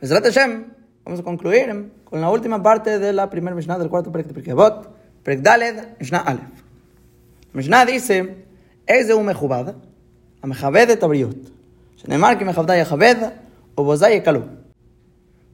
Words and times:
Mesrat 0.00 0.22
Hashem, 0.22 0.66
vamos 1.04 1.18
a 1.18 1.22
concluir 1.24 1.90
con 2.04 2.20
la 2.20 2.30
última 2.30 2.62
parte 2.62 3.00
de 3.00 3.12
la 3.12 3.28
primera 3.28 3.56
Mishnah 3.56 3.78
del 3.78 3.88
cuarto 3.88 4.12
Perek 4.12 4.28
de 4.28 4.34
Perkebot, 4.34 4.94
Perek 5.24 5.40
Daled, 5.40 5.98
Mishnah 5.98 6.18
Aleph. 6.18 6.62
Mishnah 7.52 7.84
dice, 7.84 8.44
es 8.86 9.08
de 9.08 9.14
un 9.14 9.26
mejubad, 9.26 9.74
a 10.40 10.46
mejabed 10.46 10.86
de 10.86 10.96
tabriot, 10.96 11.36
shenemar 11.96 12.38
que 12.38 12.44
mejabda 12.44 12.76
yajabed, 12.76 13.32
o 13.74 13.82
bozay 13.82 14.14
yekalu. 14.14 14.44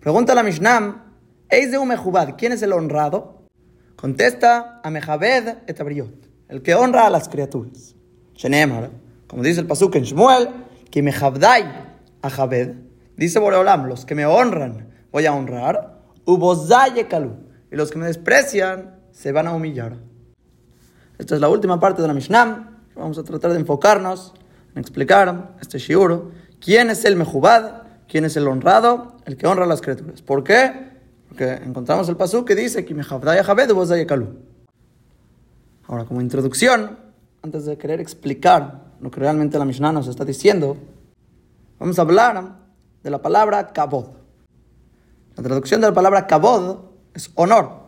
Pregunta 0.01 0.35
la 0.35 0.43
Mishnah, 0.43 1.07
es 1.49 1.71
de 1.71 1.79
un 1.79 1.89
mejubad, 1.89 2.35
¿quién 2.37 2.53
es 2.53 2.61
el 2.61 2.75
honrado? 2.75 3.47
Contesta 3.97 4.83
a 4.85 4.91
mejabed 4.91 5.57
de 5.67 5.73
tabriot, 5.73 6.29
el 6.49 6.61
que 6.61 6.75
honra 6.75 7.07
a 7.07 7.11
las 7.11 7.31
criaturas. 7.31 7.95
Shenemar, 8.35 8.91
como 9.27 9.43
dice 9.43 9.61
el 9.61 9.67
pasuk 9.67 9.95
en 9.97 10.03
Shmuel, 10.05 10.51
que 10.91 11.01
mejabdai 11.01 11.65
a 12.21 12.29
Javed, 12.29 12.75
dice 13.17 13.39
Boreolam, 13.39 13.87
los 13.87 14.05
que 14.05 14.15
me 14.15 14.27
honran 14.27 14.89
voy 15.13 15.27
a 15.27 15.33
honrar, 15.33 16.01
y 16.27 17.77
los 17.77 17.91
que 17.91 17.99
me 17.99 18.07
desprecian 18.07 18.97
se 19.13 19.33
van 19.33 19.47
a 19.47 19.53
humillar. 19.53 19.97
Esta 21.19 21.35
es 21.37 21.41
la 21.41 21.49
última 21.49 21.79
parte 21.79 22.03
de 22.03 22.09
la 22.09 22.15
Mishnah. 22.15 22.81
Vamos 22.97 23.19
a 23.19 23.23
tratar 23.23 23.53
de 23.53 23.61
enfocarnos 23.61 24.35
en 24.75 24.81
explicar 24.81 25.55
este 25.61 25.79
shiur. 25.79 26.33
¿Quién 26.61 26.91
es 26.91 27.05
el 27.05 27.17
mejubad? 27.17 27.83
¿Quién 28.09 28.25
es 28.25 28.37
el 28.37 28.49
honrado? 28.49 29.19
El 29.25 29.37
que 29.37 29.47
honra 29.47 29.65
a 29.65 29.69
las 29.69 29.81
criaturas. 29.81 30.23
¿Por 30.23 30.43
qué? 30.43 30.91
Porque 31.29 31.53
encontramos 31.53 32.09
el 32.09 32.17
pasú 32.17 32.45
que 32.45 32.55
dice 32.55 32.85
Ahora, 35.87 36.05
como 36.05 36.21
introducción, 36.21 36.99
antes 37.43 37.67
de 37.67 37.77
querer 37.77 38.01
explicar 38.01 38.85
lo 39.01 39.11
que 39.11 39.21
realmente 39.21 39.59
la 39.59 39.65
Mishnah 39.65 39.93
nos 39.93 40.09
está 40.09 40.25
diciendo, 40.25 40.77
vamos 41.79 41.99
a 41.99 42.03
hablar 42.03 42.64
de 43.05 43.11
la 43.11 43.23
palabra 43.23 43.69
kabod. 43.73 44.09
La 45.37 45.43
traducción 45.45 45.81
de 45.81 45.87
la 45.87 45.95
palabra 45.95 46.27
kabod 46.27 46.79
es 47.15 47.31
honor. 47.37 47.85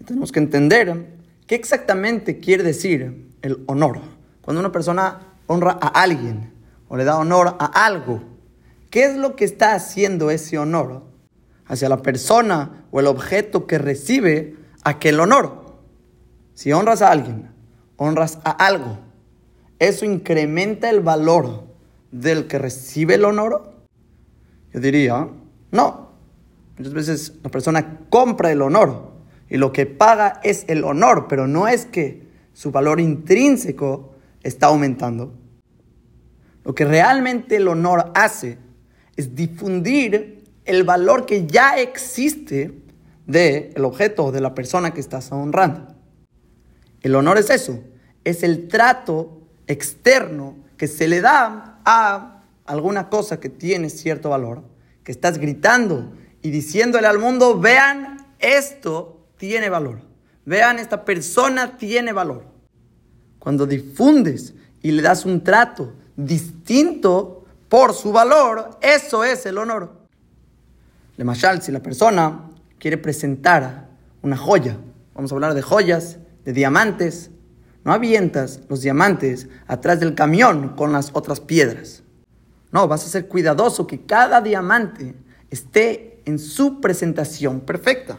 Y 0.00 0.04
tenemos 0.04 0.32
que 0.32 0.40
entender 0.40 1.16
¿Qué 1.46 1.54
exactamente 1.54 2.40
quiere 2.40 2.64
decir 2.64 3.30
el 3.42 3.62
honor? 3.66 4.00
Cuando 4.42 4.58
una 4.58 4.72
persona 4.72 5.20
honra 5.46 5.78
a 5.80 5.86
alguien 5.86 6.52
o 6.88 6.96
le 6.96 7.04
da 7.04 7.18
honor 7.18 7.56
a 7.60 7.86
algo, 7.86 8.20
¿qué 8.90 9.04
es 9.04 9.16
lo 9.16 9.36
que 9.36 9.44
está 9.44 9.74
haciendo 9.74 10.30
ese 10.30 10.58
honor 10.58 11.04
hacia 11.66 11.88
la 11.88 12.02
persona 12.02 12.84
o 12.90 12.98
el 12.98 13.06
objeto 13.06 13.68
que 13.68 13.78
recibe 13.78 14.56
aquel 14.82 15.20
honor? 15.20 15.76
Si 16.54 16.72
honras 16.72 17.00
a 17.00 17.12
alguien, 17.12 17.48
honras 17.96 18.40
a 18.42 18.50
algo, 18.50 18.98
¿eso 19.78 20.04
incrementa 20.04 20.90
el 20.90 20.98
valor 20.98 21.62
del 22.10 22.48
que 22.48 22.58
recibe 22.58 23.14
el 23.14 23.24
honor? 23.24 23.75
Yo 24.72 24.80
diría, 24.80 25.28
no. 25.70 26.10
Muchas 26.78 26.92
veces 26.92 27.32
la 27.42 27.50
persona 27.50 28.00
compra 28.10 28.52
el 28.52 28.62
honor 28.62 29.12
y 29.48 29.56
lo 29.56 29.72
que 29.72 29.86
paga 29.86 30.40
es 30.42 30.64
el 30.68 30.84
honor, 30.84 31.26
pero 31.28 31.46
no 31.46 31.68
es 31.68 31.86
que 31.86 32.26
su 32.52 32.70
valor 32.70 33.00
intrínseco 33.00 34.14
está 34.42 34.66
aumentando. 34.66 35.32
Lo 36.64 36.74
que 36.74 36.84
realmente 36.84 37.56
el 37.56 37.68
honor 37.68 38.12
hace 38.14 38.58
es 39.16 39.34
difundir 39.34 40.44
el 40.64 40.84
valor 40.84 41.24
que 41.26 41.46
ya 41.46 41.78
existe 41.78 42.72
del 43.26 43.84
objeto 43.84 44.26
o 44.26 44.32
de 44.32 44.40
la 44.40 44.54
persona 44.54 44.92
que 44.92 45.00
estás 45.00 45.30
honrando. 45.32 45.94
El 47.02 47.14
honor 47.14 47.38
es 47.38 47.50
eso, 47.50 47.80
es 48.24 48.42
el 48.42 48.68
trato 48.68 49.40
externo 49.66 50.56
que 50.76 50.88
se 50.88 51.08
le 51.08 51.20
da 51.20 51.80
a 51.84 52.35
alguna 52.66 53.08
cosa 53.08 53.40
que 53.40 53.48
tiene 53.48 53.90
cierto 53.90 54.30
valor, 54.30 54.62
que 55.04 55.12
estás 55.12 55.38
gritando 55.38 56.12
y 56.42 56.50
diciéndole 56.50 57.06
al 57.06 57.18
mundo, 57.18 57.58
vean 57.58 58.16
esto 58.38 59.26
tiene 59.36 59.68
valor. 59.68 60.00
Vean, 60.44 60.78
esta 60.78 61.04
persona 61.04 61.76
tiene 61.76 62.12
valor. 62.12 62.44
Cuando 63.38 63.66
difundes 63.66 64.54
y 64.80 64.92
le 64.92 65.02
das 65.02 65.24
un 65.24 65.42
trato 65.42 65.94
distinto 66.16 67.44
por 67.68 67.94
su 67.94 68.12
valor, 68.12 68.78
eso 68.80 69.24
es 69.24 69.44
el 69.46 69.58
honor. 69.58 70.06
Le 71.16 71.24
mashal, 71.24 71.62
si 71.62 71.72
la 71.72 71.80
persona 71.80 72.50
quiere 72.78 72.98
presentar 72.98 73.88
una 74.22 74.36
joya, 74.36 74.78
vamos 75.14 75.32
a 75.32 75.34
hablar 75.34 75.54
de 75.54 75.62
joyas, 75.62 76.18
de 76.44 76.52
diamantes, 76.52 77.30
no 77.84 77.92
avientas 77.92 78.60
los 78.68 78.82
diamantes 78.82 79.48
atrás 79.66 79.98
del 80.00 80.14
camión 80.14 80.76
con 80.76 80.92
las 80.92 81.10
otras 81.12 81.40
piedras. 81.40 82.02
No, 82.76 82.86
vas 82.86 83.06
a 83.06 83.08
ser 83.08 83.26
cuidadoso 83.26 83.86
que 83.86 84.02
cada 84.02 84.42
diamante 84.42 85.14
esté 85.50 86.20
en 86.26 86.38
su 86.38 86.78
presentación 86.78 87.60
perfecta 87.60 88.18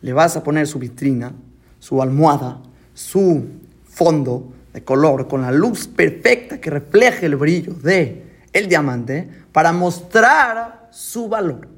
le 0.00 0.12
vas 0.12 0.36
a 0.36 0.42
poner 0.42 0.66
su 0.66 0.80
vitrina, 0.80 1.32
su 1.78 2.02
almohada, 2.02 2.60
su 2.94 3.44
fondo 3.84 4.54
de 4.72 4.82
color 4.82 5.28
con 5.28 5.42
la 5.42 5.52
luz 5.52 5.86
perfecta 5.86 6.60
que 6.60 6.68
refleje 6.68 7.26
el 7.26 7.36
brillo 7.36 7.74
de 7.74 8.40
el 8.52 8.68
diamante 8.68 9.30
para 9.52 9.72
mostrar 9.72 10.88
su 10.90 11.28
valor. 11.28 11.68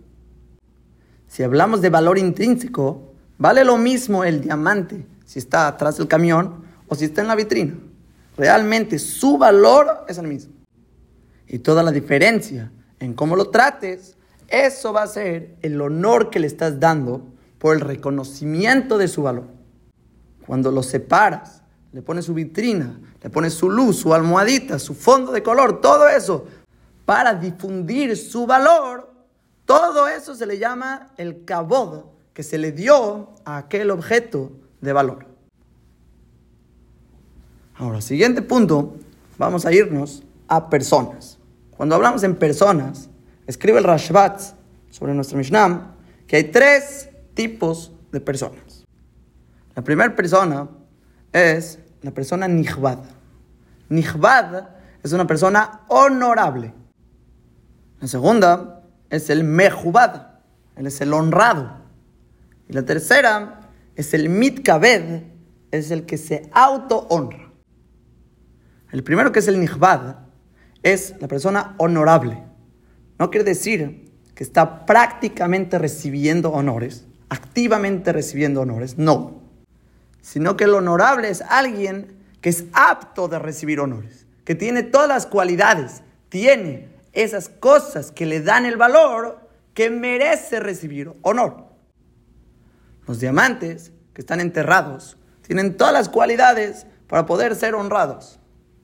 Si 1.28 1.42
hablamos 1.42 1.82
de 1.82 1.90
valor 1.90 2.16
intrínseco, 2.16 3.12
vale 3.36 3.66
lo 3.66 3.76
mismo 3.76 4.24
el 4.24 4.40
diamante 4.40 5.04
si 5.26 5.40
está 5.40 5.68
atrás 5.68 5.98
del 5.98 6.08
camión 6.08 6.64
o 6.88 6.94
si 6.94 7.04
está 7.04 7.20
en 7.20 7.28
la 7.28 7.34
vitrina. 7.34 7.74
Realmente 8.38 8.98
su 8.98 9.36
valor 9.36 10.06
es 10.08 10.16
el 10.16 10.26
mismo. 10.26 10.53
Y 11.47 11.59
toda 11.59 11.82
la 11.82 11.93
diferencia 11.93 12.71
en 13.00 13.15
cómo 13.15 13.37
lo 13.37 13.50
trates, 13.50 14.16
eso 14.49 14.93
va 14.93 15.03
a 15.03 15.06
ser 15.06 15.56
el 15.62 15.81
honor 15.81 16.31
que 16.31 16.41
le 16.41 16.47
estás 16.47 16.81
dando 16.81 17.22
por 17.59 17.75
el 17.75 17.81
reconocimiento 17.81 18.99
de 18.99 19.09
su 19.09 19.22
valor. 19.22 19.47
Cuando 20.47 20.71
lo 20.71 20.82
separas, 20.82 21.62
le 21.93 22.03
pones 22.03 22.27
su 22.27 22.34
vitrina, 22.34 22.99
le 23.22 23.31
pones 23.31 23.55
su 23.55 23.71
luz, 23.71 23.97
su 23.97 24.12
almohadita, 24.12 24.78
su 24.78 24.94
fondo 24.94 25.32
de 25.32 25.43
color, 25.43 25.81
todo 25.81 26.09
eso, 26.09 26.47
para 27.05 27.34
difundir 27.34 28.16
su 28.16 28.47
valor, 28.47 29.11
todo 29.65 30.09
eso 30.09 30.34
se 30.34 30.47
le 30.47 30.59
llama 30.59 31.12
el 31.16 31.44
cabod 31.44 32.05
que 32.34 32.43
se 32.43 32.59
le 32.59 32.72
dio 32.72 33.31
a 33.44 33.59
aquel 33.59 33.91
objeto 33.91 34.53
de 34.81 34.93
valor. 34.93 35.26
Ahora, 37.76 38.00
siguiente 38.00 38.43
punto, 38.43 38.97
vamos 39.38 39.65
a 39.65 39.72
irnos 39.72 40.22
a 40.49 40.69
personas. 40.71 41.38
Cuando 41.77 41.94
hablamos 41.94 42.22
en 42.22 42.37
personas, 42.37 43.09
escribe 43.47 43.78
el 43.78 43.84
Rashbat 43.84 44.41
sobre 44.91 45.15
nuestra 45.15 45.37
Mishnah 45.37 45.97
que 46.27 46.37
hay 46.37 46.44
tres 46.44 47.10
tipos 47.34 47.93
de 48.12 48.21
personas. 48.21 48.84
La 49.75 49.82
primera 49.82 50.15
persona 50.15 50.69
es 51.32 51.78
la 52.03 52.12
persona 52.12 52.47
nihbad. 52.47 53.00
Nihbad 53.88 54.69
es 55.03 55.12
una 55.12 55.27
persona 55.27 55.81
honorable. 55.88 56.72
La 58.00 58.09
segunda 58.09 58.82
es 59.11 59.31
el 59.31 59.44
mehubad, 59.44 60.28
él 60.76 60.87
es 60.87 61.00
el 61.00 61.12
honrado. 61.12 61.76
Y 62.69 62.72
la 62.72 62.84
tercera 62.84 63.71
es 63.97 64.15
el 64.15 64.28
mitkabed, 64.28 65.22
es 65.71 65.91
el 65.91 66.06
que 66.06 66.19
se 66.19 66.49
auto-honra. 66.53 67.53
El 68.91 69.03
primero 69.03 69.32
que 69.32 69.41
es 69.41 69.49
el 69.49 69.61
nihbad 69.61 70.23
es 70.84 71.14
la 71.18 71.26
persona 71.26 71.74
honorable. 71.78 72.44
No 73.18 73.30
quiere 73.30 73.44
decir 73.44 74.12
que 74.34 74.44
está 74.44 74.86
prácticamente 74.86 75.78
recibiendo 75.78 76.52
honores, 76.52 77.06
activamente 77.28 78.12
recibiendo 78.12 78.60
honores, 78.60 78.98
no, 78.98 79.42
sino 80.20 80.56
que 80.56 80.64
el 80.64 80.74
honorable 80.74 81.28
es 81.28 81.42
alguien 81.42 82.16
que 82.40 82.50
es 82.50 82.66
apto 82.72 83.26
de 83.26 83.38
recibir 83.38 83.80
honores, 83.80 84.26
que 84.44 84.54
tiene 84.54 84.82
todas 84.82 85.08
las 85.08 85.26
cualidades, 85.26 86.02
tiene 86.28 86.88
esas 87.12 87.48
cosas 87.48 88.12
que 88.12 88.26
le 88.26 88.40
dan 88.40 88.66
el 88.66 88.76
valor 88.76 89.48
que 89.72 89.88
merece 89.90 90.60
recibir 90.60 91.12
honor. 91.22 91.69
Los 93.06 93.20
diamantes 93.20 93.92
que 94.12 94.20
están 94.20 94.40
enterrados 94.40 95.16
tienen 95.42 95.76
todas 95.76 95.92
las 95.92 96.08
cualidades 96.08 96.87
para 97.06 97.26
poder 97.26 97.54
ser 97.54 97.75
honrados. 97.75 98.38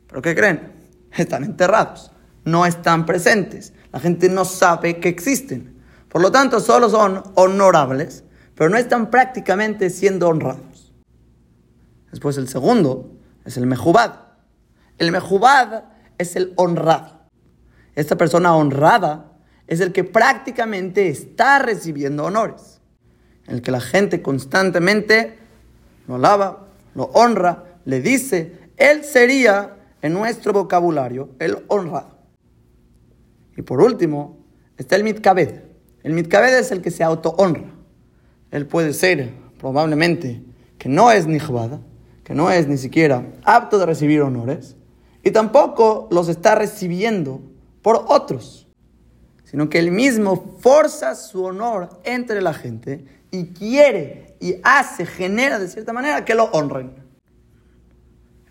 ¿Pero 0.06 0.23
qué 0.23 0.35
creen? 0.35 0.80
Están 1.17 1.45
enterrados, 1.45 2.12
no 2.45 2.67
están 2.67 3.07
presentes. 3.07 3.73
La 3.93 4.01
gente 4.01 4.29
no 4.29 4.45
sabe 4.45 5.01
que 5.01 5.09
existen. 5.09 5.83
Por 6.09 6.23
lo 6.23 6.31
tanto, 6.31 6.61
solo 6.61 6.89
son 6.89 7.23
honorables 7.35 8.25
pero 8.61 8.69
no 8.69 8.77
están 8.77 9.09
prácticamente 9.09 9.89
siendo 9.89 10.29
honrados. 10.29 10.93
Después 12.11 12.37
el 12.37 12.47
segundo 12.47 13.17
es 13.47 13.57
el 13.57 13.67
mejubad. 13.67 14.17
El 14.99 15.12
mejubad 15.12 15.85
es 16.19 16.37
el 16.37 16.53
honrado. 16.57 17.23
Esta 17.95 18.19
persona 18.19 18.55
honrada 18.55 19.33
es 19.67 19.81
el 19.81 19.93
que 19.93 20.05
prácticamente 20.05 21.09
está 21.09 21.59
recibiendo 21.59 22.27
honores. 22.27 22.83
El 23.47 23.63
que 23.63 23.71
la 23.71 23.81
gente 23.81 24.21
constantemente 24.21 25.39
lo 26.06 26.17
alaba, 26.17 26.67
lo 26.95 27.05
honra, 27.15 27.65
le 27.87 28.03
dice, 28.03 28.59
él 28.77 29.05
sería 29.05 29.79
en 30.02 30.12
nuestro 30.12 30.52
vocabulario 30.52 31.31
el 31.38 31.58
honrado. 31.69 32.19
Y 33.56 33.62
por 33.62 33.81
último 33.81 34.38
está 34.76 34.97
el 34.97 35.05
mitkabed. 35.05 35.62
El 36.02 36.14
mitkabed 36.14 36.58
es 36.58 36.70
el 36.70 36.81
que 36.81 36.91
se 36.91 37.05
auto-honra. 37.05 37.70
Él 38.50 38.67
puede 38.67 38.93
ser, 38.93 39.31
probablemente, 39.58 40.43
que 40.79 40.88
no 40.88 41.11
es 41.11 41.26
nihbad, 41.26 41.81
que 42.25 42.35
no 42.35 42.50
es 42.50 42.67
ni 42.67 42.79
siquiera 42.79 43.26
apto 43.44 43.79
de 43.79 43.87
recibir 43.87 44.23
honores, 44.23 44.76
y 45.23 45.31
tampoco 45.31 46.08
los 46.11 46.29
está 46.29 46.55
recibiendo 46.55 47.43
por 47.82 48.05
otros, 48.08 48.67
sino 49.44 49.69
que 49.69 49.79
él 49.79 49.91
mismo 49.91 50.56
forza 50.61 51.14
su 51.14 51.44
honor 51.44 52.00
entre 52.05 52.41
la 52.41 52.55
gente 52.55 53.05
y 53.31 53.49
quiere 53.49 54.37
y 54.41 54.56
hace, 54.62 55.05
genera 55.05 55.58
de 55.58 55.69
cierta 55.69 55.93
manera 55.93 56.25
que 56.25 56.35
lo 56.35 56.44
honren. 56.44 56.93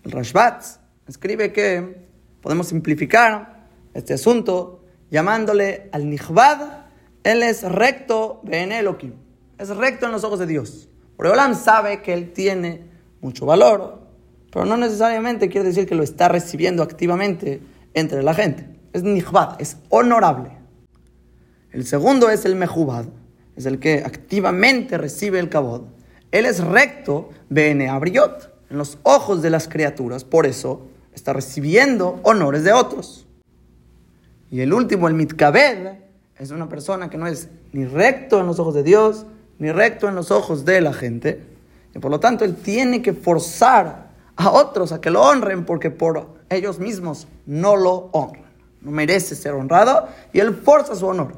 El 0.04 0.12
Rashbat 0.12 0.79
escribe 1.10 1.52
que 1.52 2.06
podemos 2.40 2.68
simplificar 2.68 3.66
este 3.94 4.14
asunto 4.14 4.84
llamándole 5.10 5.88
al 5.90 6.08
Nihbad, 6.08 6.84
él 7.24 7.42
es 7.42 7.64
recto 7.64 8.40
en 8.48 8.70
Elohim, 8.70 9.14
es 9.58 9.70
recto 9.70 10.06
en 10.06 10.12
los 10.12 10.22
ojos 10.22 10.38
de 10.38 10.46
Dios. 10.46 10.88
Olam 11.18 11.56
sabe 11.56 12.00
que 12.00 12.12
él 12.12 12.32
tiene 12.32 12.84
mucho 13.20 13.44
valor, 13.44 14.00
pero 14.52 14.64
no 14.64 14.76
necesariamente 14.76 15.48
quiere 15.48 15.66
decir 15.66 15.86
que 15.86 15.96
lo 15.96 16.04
está 16.04 16.28
recibiendo 16.28 16.84
activamente 16.84 17.60
entre 17.92 18.22
la 18.22 18.32
gente. 18.32 18.68
Es 18.92 19.02
Nihbad, 19.02 19.60
es 19.60 19.78
honorable. 19.88 20.52
El 21.72 21.86
segundo 21.86 22.30
es 22.30 22.44
el 22.44 22.54
Mehubad, 22.54 23.06
es 23.56 23.66
el 23.66 23.80
que 23.80 24.04
activamente 24.06 24.96
recibe 24.96 25.40
el 25.40 25.48
kabod. 25.48 25.82
Él 26.30 26.46
es 26.46 26.62
recto, 26.62 27.30
bene 27.48 27.88
abriot, 27.88 28.50
en 28.70 28.78
los 28.78 28.98
ojos 29.02 29.42
de 29.42 29.50
las 29.50 29.66
criaturas, 29.66 30.22
por 30.22 30.46
eso 30.46 30.86
está 31.14 31.32
recibiendo 31.32 32.20
honores 32.22 32.64
de 32.64 32.72
otros. 32.72 33.26
Y 34.50 34.60
el 34.60 34.72
último, 34.72 35.08
el 35.08 35.14
mitkabed, 35.14 35.98
es 36.38 36.50
una 36.50 36.68
persona 36.68 37.10
que 37.10 37.18
no 37.18 37.26
es 37.26 37.48
ni 37.72 37.84
recto 37.84 38.40
en 38.40 38.46
los 38.46 38.58
ojos 38.58 38.74
de 38.74 38.82
Dios, 38.82 39.26
ni 39.58 39.70
recto 39.70 40.08
en 40.08 40.14
los 40.14 40.30
ojos 40.30 40.64
de 40.64 40.80
la 40.80 40.92
gente. 40.92 41.44
Y 41.94 41.98
por 41.98 42.10
lo 42.10 42.18
tanto, 42.18 42.44
él 42.44 42.56
tiene 42.56 43.02
que 43.02 43.12
forzar 43.12 44.10
a 44.36 44.50
otros 44.50 44.92
a 44.92 45.00
que 45.00 45.10
lo 45.10 45.22
honren 45.22 45.64
porque 45.64 45.90
por 45.90 46.28
ellos 46.48 46.78
mismos 46.78 47.28
no 47.46 47.76
lo 47.76 48.10
honran. 48.12 48.50
No 48.80 48.90
merece 48.90 49.34
ser 49.34 49.52
honrado 49.52 50.08
y 50.32 50.40
él 50.40 50.54
forza 50.54 50.94
su 50.94 51.06
honor. 51.06 51.34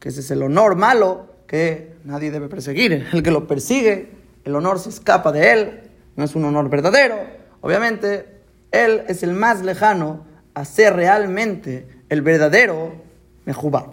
Que 0.00 0.08
ese 0.08 0.20
es 0.20 0.30
el 0.32 0.42
honor 0.42 0.74
malo 0.74 1.26
que 1.46 1.94
nadie 2.04 2.30
debe 2.30 2.48
perseguir. 2.48 3.06
El 3.12 3.22
que 3.22 3.30
lo 3.30 3.46
persigue, 3.46 4.10
el 4.44 4.54
honor 4.56 4.78
se 4.78 4.88
escapa 4.88 5.30
de 5.30 5.52
él, 5.52 5.80
no 6.16 6.24
es 6.24 6.34
un 6.34 6.44
honor 6.44 6.68
verdadero. 6.68 7.16
Obviamente, 7.60 8.39
él 8.72 9.04
es 9.08 9.22
el 9.22 9.32
más 9.32 9.62
lejano 9.62 10.24
a 10.54 10.64
ser 10.64 10.94
realmente 10.94 11.86
el 12.08 12.22
verdadero 12.22 12.92
Mejubad. 13.44 13.86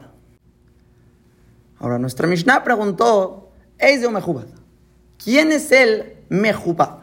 Ahora, 1.80 2.00
nuestra 2.00 2.28
Mishnah 2.28 2.64
preguntó, 2.64 3.52
de 3.80 4.10
Mejubad? 4.10 4.48
¿Quién 5.24 5.52
es 5.52 5.72
el 5.72 6.18
Mejubad? 6.30 6.98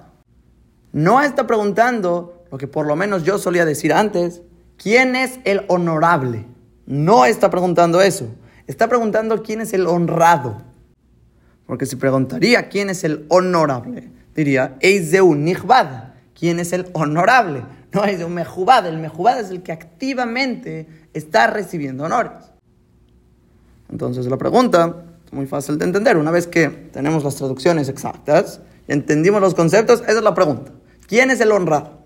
No 0.92 1.20
está 1.20 1.46
preguntando 1.46 2.44
lo 2.50 2.58
que 2.58 2.68
por 2.68 2.86
lo 2.86 2.96
menos 2.96 3.24
yo 3.24 3.38
solía 3.38 3.64
decir 3.64 3.92
antes, 3.92 4.42
¿quién 4.76 5.16
es 5.16 5.40
el 5.44 5.64
honorable? 5.68 6.46
No 6.86 7.24
está 7.24 7.50
preguntando 7.50 8.00
eso. 8.00 8.28
Está 8.66 8.88
preguntando 8.88 9.42
quién 9.42 9.60
es 9.60 9.72
el 9.72 9.86
honrado. 9.86 10.62
Porque 11.66 11.86
si 11.86 11.96
preguntaría 11.96 12.68
quién 12.68 12.90
es 12.90 13.04
el 13.04 13.26
honorable, 13.28 14.10
diría, 14.34 14.76
un 15.22 15.44
Nihbad. 15.44 16.03
¿Quién 16.38 16.58
es 16.58 16.72
el 16.72 16.88
honorable? 16.92 17.62
No 17.92 18.04
es 18.04 18.22
un 18.22 18.34
Mejubad. 18.34 18.86
El 18.86 18.98
Mejubad 18.98 19.38
es 19.40 19.50
el 19.50 19.62
que 19.62 19.72
activamente 19.72 20.88
está 21.12 21.46
recibiendo 21.46 22.04
honores. 22.04 22.52
Entonces 23.90 24.26
la 24.26 24.36
pregunta 24.36 25.04
es 25.24 25.32
muy 25.32 25.46
fácil 25.46 25.78
de 25.78 25.84
entender. 25.84 26.16
Una 26.16 26.30
vez 26.30 26.46
que 26.46 26.68
tenemos 26.68 27.22
las 27.22 27.36
traducciones 27.36 27.88
exactas 27.88 28.60
y 28.88 28.92
entendimos 28.92 29.40
los 29.40 29.54
conceptos, 29.54 30.02
esa 30.02 30.18
es 30.18 30.22
la 30.22 30.34
pregunta. 30.34 30.72
¿Quién 31.06 31.30
es 31.30 31.40
el 31.40 31.52
honrado? 31.52 32.04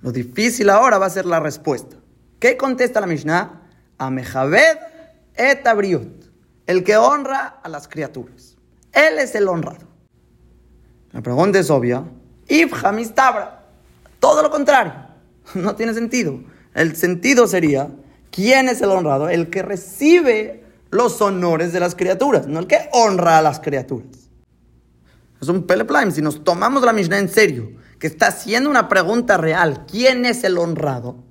Lo 0.00 0.12
difícil 0.12 0.70
ahora 0.70 0.98
va 0.98 1.06
a 1.06 1.10
ser 1.10 1.26
la 1.26 1.40
respuesta. 1.40 1.96
¿Qué 2.38 2.56
contesta 2.56 3.00
la 3.00 3.06
Mishnah? 3.06 3.62
A 3.98 4.10
Mejabed 4.10 4.78
et 5.34 5.66
Abriut, 5.66 6.24
el 6.66 6.84
que 6.84 6.96
honra 6.96 7.60
a 7.62 7.68
las 7.68 7.88
criaturas. 7.88 8.56
Él 8.92 9.18
es 9.18 9.34
el 9.34 9.48
honrado. 9.48 9.86
La 11.12 11.22
pregunta 11.22 11.58
es 11.58 11.70
obvia. 11.70 12.04
Ibhamistabra. 12.52 13.62
Todo 14.20 14.42
lo 14.42 14.50
contrario. 14.50 14.92
No 15.54 15.74
tiene 15.74 15.94
sentido. 15.94 16.40
El 16.74 16.94
sentido 16.96 17.46
sería, 17.46 17.88
¿quién 18.30 18.68
es 18.68 18.80
el 18.82 18.90
honrado? 18.90 19.28
El 19.28 19.50
que 19.50 19.62
recibe 19.62 20.62
los 20.90 21.20
honores 21.20 21.72
de 21.72 21.80
las 21.80 21.94
criaturas, 21.94 22.46
no 22.46 22.60
el 22.60 22.66
que 22.66 22.88
honra 22.92 23.38
a 23.38 23.42
las 23.42 23.58
criaturas. 23.58 24.30
Es 25.40 25.48
un 25.48 25.66
peleplaim. 25.66 26.12
Si 26.12 26.22
nos 26.22 26.44
tomamos 26.44 26.82
la 26.82 26.92
Mishnah 26.92 27.18
en 27.18 27.28
serio, 27.28 27.72
que 27.98 28.06
está 28.06 28.28
haciendo 28.28 28.70
una 28.70 28.88
pregunta 28.88 29.38
real, 29.38 29.86
¿quién 29.90 30.26
es 30.26 30.44
el 30.44 30.58
honrado? 30.58 31.24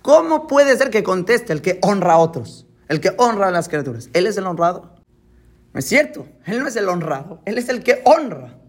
¿Cómo 0.00 0.46
puede 0.46 0.76
ser 0.76 0.90
que 0.90 1.02
conteste 1.02 1.52
el 1.52 1.60
que 1.60 1.78
honra 1.82 2.14
a 2.14 2.18
otros? 2.18 2.66
El 2.88 3.00
que 3.00 3.12
honra 3.18 3.48
a 3.48 3.50
las 3.50 3.68
criaturas. 3.68 4.08
¿Él 4.12 4.26
es 4.26 4.36
el 4.36 4.46
honrado? 4.46 4.94
No 5.72 5.80
es 5.80 5.86
cierto. 5.86 6.26
Él 6.46 6.60
no 6.60 6.68
es 6.68 6.76
el 6.76 6.88
honrado. 6.88 7.40
Él 7.44 7.58
es 7.58 7.68
el 7.68 7.82
que 7.82 8.02
honra. 8.04 8.61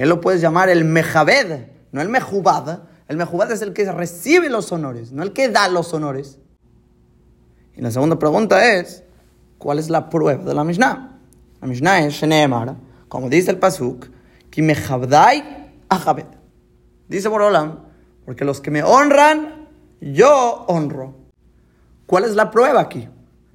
Él 0.00 0.08
lo 0.08 0.22
puedes 0.22 0.40
llamar 0.40 0.70
el 0.70 0.86
Mejabed, 0.86 1.66
no 1.92 2.00
el 2.00 2.08
Mejubad. 2.08 2.84
El 3.06 3.18
Mejubad 3.18 3.52
es 3.52 3.60
el 3.60 3.74
que 3.74 3.92
recibe 3.92 4.48
los 4.48 4.72
honores, 4.72 5.12
no 5.12 5.22
el 5.22 5.34
que 5.34 5.50
da 5.50 5.68
los 5.68 5.92
honores. 5.92 6.38
Y 7.76 7.82
la 7.82 7.90
segunda 7.90 8.18
pregunta 8.18 8.76
es, 8.76 9.04
¿cuál 9.58 9.78
es 9.78 9.90
la 9.90 10.08
prueba 10.08 10.42
de 10.42 10.54
la 10.54 10.64
Mishnah? 10.64 11.18
La 11.60 11.68
Mishnah 11.68 12.06
es 12.06 12.14
Sheneemar, 12.14 12.76
como 13.08 13.28
dice 13.28 13.50
el 13.50 13.58
Pasuk, 13.58 14.06
que 14.50 14.62
Mejabdai 14.62 15.70
Achabed. 15.90 16.24
Dice 17.06 17.28
Borolam, 17.28 17.80
porque 18.24 18.46
los 18.46 18.62
que 18.62 18.70
me 18.70 18.82
honran, 18.82 19.68
yo 20.00 20.64
honro. 20.66 21.14
¿Cuál 22.06 22.24
es 22.24 22.36
la 22.36 22.50
prueba 22.50 22.80
aquí? 22.80 23.06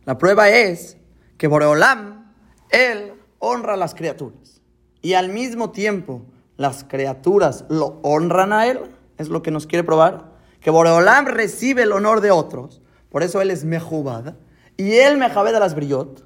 La 0.06 0.19
prueba 0.19 0.48
es 0.50 0.95
que 1.39 1.48
Boreolam, 1.48 2.31
él 2.69 3.13
honra 3.39 3.74
a 3.74 3.77
las 3.77 3.95
criaturas. 3.95 4.62
Y 5.01 5.15
al 5.15 5.30
mismo 5.30 5.71
tiempo, 5.71 6.21
las 6.57 6.83
criaturas 6.83 7.65
lo 7.69 7.99
honran 8.03 8.53
a 8.53 8.67
él. 8.67 8.79
Es 9.17 9.29
lo 9.29 9.41
que 9.41 9.51
nos 9.51 9.67
quiere 9.67 9.83
probar. 9.83 10.31
Que 10.61 10.69
Boreolam 10.69 11.25
recibe 11.25 11.83
el 11.83 11.91
honor 11.91 12.21
de 12.21 12.31
otros. 12.31 12.81
Por 13.09 13.23
eso 13.23 13.41
él 13.41 13.51
es 13.51 13.65
Mejubad. 13.65 14.35
Y 14.77 14.93
él 14.93 15.17
Mejabed 15.17 15.55
a 15.55 15.59
las 15.59 15.75
Brillot. 15.75 16.25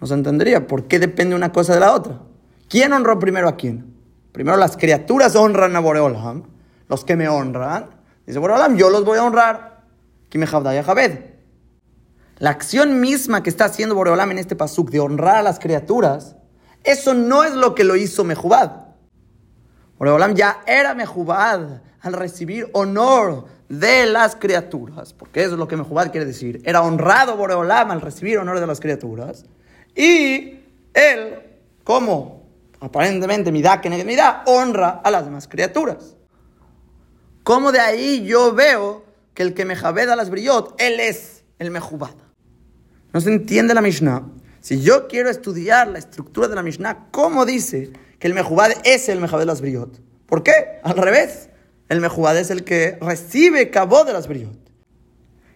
Nos 0.00 0.10
entendería 0.10 0.66
por 0.66 0.84
qué 0.84 0.98
depende 0.98 1.34
una 1.34 1.52
cosa 1.52 1.74
de 1.74 1.80
la 1.80 1.92
otra. 1.92 2.20
¿Quién 2.68 2.92
honró 2.92 3.18
primero 3.18 3.48
a 3.48 3.56
quién? 3.56 3.94
Primero 4.32 4.56
las 4.56 4.76
criaturas 4.76 5.34
honran 5.36 5.74
a 5.74 5.80
Boreolam. 5.80 6.44
Los 6.88 7.04
que 7.04 7.16
me 7.16 7.28
honran. 7.28 7.90
Dice 8.26 8.38
Boreolam, 8.38 8.76
yo 8.76 8.90
los 8.90 9.04
voy 9.04 9.18
a 9.18 9.24
honrar. 9.24 9.82
La 12.38 12.50
acción 12.50 13.00
misma 13.00 13.42
que 13.42 13.50
está 13.50 13.64
haciendo 13.64 13.94
Boreolam 13.94 14.30
en 14.30 14.38
este 14.38 14.54
pasuk 14.54 14.90
de 14.90 15.00
honrar 15.00 15.36
a 15.36 15.42
las 15.42 15.58
criaturas, 15.58 16.36
eso 16.84 17.14
no 17.14 17.42
es 17.42 17.52
lo 17.54 17.74
que 17.74 17.84
lo 17.84 17.96
hizo 17.96 18.22
Mejubad. 18.24 18.87
Boreolam 19.98 20.34
ya 20.34 20.62
era 20.66 20.94
Mejubad 20.94 21.80
al 22.00 22.12
recibir 22.12 22.68
honor 22.72 23.46
de 23.68 24.06
las 24.06 24.36
criaturas, 24.36 25.12
porque 25.12 25.42
eso 25.42 25.52
es 25.52 25.58
lo 25.58 25.68
que 25.68 25.76
Mejubad 25.76 26.10
quiere 26.10 26.26
decir. 26.26 26.62
Era 26.64 26.82
honrado 26.82 27.36
Boreolam 27.36 27.90
al 27.90 28.00
recibir 28.00 28.38
honor 28.38 28.60
de 28.60 28.66
las 28.66 28.80
criaturas. 28.80 29.44
Y 29.94 30.60
él, 30.94 31.40
como 31.84 32.48
aparentemente 32.80 33.52
Midá 33.52 33.80
que 33.80 33.90
Midá, 33.90 34.44
honra 34.46 35.00
a 35.02 35.10
las 35.10 35.24
demás 35.24 35.48
criaturas. 35.48 36.16
¿Cómo 37.42 37.72
de 37.72 37.80
ahí 37.80 38.24
yo 38.24 38.54
veo 38.54 39.04
que 39.34 39.42
el 39.42 39.54
que 39.54 39.64
me 39.64 39.74
a 39.74 40.16
las 40.16 40.30
brillot, 40.30 40.74
él 40.78 41.00
es 41.00 41.44
el 41.58 41.70
Mejubad? 41.70 42.14
No 43.12 43.20
se 43.20 43.30
entiende 43.30 43.74
la 43.74 43.80
Mishnah. 43.80 44.22
Si 44.60 44.80
yo 44.80 45.08
quiero 45.08 45.30
estudiar 45.30 45.88
la 45.88 45.98
estructura 45.98 46.46
de 46.46 46.54
la 46.54 46.62
Mishnah, 46.62 47.08
¿cómo 47.10 47.46
dice 47.46 47.90
que 48.18 48.26
el 48.26 48.34
Mejubad 48.34 48.70
es 48.84 49.08
el 49.08 49.20
Mejabed 49.20 49.42
de 49.42 49.46
las 49.46 49.60
Briot? 49.60 50.00
¿Por 50.26 50.42
qué? 50.42 50.80
Al 50.82 50.96
revés. 50.96 51.48
El 51.88 52.00
Mejubad 52.00 52.36
es 52.36 52.50
el 52.50 52.64
que 52.64 52.98
recibe 53.00 53.70
cabo 53.70 54.04
de 54.04 54.12
las 54.12 54.28
Briot. 54.28 54.58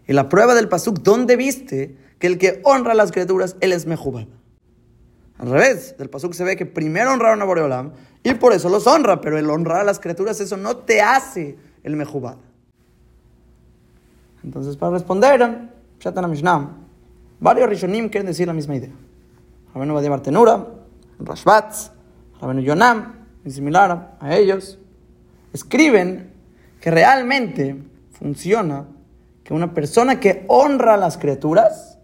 Y 0.07 0.13
la 0.13 0.29
prueba 0.29 0.55
del 0.55 0.69
Pasuk, 0.69 1.01
¿dónde 1.01 1.37
viste 1.37 1.97
que 2.19 2.27
el 2.27 2.39
que 2.39 2.61
honra 2.65 2.93
a 2.93 2.95
las 2.95 3.13
criaturas, 3.13 3.57
él 3.61 3.73
es 3.73 3.87
Mejubad? 3.87 4.27
Al 5.39 5.51
revés, 5.51 5.97
del 5.99 6.09
Pasuk 6.09 6.35
se 6.35 6.45
ve 6.45 6.57
que 6.57 6.67
primero 6.67 7.13
honraron 7.13 7.43
a 7.43 7.45
Boreolam 7.45 7.93
y 8.23 8.35
por 8.35 8.53
eso 8.53 8.69
los 8.69 8.87
honra, 8.87 9.21
pero 9.21 9.39
el 9.39 9.51
honrar 9.51 9.81
a 9.81 9.85
las 9.85 9.99
criaturas, 9.99 10.41
eso 10.41 10.57
no 10.57 10.77
te 10.77 11.01
hace 11.01 11.57
el 11.83 11.97
Mejubad. 11.97 12.37
Entonces, 14.45 14.77
para 14.77 14.93
responder, 14.93 15.69
Shatan 16.01 16.31
Mishnah, 16.31 16.83
Varios 17.43 17.69
Rishonim 17.69 18.09
quieren 18.09 18.27
decir 18.27 18.47
la 18.47 18.53
misma 18.53 18.77
idea. 18.77 18.93
Rabenu 19.75 19.95
Badia 19.95 20.11
Bartenura, 20.11 20.65
Rashbatz, 21.19 21.91
Rabenu 22.43 22.61
Yonam, 22.61 23.15
y 23.45 23.51
similar 23.51 24.17
a 24.21 24.37
ellos, 24.37 24.79
escriben 25.53 26.33
que 26.81 26.91
realmente 26.91 27.81
funciona 28.11 28.87
que 29.45 29.55
una 29.55 29.73
persona 29.73 30.19
que 30.19 30.45
honra 30.49 30.95
a 30.95 30.97
las 30.97 31.19
criaturas, 31.19 31.99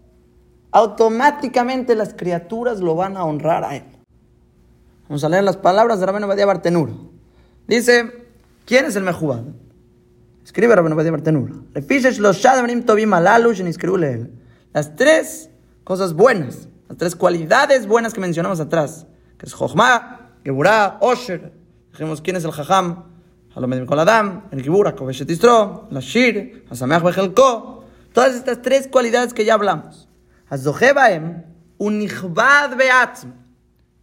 automáticamente 0.71 1.93
las 1.93 2.13
criaturas 2.13 2.79
lo 2.79 2.95
van 2.95 3.17
a 3.17 3.25
honrar 3.25 3.65
a 3.65 3.75
él. 3.75 3.83
Vamos 5.09 5.23
a 5.23 5.29
leer 5.29 5.43
las 5.43 5.57
palabras 5.57 5.99
de 5.99 6.05
Rabenu 6.05 6.27
Badia 6.27 6.45
Bartenura. 6.45 6.93
Dice, 7.67 8.25
¿quién 8.65 8.85
es 8.85 8.95
el 8.95 9.03
Mejubad? 9.03 9.43
Escribe 10.45 10.75
Rabenu 10.75 10.95
Badia 10.95 11.11
Bartenura. 11.11 11.55
Las 14.73 14.95
tres 14.95 15.49
cosas 15.83 16.13
buenas, 16.13 16.69
las 16.87 16.97
tres 16.97 17.15
cualidades 17.15 17.87
buenas 17.87 18.13
que 18.13 18.21
mencionamos 18.21 18.59
atrás, 18.59 19.07
que 19.37 19.45
es 19.45 19.53
Jochma, 19.53 20.18
Geburah, 20.43 20.97
Osher. 21.01 21.51
Dijimos, 21.91 22.21
¿quién 22.21 22.35
es 22.35 22.45
el 22.45 22.51
Jajam? 22.51 23.05
Halomed 23.55 23.81
Mikol 23.81 23.99
Adam, 23.99 24.43
el 24.51 24.63
Geburah, 24.63 24.95
Koveshet 24.95 25.29
Istro, 25.29 25.87
la 25.91 25.99
Shir, 25.99 26.65
Hasameach 26.69 27.03
Bechelko. 27.03 27.85
Todas 28.13 28.35
estas 28.35 28.61
tres 28.61 28.87
cualidades 28.87 29.33
que 29.33 29.45
ya 29.45 29.55
hablamos. 29.55 30.07
Azohebaem, 30.49 31.43
unichbad 31.77 32.75
beatzm. 32.77 33.29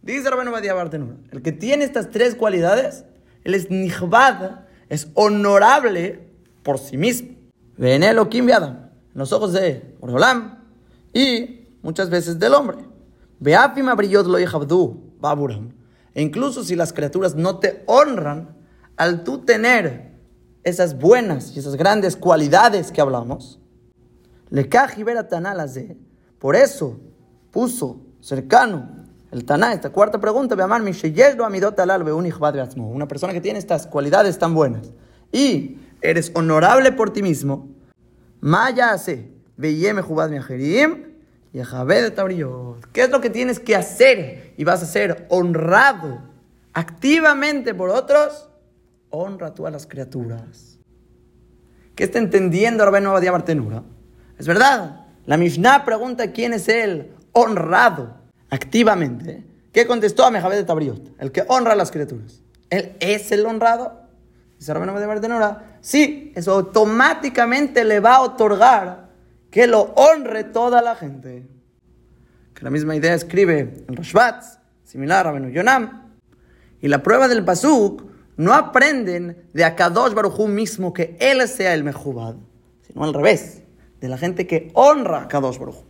Dice 0.01 0.29
Rabenu 0.29 0.51
Badia 0.51 0.73
Bartenura, 0.73 1.17
el 1.31 1.41
que 1.41 1.51
tiene 1.51 1.83
estas 1.83 2.09
tres 2.09 2.35
cualidades, 2.35 3.03
él 3.43 3.55
es 3.55 3.69
nichbad, 3.69 4.61
es 4.87 5.09
honorable 5.15 6.29
por 6.63 6.77
sí 6.77 6.97
mismo. 6.97 7.29
Ven 7.77 8.03
Elohim 8.03 8.49
Adam, 8.53 8.89
en 9.13 9.19
los 9.19 9.33
ojos 9.33 9.51
de 9.53 9.95
Olam 9.99 10.59
y 11.13 11.67
muchas 11.81 12.09
veces 12.09 12.39
del 12.39 12.53
hombre. 12.53 12.77
Beafim 13.39 13.89
abriyot 13.89 14.25
lo 14.27 14.97
baburam. 15.19 15.76
Incluso 16.17 16.63
si 16.63 16.75
las 16.75 16.93
criaturas 16.93 17.35
no 17.35 17.59
te 17.59 17.83
honran, 17.85 18.55
al 18.95 19.23
tú 19.23 19.45
tener 19.45 20.13
esas 20.63 20.97
buenas 20.97 21.55
y 21.55 21.59
esas 21.59 21.75
grandes 21.75 22.15
cualidades 22.15 22.91
que 22.91 23.01
hablamos, 23.01 23.59
le 24.49 24.67
de 25.75 25.95
por 26.39 26.55
eso 26.55 26.99
puso 27.51 28.01
cercano 28.19 29.05
el 29.29 29.45
Taná, 29.45 29.73
esta 29.73 29.91
cuarta 29.91 30.19
pregunta, 30.19 30.55
una 32.95 33.07
persona 33.07 33.33
que 33.33 33.41
tiene 33.41 33.59
estas 33.59 33.85
cualidades 33.85 34.39
tan 34.39 34.55
buenas. 34.55 34.91
Y 35.31 35.77
eres 36.01 36.31
honorable 36.33 36.93
por 36.93 37.11
ti 37.11 37.21
mismo, 37.21 37.67
Maya 38.39 38.91
hace, 38.91 39.31
¿Qué 41.53 43.01
es 43.01 43.09
lo 43.09 43.21
que 43.21 43.29
tienes 43.29 43.59
que 43.59 43.75
hacer? 43.75 44.53
Y 44.57 44.63
vas 44.63 44.83
a 44.83 44.85
ser 44.85 45.25
honrado 45.29 46.21
activamente 46.73 47.73
por 47.73 47.89
otros. 47.89 48.49
Honra 49.09 49.53
tú 49.53 49.65
a 49.65 49.71
las 49.71 49.87
criaturas. 49.87 50.77
¿Qué 51.95 52.03
está 52.03 52.19
entendiendo 52.19 52.85
Rabenu 52.85 53.11
Badia 53.11 53.31
Bartenura? 53.31 53.83
Es 54.37 54.47
verdad. 54.47 55.05
La 55.25 55.37
Mishnah 55.37 55.83
pregunta 55.83 56.31
quién 56.31 56.53
es 56.53 56.69
el 56.69 57.11
honrado 57.33 58.15
activamente. 58.49 59.43
¿Qué 59.73 59.87
contestó 59.87 60.25
a 60.25 60.31
Mejabed 60.31 60.57
de 60.57 60.63
Tabriot? 60.63 61.19
El 61.19 61.31
que 61.31 61.43
honra 61.47 61.73
a 61.73 61.75
las 61.75 61.91
criaturas. 61.91 62.41
¿Él 62.69 62.95
es 62.99 63.31
el 63.31 63.45
honrado? 63.45 64.01
Dice 64.59 64.73
Rabenu 64.73 64.93
Badia 64.93 65.07
Bartenura. 65.07 65.77
Sí, 65.81 66.31
eso 66.35 66.53
automáticamente 66.53 67.83
le 67.83 67.99
va 67.99 68.15
a 68.15 68.21
otorgar 68.21 69.06
que 69.49 69.67
lo 69.67 69.93
honre 69.95 70.43
toda 70.43 70.81
la 70.81 70.95
gente. 70.95 71.47
Que 72.53 72.63
la 72.63 72.69
misma 72.69 72.95
idea 72.95 73.13
escribe 73.13 73.83
en 73.87 73.95
Roshbatz, 73.95 74.59
similar 74.83 75.27
a 75.27 75.31
Benu 75.31 75.49
Yonam. 75.49 76.11
Y 76.81 76.87
la 76.87 77.01
prueba 77.01 77.27
del 77.27 77.45
Pasuk 77.45 78.03
no 78.35 78.53
aprenden 78.53 79.47
de 79.53 79.65
Akadosh 79.65 80.13
Baruchu 80.13 80.47
mismo 80.47 80.93
que 80.93 81.17
él 81.19 81.47
sea 81.47 81.73
el 81.73 81.83
Mejubad, 81.83 82.35
sino 82.85 83.03
al 83.03 83.13
revés, 83.13 83.63
de 83.99 84.07
la 84.07 84.17
gente 84.17 84.45
que 84.45 84.71
honra 84.73 85.19
a 85.19 85.23
Akadosh 85.23 85.57
Baruchu. 85.57 85.85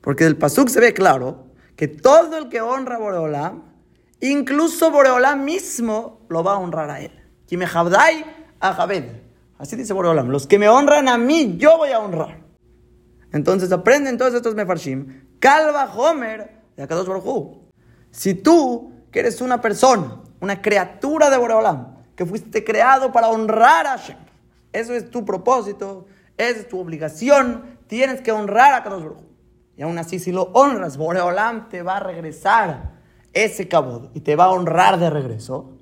Porque 0.00 0.24
del 0.24 0.36
Pasuk 0.36 0.68
se 0.68 0.80
ve 0.80 0.92
claro 0.92 1.46
que 1.76 1.88
todo 1.88 2.36
el 2.36 2.48
que 2.48 2.60
honra 2.60 2.96
a 2.96 2.98
Boreolam, 2.98 3.62
incluso 4.20 4.90
Boreolam 4.90 5.44
mismo 5.44 6.20
lo 6.28 6.44
va 6.44 6.54
a 6.54 6.58
honrar 6.58 6.90
a 6.90 7.00
él. 7.00 7.12
a 8.60 8.88
Así 9.58 9.76
dice 9.76 9.92
Boreolam, 9.92 10.28
los 10.28 10.46
que 10.46 10.58
me 10.58 10.68
honran 10.68 11.08
a 11.08 11.18
mí, 11.18 11.56
yo 11.56 11.78
voy 11.78 11.90
a 11.90 12.00
honrar. 12.00 12.41
Entonces 13.32 13.72
aprenden 13.72 14.18
todos 14.18 14.34
estos 14.34 14.54
mefarshim. 14.54 15.24
Calva 15.38 15.92
Homer 15.92 16.50
de 16.76 16.82
Akadosh 16.82 17.06
Baruj 17.06 17.58
Si 18.10 18.34
tú, 18.34 18.92
que 19.10 19.20
eres 19.20 19.40
una 19.40 19.60
persona, 19.60 20.20
una 20.40 20.60
criatura 20.60 21.30
de 21.30 21.38
Boreolam, 21.38 21.96
que 22.14 22.26
fuiste 22.26 22.62
creado 22.62 23.10
para 23.10 23.28
honrar 23.28 23.86
a 23.86 23.98
Hashem, 23.98 24.18
eso 24.72 24.94
es 24.94 25.10
tu 25.10 25.24
propósito, 25.24 26.06
es 26.36 26.68
tu 26.68 26.78
obligación, 26.78 27.78
tienes 27.86 28.20
que 28.20 28.32
honrar 28.32 28.74
a 28.74 28.76
Akadosh 28.78 29.02
Baruj 29.02 29.22
Y 29.76 29.82
aún 29.82 29.98
así, 29.98 30.18
si 30.18 30.30
lo 30.30 30.44
honras, 30.52 30.96
Boreolam 30.96 31.68
te 31.68 31.82
va 31.82 31.96
a 31.96 32.00
regresar 32.00 32.92
ese 33.32 33.66
cabod 33.66 34.10
y 34.14 34.20
te 34.20 34.36
va 34.36 34.44
a 34.44 34.50
honrar 34.50 34.98
de 34.98 35.08
regreso 35.08 35.72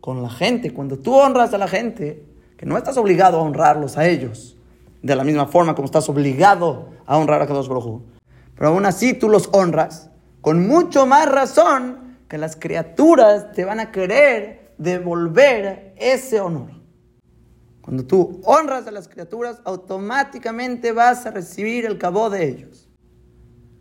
con 0.00 0.22
la 0.22 0.30
gente. 0.30 0.72
Cuando 0.72 0.98
tú 0.98 1.14
honras 1.14 1.52
a 1.52 1.58
la 1.58 1.66
gente, 1.66 2.24
que 2.56 2.64
no 2.64 2.78
estás 2.78 2.96
obligado 2.96 3.38
a 3.38 3.42
honrarlos 3.42 3.98
a 3.98 4.06
ellos, 4.06 4.55
de 5.02 5.16
la 5.16 5.24
misma 5.24 5.46
forma 5.46 5.74
como 5.74 5.86
estás 5.86 6.08
obligado 6.08 6.90
a 7.06 7.16
honrar 7.16 7.42
a 7.42 7.46
Kadosh 7.46 7.68
Baruj 7.68 8.02
Pero 8.54 8.68
aún 8.68 8.86
así 8.86 9.14
tú 9.14 9.28
los 9.28 9.48
honras 9.52 10.10
con 10.40 10.66
mucho 10.66 11.06
más 11.06 11.30
razón 11.30 12.18
que 12.28 12.38
las 12.38 12.56
criaturas 12.56 13.52
te 13.52 13.64
van 13.64 13.80
a 13.80 13.90
querer 13.92 14.74
devolver 14.78 15.94
ese 15.96 16.40
honor. 16.40 16.70
Cuando 17.80 18.04
tú 18.04 18.40
honras 18.44 18.86
a 18.86 18.90
las 18.90 19.06
criaturas, 19.06 19.60
automáticamente 19.64 20.92
vas 20.92 21.24
a 21.24 21.30
recibir 21.30 21.86
el 21.86 21.98
cabo 21.98 22.30
de 22.30 22.48
ellos. 22.48 22.88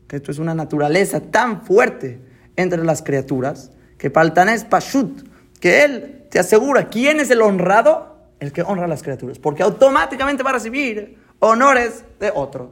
Que 0.08 0.18
esto 0.18 0.32
es 0.32 0.38
una 0.38 0.54
naturaleza 0.54 1.20
tan 1.20 1.64
fuerte 1.64 2.22
entre 2.56 2.84
las 2.84 3.02
criaturas 3.02 3.72
que 3.98 4.12
Paltanés 4.12 4.64
Pashut, 4.64 5.28
que 5.60 5.84
él 5.84 6.28
te 6.30 6.38
asegura 6.40 6.90
quién 6.90 7.20
es 7.20 7.32
el 7.32 7.42
honrado 7.42 8.15
el 8.40 8.52
que 8.52 8.62
honra 8.62 8.86
a 8.86 8.88
las 8.88 9.04
criaturas, 9.04 9.40
porque 9.40 9.64
automáticamente 9.64 10.44
va 10.44 10.52
a 10.52 10.54
recibir 10.54 11.20
honores 11.40 12.04
de 12.20 12.32
otros. 12.34 12.70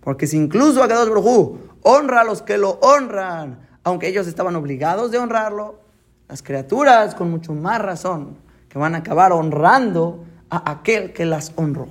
Porque 0.00 0.26
si 0.26 0.36
incluso 0.36 0.82
a 0.82 0.88
Kadosh 0.88 1.08
Baruj 1.08 1.58
honra 1.82 2.20
a 2.20 2.24
los 2.24 2.42
que 2.42 2.58
lo 2.58 2.78
honran, 2.80 3.66
aunque 3.82 4.08
ellos 4.08 4.26
estaban 4.26 4.54
obligados 4.56 5.10
de 5.10 5.18
honrarlo, 5.18 5.80
las 6.28 6.42
criaturas 6.42 7.14
con 7.14 7.30
mucho 7.30 7.54
más 7.54 7.80
razón 7.80 8.36
que 8.68 8.78
van 8.78 8.94
a 8.94 8.98
acabar 8.98 9.32
honrando 9.32 10.24
a 10.50 10.70
aquel 10.70 11.12
que 11.12 11.24
las 11.24 11.52
honró. 11.56 11.88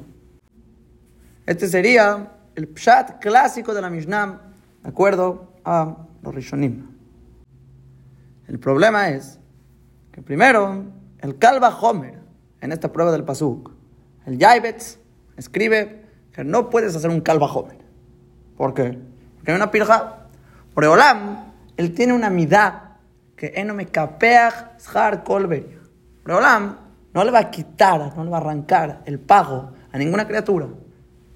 Este 1.46 1.68
sería 1.68 2.32
el 2.56 2.68
pshat 2.68 3.20
clásico 3.20 3.74
de 3.74 3.82
la 3.82 3.89
Mishnah, 3.89 4.42
de 4.84 4.89
acuerdo 4.89 5.54
a 5.63 5.98
los 6.22 6.34
Rishonim. 6.34 6.88
El 8.48 8.60
problema 8.60 9.10
es 9.10 9.39
que 10.12 10.22
primero, 10.22 10.84
el 11.20 11.38
Kalba 11.38 11.70
Homer, 11.80 12.25
en 12.65 12.72
esta 12.72 12.91
prueba 12.91 13.12
del 13.12 13.24
Pasuk. 13.24 13.72
El 14.25 14.38
Yaibetz 14.38 15.00
escribe 15.38 16.03
que 16.34 16.43
no 16.43 16.69
puedes 16.69 16.95
hacer 16.95 17.10
un 17.10 17.22
calva 17.22 17.48
joven. 17.48 17.77
¿Por 18.57 18.74
qué? 18.74 19.00
Porque 19.36 19.51
hay 19.51 19.55
una 19.55 19.72
pirja. 19.72 20.27
Oreolam, 20.74 21.53
él 21.77 21.93
tiene 21.93 22.13
una 22.13 22.29
midá 22.29 22.98
que 23.36 23.63
no 23.63 23.74
me 23.74 23.86
capeach 23.86 24.79
schar 24.79 25.24
kolberia. 25.24 25.79
Oreolam 26.25 26.77
no 27.13 27.24
le 27.24 27.31
va 27.31 27.39
a 27.39 27.51
quitar, 27.51 28.15
no 28.17 28.24
le 28.24 28.29
va 28.29 28.38
a 28.38 28.41
arrancar 28.41 29.01
el 29.05 29.19
pago 29.19 29.72
a 29.91 29.98
ninguna 29.98 30.27
criatura. 30.27 30.67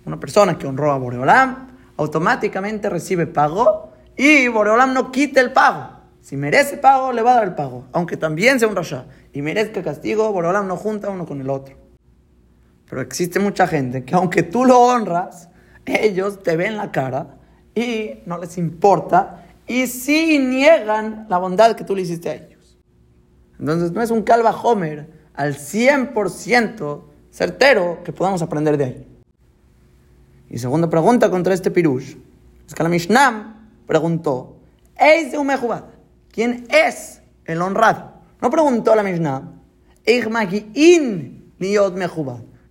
Una 0.05 0.19
persona 0.19 0.57
que 0.57 0.67
honró 0.67 0.91
a 0.91 0.97
Boreolam 0.97 1.69
automáticamente 1.97 2.89
recibe 2.89 3.27
pago 3.27 3.93
y 4.17 4.47
Boreolam 4.47 4.93
no 4.93 5.11
quita 5.11 5.39
el 5.39 5.53
pago. 5.53 5.98
Si 6.29 6.37
merece 6.37 6.77
pago, 6.77 7.11
le 7.11 7.23
va 7.23 7.31
a 7.31 7.35
dar 7.37 7.43
el 7.45 7.55
pago, 7.55 7.87
aunque 7.91 8.15
también 8.15 8.59
sea 8.59 8.67
un 8.67 8.75
rasha 8.75 9.07
y 9.33 9.41
merezca 9.41 9.81
castigo, 9.81 10.31
Borolam 10.31 10.67
no 10.67 10.77
junta 10.77 11.09
uno 11.09 11.25
con 11.25 11.41
el 11.41 11.49
otro. 11.49 11.75
Pero 12.87 13.01
existe 13.01 13.39
mucha 13.39 13.65
gente 13.65 14.05
que 14.05 14.13
aunque 14.13 14.43
tú 14.43 14.63
lo 14.63 14.79
honras, 14.79 15.49
ellos 15.85 16.43
te 16.43 16.55
ven 16.55 16.77
la 16.77 16.91
cara 16.91 17.39
y 17.73 18.19
no 18.27 18.37
les 18.37 18.59
importa 18.59 19.47
y 19.65 19.87
sí 19.87 20.37
niegan 20.37 21.25
la 21.29 21.39
bondad 21.39 21.75
que 21.75 21.83
tú 21.83 21.95
le 21.95 22.03
hiciste 22.03 22.29
a 22.29 22.35
ellos. 22.35 22.77
Entonces 23.59 23.91
no 23.91 24.03
es 24.03 24.11
un 24.11 24.21
calva 24.21 24.51
Homer 24.51 25.09
al 25.33 25.55
100% 25.55 27.01
certero 27.31 28.03
que 28.03 28.13
podamos 28.13 28.43
aprender 28.43 28.77
de 28.77 28.85
ahí. 28.85 29.07
Y 30.47 30.59
segunda 30.59 30.91
pregunta 30.91 31.31
contra 31.31 31.55
este 31.55 31.71
pirush 31.71 32.17
es 32.67 32.75
que 32.75 32.83
la 32.83 32.89
Mishnah 32.89 33.67
preguntó, 33.87 34.57
¿quién 36.31 36.67
es 36.69 37.21
el 37.45 37.61
honrado? 37.61 38.13
No 38.41 38.49
preguntó 38.49 38.95
la 38.95 39.03
Mishnah, 39.03 39.43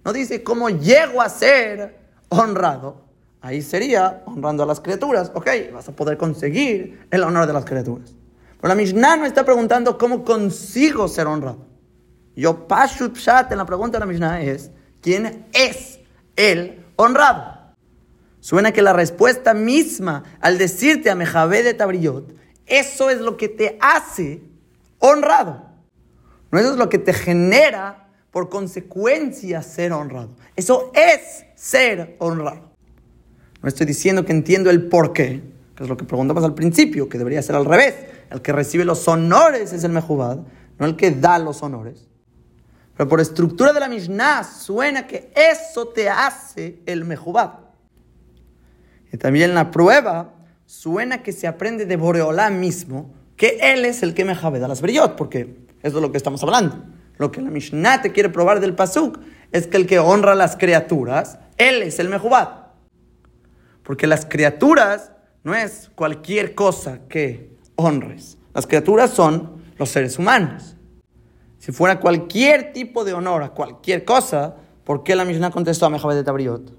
no 0.04 0.12
dice 0.12 0.42
cómo 0.42 0.70
llego 0.70 1.20
a 1.20 1.28
ser 1.28 1.98
honrado. 2.28 3.04
Ahí 3.40 3.62
sería 3.62 4.22
honrando 4.26 4.64
a 4.64 4.66
las 4.66 4.80
criaturas. 4.80 5.30
Ok, 5.34 5.48
vas 5.72 5.88
a 5.88 5.92
poder 5.92 6.16
conseguir 6.16 7.06
el 7.10 7.22
honor 7.22 7.46
de 7.46 7.52
las 7.52 7.64
criaturas. 7.64 8.14
Pero 8.60 8.68
la 8.68 8.74
Mishnah 8.74 9.16
no 9.16 9.26
está 9.26 9.44
preguntando 9.44 9.96
cómo 9.96 10.24
consigo 10.24 11.06
ser 11.06 11.26
honrado. 11.26 11.66
Yo, 12.34 12.66
Pashut 12.66 13.16
Shat, 13.16 13.52
en 13.52 13.58
la 13.58 13.66
pregunta 13.66 13.98
de 13.98 14.00
la 14.00 14.06
Mishnah 14.06 14.42
es, 14.42 14.70
¿quién 15.00 15.46
es 15.52 16.00
el 16.34 16.84
honrado? 16.96 17.58
Suena 18.40 18.72
que 18.72 18.82
la 18.82 18.92
respuesta 18.92 19.54
misma 19.54 20.24
al 20.40 20.58
decirte 20.58 21.10
a 21.10 21.14
Mejabé 21.14 21.62
de 21.62 21.74
Tabriot, 21.74 22.34
eso 22.68 23.10
es 23.10 23.20
lo 23.20 23.37
que 23.37 23.48
te 23.48 23.78
hace 23.80 24.40
honrado. 24.98 25.66
No 26.50 26.58
eso 26.58 26.72
es 26.72 26.76
lo 26.76 26.88
que 26.88 26.98
te 26.98 27.12
genera 27.12 28.08
por 28.30 28.48
consecuencia 28.48 29.62
ser 29.62 29.92
honrado. 29.92 30.30
Eso 30.56 30.92
es 30.94 31.44
ser 31.54 32.16
honrado. 32.18 32.68
No 33.62 33.68
estoy 33.68 33.87
diciendo 33.87 34.25
que 34.25 34.32
entiendo 34.32 34.70
el 34.70 34.88
por 34.88 35.12
qué, 35.12 35.42
que 35.75 35.82
es 35.82 35.88
lo 35.88 35.96
que 35.96 36.04
preguntamos 36.04 36.44
al 36.44 36.54
principio, 36.54 37.08
que 37.08 37.18
debería 37.18 37.42
ser 37.42 37.56
al 37.56 37.64
revés. 37.64 37.94
El 38.30 38.42
que 38.42 38.52
recibe 38.52 38.84
los 38.84 39.06
honores 39.08 39.72
es 39.72 39.84
el 39.84 39.92
Mejubad, 39.92 40.38
no 40.78 40.87
el 40.87 40.96
que 40.96 41.10
da 41.10 41.38
los 41.38 41.62
honores. 41.62 42.06
Pero 42.96 43.08
por 43.08 43.20
estructura 43.20 43.72
de 43.72 43.80
la 43.80 43.88
Mishnah 43.88 44.44
suena 44.44 45.06
que 45.06 45.32
eso 45.34 45.88
te 45.88 46.08
hace 46.08 46.80
el 46.87 47.04
Mejubad. 47.04 47.52
Y 49.12 49.16
también 49.16 49.54
la 49.54 49.70
prueba 49.70 50.34
suena 50.68 51.22
que 51.22 51.32
se 51.32 51.46
aprende 51.46 51.87
de 51.87 51.96
Boreolá 51.96 52.50
mismo 52.50 53.14
que 53.37 53.58
él 53.62 53.87
es 53.87 54.02
el 54.02 54.12
que 54.12 54.26
me 54.26 54.34
da 54.34 54.68
las 54.68 54.82
brillot, 54.82 55.16
porque 55.16 55.64
eso 55.82 55.96
es 55.96 56.02
lo 56.02 56.12
que 56.12 56.18
estamos 56.18 56.42
hablando. 56.42 56.84
Lo 57.16 57.32
que 57.32 57.40
la 57.40 57.48
Mishnah 57.48 58.02
te 58.02 58.12
quiere 58.12 58.28
probar 58.28 58.60
del 58.60 58.75
Pasuk 58.75 59.18
es 59.50 59.66
que 59.66 59.78
el 59.78 59.87
que 59.87 59.98
honra 59.98 60.32
a 60.32 60.34
las 60.34 60.56
criaturas, 60.56 61.38
él 61.56 61.80
es 61.80 61.98
el 61.98 62.10
Mejubad. 62.10 62.66
Porque 63.82 64.06
las 64.06 64.26
criaturas 64.26 65.12
no 65.42 65.54
es 65.54 65.90
cualquier 65.94 66.54
cosa 66.54 67.00
que 67.08 67.56
honres. 67.76 68.37
Las 68.52 68.66
criaturas 68.66 69.10
son 69.10 69.62
los 69.78 69.88
seres 69.88 70.18
humanos. 70.18 70.76
Si 71.56 71.72
fuera 71.72 71.98
cualquier 71.98 72.75
tipo 72.75 73.04
de 73.04 73.14
honor 73.14 73.42
a 73.42 73.50
cualquier 73.50 74.04
cosa, 74.04 74.56
¿por 74.84 75.02
qué 75.02 75.16
la 75.16 75.25
Mishnah 75.25 75.50
contestó 75.50 75.87
a 75.87 75.90
Mejabed 75.90 76.16
de 76.16 76.25
Tabriot? 76.25 76.76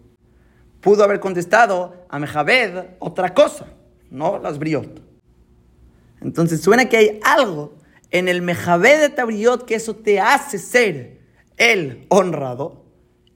Pudo 0.80 1.04
haber 1.04 1.20
contestado 1.20 2.06
a 2.08 2.20
Mejabed 2.20 2.86
otra 3.00 3.34
cosa, 3.34 3.66
no 4.10 4.40
las 4.40 4.60
Briot. 4.60 5.02
Entonces 6.22 6.62
suena 6.62 6.90
que 6.90 6.98
hay 6.98 7.20
algo 7.24 7.74
en 8.12 8.28
el 8.28 8.42
Mejabed 8.42 9.00
de 9.00 9.10
Tabriot 9.10 9.66
que 9.66 9.76
eso 9.76 9.96
te 9.96 10.20
hace 10.20 10.58
ser 10.58 11.20
el 11.58 12.06
honrado 12.10 12.86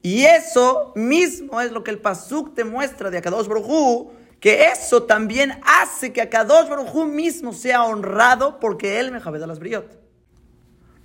y 0.01 0.24
eso 0.24 0.92
mismo 0.96 1.62
es 1.62 1.72
lo 1.72 1.84
que 1.84 1.92
el 1.92 2.00
Pasuk 2.00 2.56
te 2.56 2.63
muestra 2.63 3.10
de 3.10 3.20
Akadosh 3.20 3.48
Baruj 3.48 4.12
que 4.39 4.65
eso 4.65 5.03
también 5.03 5.53
hace 5.63 6.12
que 6.12 6.22
Akadosh 6.22 6.68
Baruj 6.68 7.06
mismo 7.06 7.53
sea 7.53 7.84
honrado 7.84 8.60
porque 8.60 9.00
él 9.00 9.12
me 9.12 9.20
a 9.20 9.48
las 9.48 9.60
briot. 9.60 10.03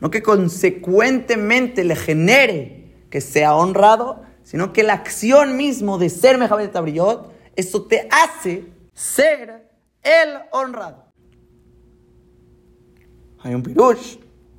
No 0.01 0.11
que 0.11 0.23
consecuentemente 0.23 1.85
le 1.85 1.95
genere 1.95 2.95
que 3.11 3.21
sea 3.21 3.55
honrado, 3.55 4.23
sino 4.43 4.73
que 4.73 4.83
la 4.83 4.95
acción 4.95 5.57
mismo 5.57 5.99
de 5.99 6.09
ser 6.09 6.39
Mejabed 6.39 6.71
de 6.71 6.81
Briot, 6.81 7.33
eso 7.57 7.83
te 7.83 8.09
hace 8.11 8.65
ser 8.99 9.71
el 10.03 10.29
honrado. 10.51 11.05
Hay 13.41 13.55
un 13.55 13.63
pirush 13.63 14.17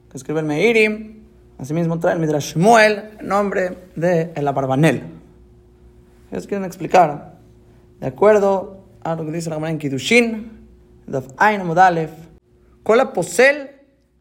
que 0.10 0.18
escribe 0.18 0.40
el 0.40 0.46
Meirim 0.46 1.20
Asimismo 1.60 2.00
trae 2.00 2.14
el 2.14 2.22
Midrash 2.22 2.54
Shmuel 2.54 3.18
el 3.20 3.28
nombre 3.28 3.90
de 3.98 4.32
el 4.34 4.48
Abarbanel. 4.48 5.04
Ellos 6.32 6.48
quieren 6.48 6.64
explicar, 6.64 7.36
de 8.00 8.08
acuerdo 8.08 8.86
a 9.04 9.14
lo 9.16 9.26
que 9.26 9.32
dice 9.34 9.50
la 9.50 9.58
Gemara 9.58 9.72
en 9.72 9.78
Kiddushin, 9.78 10.68
Daf 11.06 11.28
Ain 11.36 11.66
Modalef, 11.66 12.12
Kola 12.82 13.12
Posel, 13.12 13.72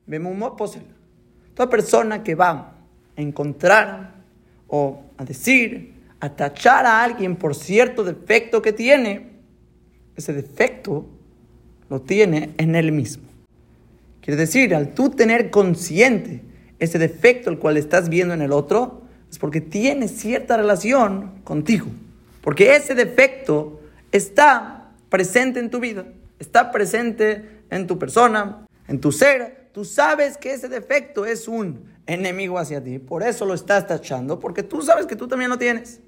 Bemumo 0.05 0.57
Posel. 0.57 0.83
Toda 1.55 1.71
persona 1.71 2.25
que 2.25 2.35
va 2.35 2.51
a 3.17 3.21
encontrar 3.21 4.15
o 4.67 5.01
a 5.17 5.25
decir, 5.25 5.95
a 6.19 6.31
tachar 6.31 6.87
a 6.87 7.05
alguien 7.05 7.37
por 7.37 7.55
cierto 7.55 8.03
defecto 8.03 8.61
que 8.61 8.73
tiene, 8.73 9.28
ese 10.19 10.33
defecto 10.33 11.07
lo 11.89 12.01
tiene 12.01 12.51
en 12.59 12.75
él 12.75 12.93
mismo. 12.93 13.23
Quiere 14.21 14.37
decir, 14.37 14.75
al 14.75 14.93
tú 14.93 15.11
tener 15.11 15.51
consciente 15.51 16.43
ese 16.79 16.99
defecto 16.99 17.51
el 17.51 17.59
cual 17.59 17.77
estás 17.77 18.09
viendo 18.09 18.35
en 18.35 18.43
el 18.43 18.53
otro, 18.53 19.03
es 19.31 19.39
porque 19.39 19.61
tiene 19.61 20.09
cierta 20.09 20.57
relación 20.57 21.41
contigo. 21.45 21.87
Porque 22.43 22.75
ese 22.75 22.95
defecto 22.95 23.81
está 24.13 24.91
presente 25.09 25.61
en 25.61 25.71
tu 25.71 25.81
vida, 25.81 26.05
está 26.39 26.73
presente 26.73 27.63
en 27.71 27.87
tu 27.87 27.99
persona, 27.99 28.67
en 28.89 29.01
tu 29.01 29.13
ser. 29.13 29.69
Tú 29.73 29.85
sabes 29.85 30.37
que 30.37 30.53
ese 30.53 30.69
defecto 30.69 31.25
es 31.27 31.47
un 31.47 31.85
enemigo 32.07 32.59
hacia 32.59 32.83
ti, 32.83 32.99
por 32.99 33.23
eso 33.23 33.45
lo 33.45 33.55
estás 33.55 33.87
tachando, 33.87 34.41
porque 34.41 34.63
tú 34.63 34.83
sabes 34.83 35.07
que 35.07 35.15
tú 35.15 35.29
también 35.29 35.51
lo 35.51 35.59
tienes. 35.59 36.01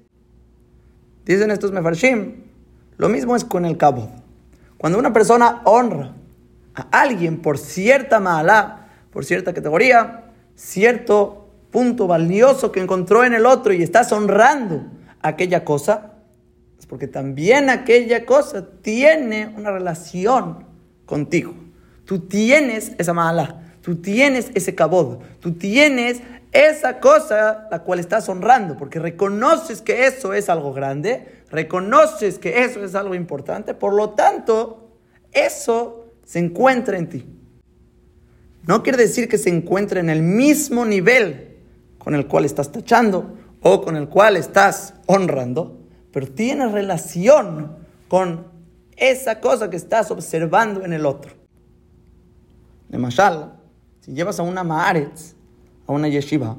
Dicen 1.25 1.51
estos 1.51 1.71
mefarshim, 1.71 2.50
lo 3.01 3.09
mismo 3.09 3.35
es 3.35 3.43
con 3.43 3.65
el 3.65 3.77
cabo. 3.77 4.11
Cuando 4.77 4.99
una 4.99 5.11
persona 5.11 5.63
honra 5.65 6.13
a 6.75 7.01
alguien 7.01 7.41
por 7.41 7.57
cierta 7.57 8.19
mala, 8.19 8.89
por 9.11 9.25
cierta 9.25 9.55
categoría, 9.55 10.25
cierto 10.53 11.49
punto 11.71 12.05
valioso 12.05 12.71
que 12.71 12.79
encontró 12.79 13.23
en 13.23 13.33
el 13.33 13.47
otro 13.47 13.73
y 13.73 13.81
estás 13.81 14.11
honrando 14.11 14.83
aquella 15.19 15.65
cosa, 15.65 16.11
es 16.77 16.85
porque 16.85 17.07
también 17.07 17.71
aquella 17.71 18.23
cosa 18.23 18.67
tiene 18.83 19.51
una 19.57 19.71
relación 19.71 20.67
contigo. 21.07 21.55
Tú 22.05 22.19
tienes 22.19 22.91
esa 22.99 23.13
mala, 23.13 23.63
tú 23.81 23.95
tienes 23.95 24.51
ese 24.53 24.75
cabod, 24.75 25.23
tú 25.39 25.53
tienes 25.53 26.21
esa 26.51 26.99
cosa 26.99 27.67
la 27.71 27.79
cual 27.79 27.99
estás 27.99 28.29
honrando, 28.29 28.77
porque 28.77 28.99
reconoces 28.99 29.81
que 29.81 30.05
eso 30.05 30.35
es 30.35 30.49
algo 30.49 30.71
grande, 30.71 31.40
reconoces 31.51 32.39
que 32.39 32.63
eso 32.63 32.83
es 32.83 32.95
algo 32.95 33.13
importante, 33.13 33.73
por 33.73 33.93
lo 33.93 34.11
tanto, 34.11 34.89
eso 35.31 36.05
se 36.23 36.39
encuentra 36.39 36.97
en 36.97 37.09
ti. 37.09 37.25
No 38.65 38.83
quiere 38.83 38.97
decir 38.97 39.27
que 39.27 39.37
se 39.37 39.49
encuentre 39.49 39.99
en 39.99 40.09
el 40.09 40.21
mismo 40.21 40.85
nivel 40.85 41.57
con 41.97 42.15
el 42.15 42.27
cual 42.27 42.45
estás 42.45 42.71
tachando 42.71 43.37
o 43.61 43.81
con 43.81 43.95
el 43.95 44.07
cual 44.07 44.37
estás 44.37 44.93
honrando, 45.07 45.81
pero 46.11 46.27
tiene 46.27 46.67
relación 46.67 47.75
con 48.07 48.47
esa 48.95 49.39
cosa 49.39 49.69
que 49.69 49.77
estás 49.77 50.11
observando 50.11 50.85
en 50.85 50.93
el 50.93 51.05
otro. 51.05 51.33
De 52.89 52.97
Mashal, 52.97 53.59
si 53.99 54.13
llevas 54.13 54.39
a 54.39 54.43
una 54.43 54.63
Maaretz, 54.63 55.33
a 55.87 55.91
una 55.91 56.07
yeshiva, 56.07 56.57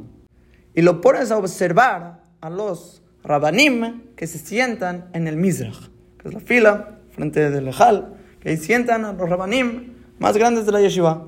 y 0.75 0.83
lo 0.83 1.01
pones 1.01 1.31
a 1.31 1.39
observar 1.39 2.23
a 2.41 2.51
los 2.51 3.02
rabanim 3.23 4.15
que 4.17 4.27
se 4.27 4.39
sientan 4.39 5.09
en 5.13 5.27
el 5.27 5.37
Mizrach, 5.37 5.89
que 6.19 6.29
es 6.29 6.35
la 6.35 6.41
fila 6.41 6.99
frente 7.11 7.51
del 7.51 7.65
Lejal, 7.65 8.15
que 8.41 8.51
ahí 8.51 8.57
sientan 8.57 9.05
a 9.05 9.13
los 9.13 9.29
rabanim 9.29 9.95
más 10.19 10.37
grandes 10.37 10.67
de 10.67 10.73
la 10.73 10.81
yeshiva. 10.81 11.27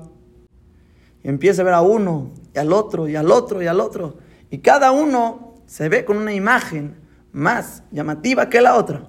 Y 1.23 1.29
empieza 1.29 1.61
a 1.61 1.65
ver 1.65 1.73
a 1.73 1.81
uno, 1.81 2.31
y 2.53 2.59
al 2.59 2.71
otro, 2.73 3.07
y 3.07 3.15
al 3.15 3.31
otro, 3.31 3.61
y 3.61 3.67
al 3.67 3.79
otro. 3.79 4.17
Y 4.49 4.59
cada 4.59 4.91
uno 4.91 5.55
se 5.65 5.89
ve 5.89 6.05
con 6.05 6.17
una 6.17 6.33
imagen 6.33 6.95
más 7.31 7.83
llamativa 7.91 8.49
que 8.49 8.61
la 8.61 8.75
otra. 8.75 9.07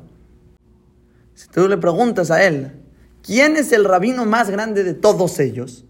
Si 1.35 1.49
tú 1.49 1.69
le 1.69 1.77
preguntas 1.77 2.31
a 2.31 2.43
él, 2.43 2.73
¿quién 3.23 3.57
es 3.57 3.73
el 3.73 3.85
rabino 3.85 4.25
más 4.25 4.51
grande 4.51 4.83
de 4.83 4.95
todos 4.95 5.39
ellos? 5.39 5.85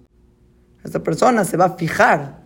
Esta 0.85 1.03
persona 1.03 1.45
se 1.45 1.57
va 1.57 1.67
a 1.67 1.77
fijar 1.77 2.43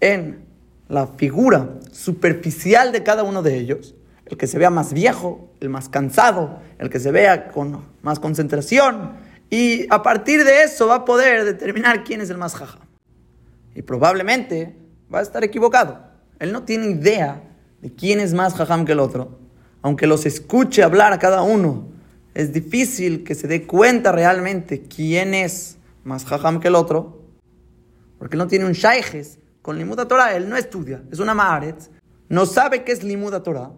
en 0.00 0.44
la 0.90 1.06
figura 1.06 1.78
superficial 1.92 2.92
de 2.92 3.02
cada 3.02 3.22
uno 3.22 3.42
de 3.42 3.56
ellos. 3.56 3.94
El 4.26 4.36
que 4.36 4.46
se 4.46 4.58
vea 4.58 4.70
más 4.70 4.92
viejo, 4.92 5.50
el 5.60 5.70
más 5.70 5.88
cansado, 5.88 6.60
el 6.78 6.90
que 6.90 7.00
se 7.00 7.10
vea 7.10 7.48
con 7.48 7.84
más 8.02 8.18
concentración. 8.18 9.12
Y 9.48 9.86
a 9.92 10.02
partir 10.02 10.44
de 10.44 10.64
eso 10.64 10.88
va 10.88 10.96
a 10.96 11.04
poder 11.04 11.44
determinar 11.44 12.04
quién 12.04 12.20
es 12.20 12.30
el 12.30 12.38
más 12.38 12.54
jaja 12.54 12.80
y 13.74 13.82
probablemente 13.82 14.76
va 15.12 15.20
a 15.20 15.22
estar 15.22 15.44
equivocado. 15.44 16.00
Él 16.38 16.52
no 16.52 16.64
tiene 16.64 16.90
idea 16.90 17.42
de 17.80 17.92
quién 17.92 18.20
es 18.20 18.34
más 18.34 18.54
jajam 18.54 18.84
que 18.84 18.92
el 18.92 19.00
otro. 19.00 19.38
Aunque 19.82 20.06
los 20.06 20.26
escuche 20.26 20.82
hablar 20.82 21.12
a 21.12 21.18
cada 21.18 21.42
uno, 21.42 21.88
es 22.34 22.52
difícil 22.52 23.24
que 23.24 23.34
se 23.34 23.48
dé 23.48 23.66
cuenta 23.66 24.12
realmente 24.12 24.82
quién 24.82 25.34
es 25.34 25.78
más 26.04 26.24
jajam 26.24 26.60
que 26.60 26.68
el 26.68 26.74
otro, 26.74 27.22
porque 28.18 28.36
no 28.36 28.46
tiene 28.46 28.66
un 28.66 28.72
shaijes 28.72 29.38
con 29.62 29.78
limuda 29.78 30.06
Torah, 30.08 30.34
él 30.34 30.48
no 30.48 30.56
estudia, 30.56 31.02
es 31.10 31.18
una 31.18 31.34
maaretz, 31.34 31.90
no 32.28 32.46
sabe 32.46 32.84
qué 32.84 32.92
es 32.92 33.02
limuda 33.02 33.42
Torah, 33.42 33.72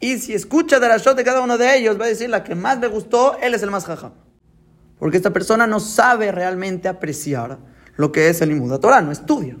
y 0.00 0.18
si 0.18 0.32
escucha 0.32 0.80
de 0.80 0.88
la 0.88 0.96
shot 0.96 1.16
de 1.16 1.24
cada 1.24 1.42
uno 1.42 1.58
de 1.58 1.76
ellos, 1.76 2.00
va 2.00 2.06
a 2.06 2.08
decir 2.08 2.30
la 2.30 2.42
que 2.42 2.54
más 2.54 2.78
me 2.78 2.88
gustó, 2.88 3.36
él 3.42 3.52
es 3.52 3.62
el 3.62 3.70
más 3.70 3.84
jajam. 3.84 4.12
Porque 4.98 5.18
esta 5.18 5.30
persona 5.30 5.66
no 5.66 5.78
sabe 5.78 6.32
realmente 6.32 6.88
apreciar 6.88 7.58
lo 7.96 8.10
que 8.10 8.28
es 8.28 8.40
el 8.40 8.48
Limuda 8.48 8.80
Torah, 8.80 9.02
no 9.02 9.12
estudia. 9.12 9.56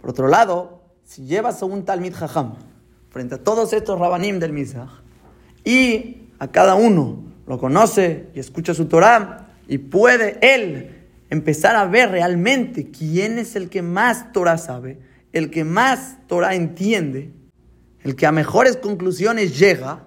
Por 0.00 0.10
otro 0.10 0.28
lado, 0.28 0.82
si 1.04 1.24
llevas 1.24 1.62
a 1.62 1.66
un 1.66 1.84
Talmid 1.84 2.14
Jajam 2.14 2.54
frente 3.10 3.36
a 3.36 3.38
todos 3.38 3.72
estos 3.72 3.98
Rabanim 3.98 4.38
del 4.38 4.52
Mizrach 4.52 4.90
y 5.64 6.28
a 6.38 6.48
cada 6.48 6.76
uno 6.76 7.24
lo 7.46 7.58
conoce 7.58 8.28
y 8.34 8.40
escucha 8.40 8.74
su 8.74 8.86
Torah 8.86 9.48
y 9.66 9.78
puede 9.78 10.38
él 10.42 10.97
empezar 11.30 11.76
a 11.76 11.86
ver 11.86 12.10
realmente 12.10 12.90
quién 12.90 13.38
es 13.38 13.56
el 13.56 13.68
que 13.68 13.82
más 13.82 14.32
Torah 14.32 14.58
sabe, 14.58 15.00
el 15.32 15.50
que 15.50 15.64
más 15.64 16.18
Torah 16.26 16.54
entiende, 16.54 17.32
el 18.00 18.16
que 18.16 18.26
a 18.26 18.32
mejores 18.32 18.76
conclusiones 18.76 19.58
llega, 19.58 20.06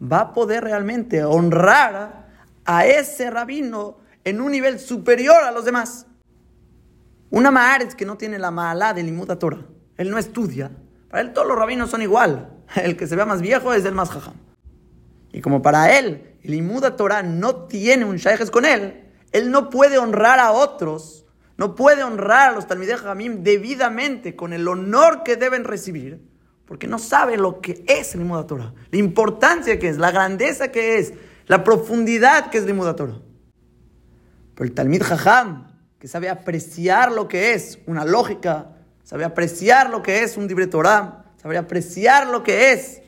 va 0.00 0.20
a 0.20 0.32
poder 0.32 0.64
realmente 0.64 1.24
honrar 1.24 2.28
a 2.64 2.86
ese 2.86 3.30
rabino 3.30 3.98
en 4.24 4.40
un 4.40 4.52
nivel 4.52 4.78
superior 4.78 5.42
a 5.44 5.52
los 5.52 5.64
demás. 5.64 6.06
Una 7.30 7.50
Maaretz 7.50 7.94
que 7.94 8.06
no 8.06 8.16
tiene 8.16 8.38
la 8.38 8.50
Maalá 8.50 8.94
de 8.94 9.02
Limuda 9.02 9.38
Torah, 9.38 9.66
él 9.96 10.10
no 10.10 10.18
estudia, 10.18 10.70
para 11.08 11.22
él 11.22 11.32
todos 11.32 11.46
los 11.46 11.56
rabinos 11.56 11.90
son 11.90 12.02
igual. 12.02 12.50
El 12.74 12.96
que 12.96 13.06
se 13.06 13.14
vea 13.14 13.24
más 13.26 13.40
viejo 13.40 13.72
es 13.72 13.84
el 13.84 13.94
más 13.94 14.10
jajam. 14.10 14.34
Y 15.32 15.40
como 15.40 15.62
para 15.62 15.96
él 15.98 16.34
el 16.42 16.50
Limuda 16.50 16.96
Torah 16.96 17.22
no 17.22 17.66
tiene 17.66 18.04
un 18.04 18.16
shaykhes 18.16 18.50
con 18.50 18.64
él, 18.64 19.03
él 19.34 19.50
no 19.50 19.68
puede 19.68 19.98
honrar 19.98 20.38
a 20.38 20.52
otros, 20.52 21.26
no 21.56 21.74
puede 21.74 22.04
honrar 22.04 22.50
a 22.50 22.52
los 22.52 22.68
Talmidei 22.68 22.96
Jamim 22.96 23.42
debidamente 23.42 24.36
con 24.36 24.52
el 24.52 24.66
honor 24.68 25.24
que 25.24 25.34
deben 25.34 25.64
recibir, 25.64 26.20
porque 26.66 26.86
no 26.86 27.00
sabe 27.00 27.36
lo 27.36 27.60
que 27.60 27.84
es 27.88 28.14
el 28.14 28.20
Limuda 28.20 28.46
Torah, 28.46 28.72
la 28.92 28.98
importancia 28.98 29.76
que 29.80 29.88
es, 29.88 29.98
la 29.98 30.12
grandeza 30.12 30.70
que 30.70 30.98
es, 30.98 31.14
la 31.46 31.64
profundidad 31.64 32.48
que 32.48 32.58
es 32.58 32.62
el 32.62 32.68
Limuda 32.68 32.94
Torah. 32.94 33.20
Pero 34.54 34.68
el 34.68 34.72
Talmid 34.72 35.02
Jajam, 35.02 35.66
que 35.98 36.06
sabe 36.06 36.30
apreciar 36.30 37.10
lo 37.10 37.26
que 37.26 37.54
es 37.54 37.80
una 37.86 38.04
lógica, 38.04 38.76
sabe 39.02 39.24
apreciar 39.24 39.90
lo 39.90 40.00
que 40.00 40.22
es 40.22 40.36
un 40.36 40.46
libre 40.46 40.68
Torah, 40.68 41.24
sabe 41.42 41.58
apreciar 41.58 42.28
lo 42.28 42.44
que 42.44 42.70
es 42.72 43.02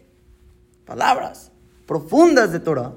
palabras 0.84 1.52
profundas 1.86 2.50
de 2.50 2.58
Torah, 2.58 2.94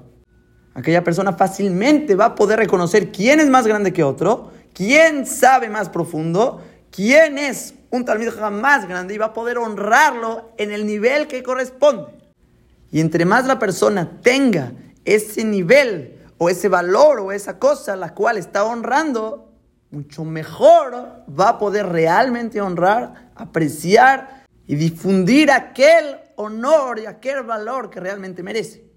aquella 0.79 1.03
persona 1.03 1.33
fácilmente 1.33 2.15
va 2.15 2.25
a 2.25 2.35
poder 2.35 2.59
reconocer 2.59 3.11
quién 3.11 3.39
es 3.39 3.49
más 3.49 3.67
grande 3.67 3.93
que 3.93 4.03
otro, 4.03 4.51
quién 4.73 5.25
sabe 5.25 5.69
más 5.69 5.89
profundo, 5.89 6.61
quién 6.91 7.37
es 7.37 7.73
un 7.91 8.05
Jajam 8.05 8.61
más 8.61 8.87
grande 8.87 9.13
y 9.13 9.17
va 9.17 9.27
a 9.27 9.33
poder 9.33 9.57
honrarlo 9.57 10.51
en 10.57 10.71
el 10.71 10.85
nivel 10.85 11.27
que 11.27 11.43
corresponde. 11.43 12.05
Y 12.91 13.01
entre 13.01 13.25
más 13.25 13.45
la 13.45 13.59
persona 13.59 14.21
tenga 14.21 14.71
ese 15.05 15.43
nivel 15.43 16.19
o 16.37 16.49
ese 16.49 16.69
valor 16.69 17.19
o 17.19 17.31
esa 17.31 17.59
cosa 17.59 17.95
la 17.95 18.13
cual 18.13 18.37
está 18.37 18.63
honrando, 18.63 19.51
mucho 19.91 20.23
mejor 20.23 21.25
va 21.27 21.49
a 21.49 21.57
poder 21.57 21.87
realmente 21.87 22.61
honrar, 22.61 23.31
apreciar 23.35 24.45
y 24.65 24.75
difundir 24.75 25.51
aquel 25.51 26.17
honor 26.35 26.99
y 26.99 27.05
aquel 27.05 27.43
valor 27.43 27.89
que 27.89 27.99
realmente 27.99 28.43
merece. 28.43 28.88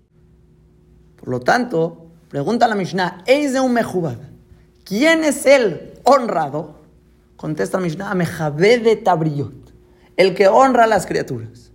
Por 1.22 1.28
lo 1.28 1.38
tanto, 1.38 2.08
pregunta 2.30 2.66
la 2.66 2.74
Mishnah, 2.74 3.22
¿es 3.26 3.52
de 3.52 3.60
un 3.60 3.72
mejubad? 3.72 4.18
¿Quién 4.84 5.22
es 5.22 5.46
el 5.46 5.92
honrado? 6.02 6.80
Contesta 7.36 7.78
la 7.78 7.84
Mishnah, 7.84 8.12
de 8.12 8.96
Tabriyot, 8.96 9.72
el 10.16 10.34
que 10.34 10.48
honra 10.48 10.82
a 10.82 10.86
las 10.88 11.06
criaturas. 11.06 11.70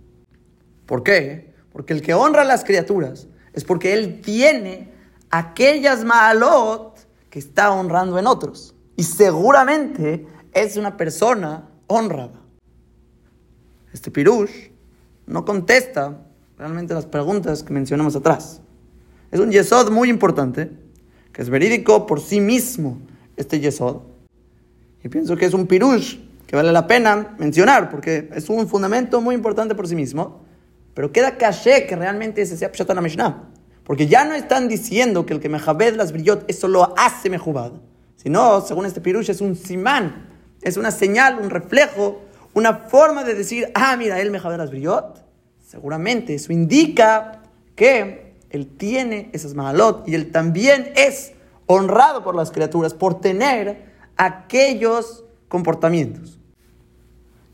¿Por 0.84 1.02
qué? 1.02 1.54
Porque 1.72 1.94
el 1.94 2.02
que 2.02 2.12
honra 2.12 2.42
a 2.42 2.44
las 2.44 2.62
criaturas 2.62 3.26
es 3.54 3.64
porque 3.64 3.94
él 3.94 4.20
tiene 4.20 4.92
aquellas 5.30 6.04
maalot 6.04 6.98
que 7.30 7.38
está 7.38 7.72
honrando 7.72 8.18
en 8.18 8.26
otros. 8.26 8.74
Y 8.96 9.04
seguramente 9.04 10.26
es 10.52 10.76
una 10.76 10.98
persona 10.98 11.70
honrada. 11.86 12.38
Este 13.94 14.10
pirush 14.10 14.70
no 15.26 15.46
contesta 15.46 16.20
realmente 16.58 16.92
las 16.92 17.06
preguntas 17.06 17.62
que 17.62 17.72
mencionamos 17.72 18.14
atrás. 18.14 18.60
Es 19.30 19.40
un 19.40 19.50
yesod 19.50 19.90
muy 19.90 20.08
importante, 20.08 20.70
que 21.32 21.42
es 21.42 21.50
verídico 21.50 22.06
por 22.06 22.20
sí 22.20 22.40
mismo 22.40 22.98
este 23.36 23.60
yesod. 23.60 24.02
Y 25.04 25.08
pienso 25.08 25.36
que 25.36 25.44
es 25.44 25.54
un 25.54 25.66
pirush 25.66 26.16
que 26.46 26.56
vale 26.56 26.72
la 26.72 26.86
pena 26.86 27.36
mencionar, 27.38 27.90
porque 27.90 28.30
es 28.34 28.48
un 28.48 28.66
fundamento 28.68 29.20
muy 29.20 29.34
importante 29.34 29.74
por 29.74 29.86
sí 29.86 29.94
mismo, 29.94 30.40
pero 30.94 31.12
queda 31.12 31.36
caché 31.36 31.86
que 31.86 31.94
realmente 31.94 32.40
ese 32.40 32.56
sea 32.56 32.72
Pshat 32.72 32.90
Mishnah. 33.00 33.50
Porque 33.84 34.06
ya 34.06 34.24
no 34.24 34.34
están 34.34 34.66
diciendo 34.66 35.26
que 35.26 35.34
el 35.34 35.40
que 35.40 35.48
mejabed 35.48 35.94
las 35.94 36.12
brillot, 36.12 36.44
eso 36.48 36.66
lo 36.68 36.94
hace 36.98 37.30
mejubad. 37.30 37.72
Sino, 38.16 38.62
según 38.62 38.86
este 38.86 39.00
pirush, 39.00 39.30
es 39.30 39.40
un 39.40 39.56
simán, 39.56 40.26
es 40.62 40.76
una 40.76 40.90
señal, 40.90 41.38
un 41.38 41.50
reflejo, 41.50 42.22
una 42.54 42.74
forma 42.74 43.24
de 43.24 43.34
decir, 43.34 43.70
ah, 43.74 43.96
mira, 43.96 44.20
él 44.20 44.30
mejabed 44.30 44.56
las 44.56 44.70
brillot. 44.70 45.24
Seguramente 45.66 46.34
eso 46.34 46.52
indica 46.52 47.42
que 47.76 48.27
él 48.50 48.66
tiene 48.66 49.30
esas 49.32 49.54
mahalot 49.54 50.08
y 50.08 50.14
él 50.14 50.32
también 50.32 50.92
es 50.96 51.32
honrado 51.66 52.24
por 52.24 52.34
las 52.34 52.50
criaturas 52.50 52.94
por 52.94 53.20
tener 53.20 53.92
aquellos 54.16 55.24
comportamientos. 55.48 56.38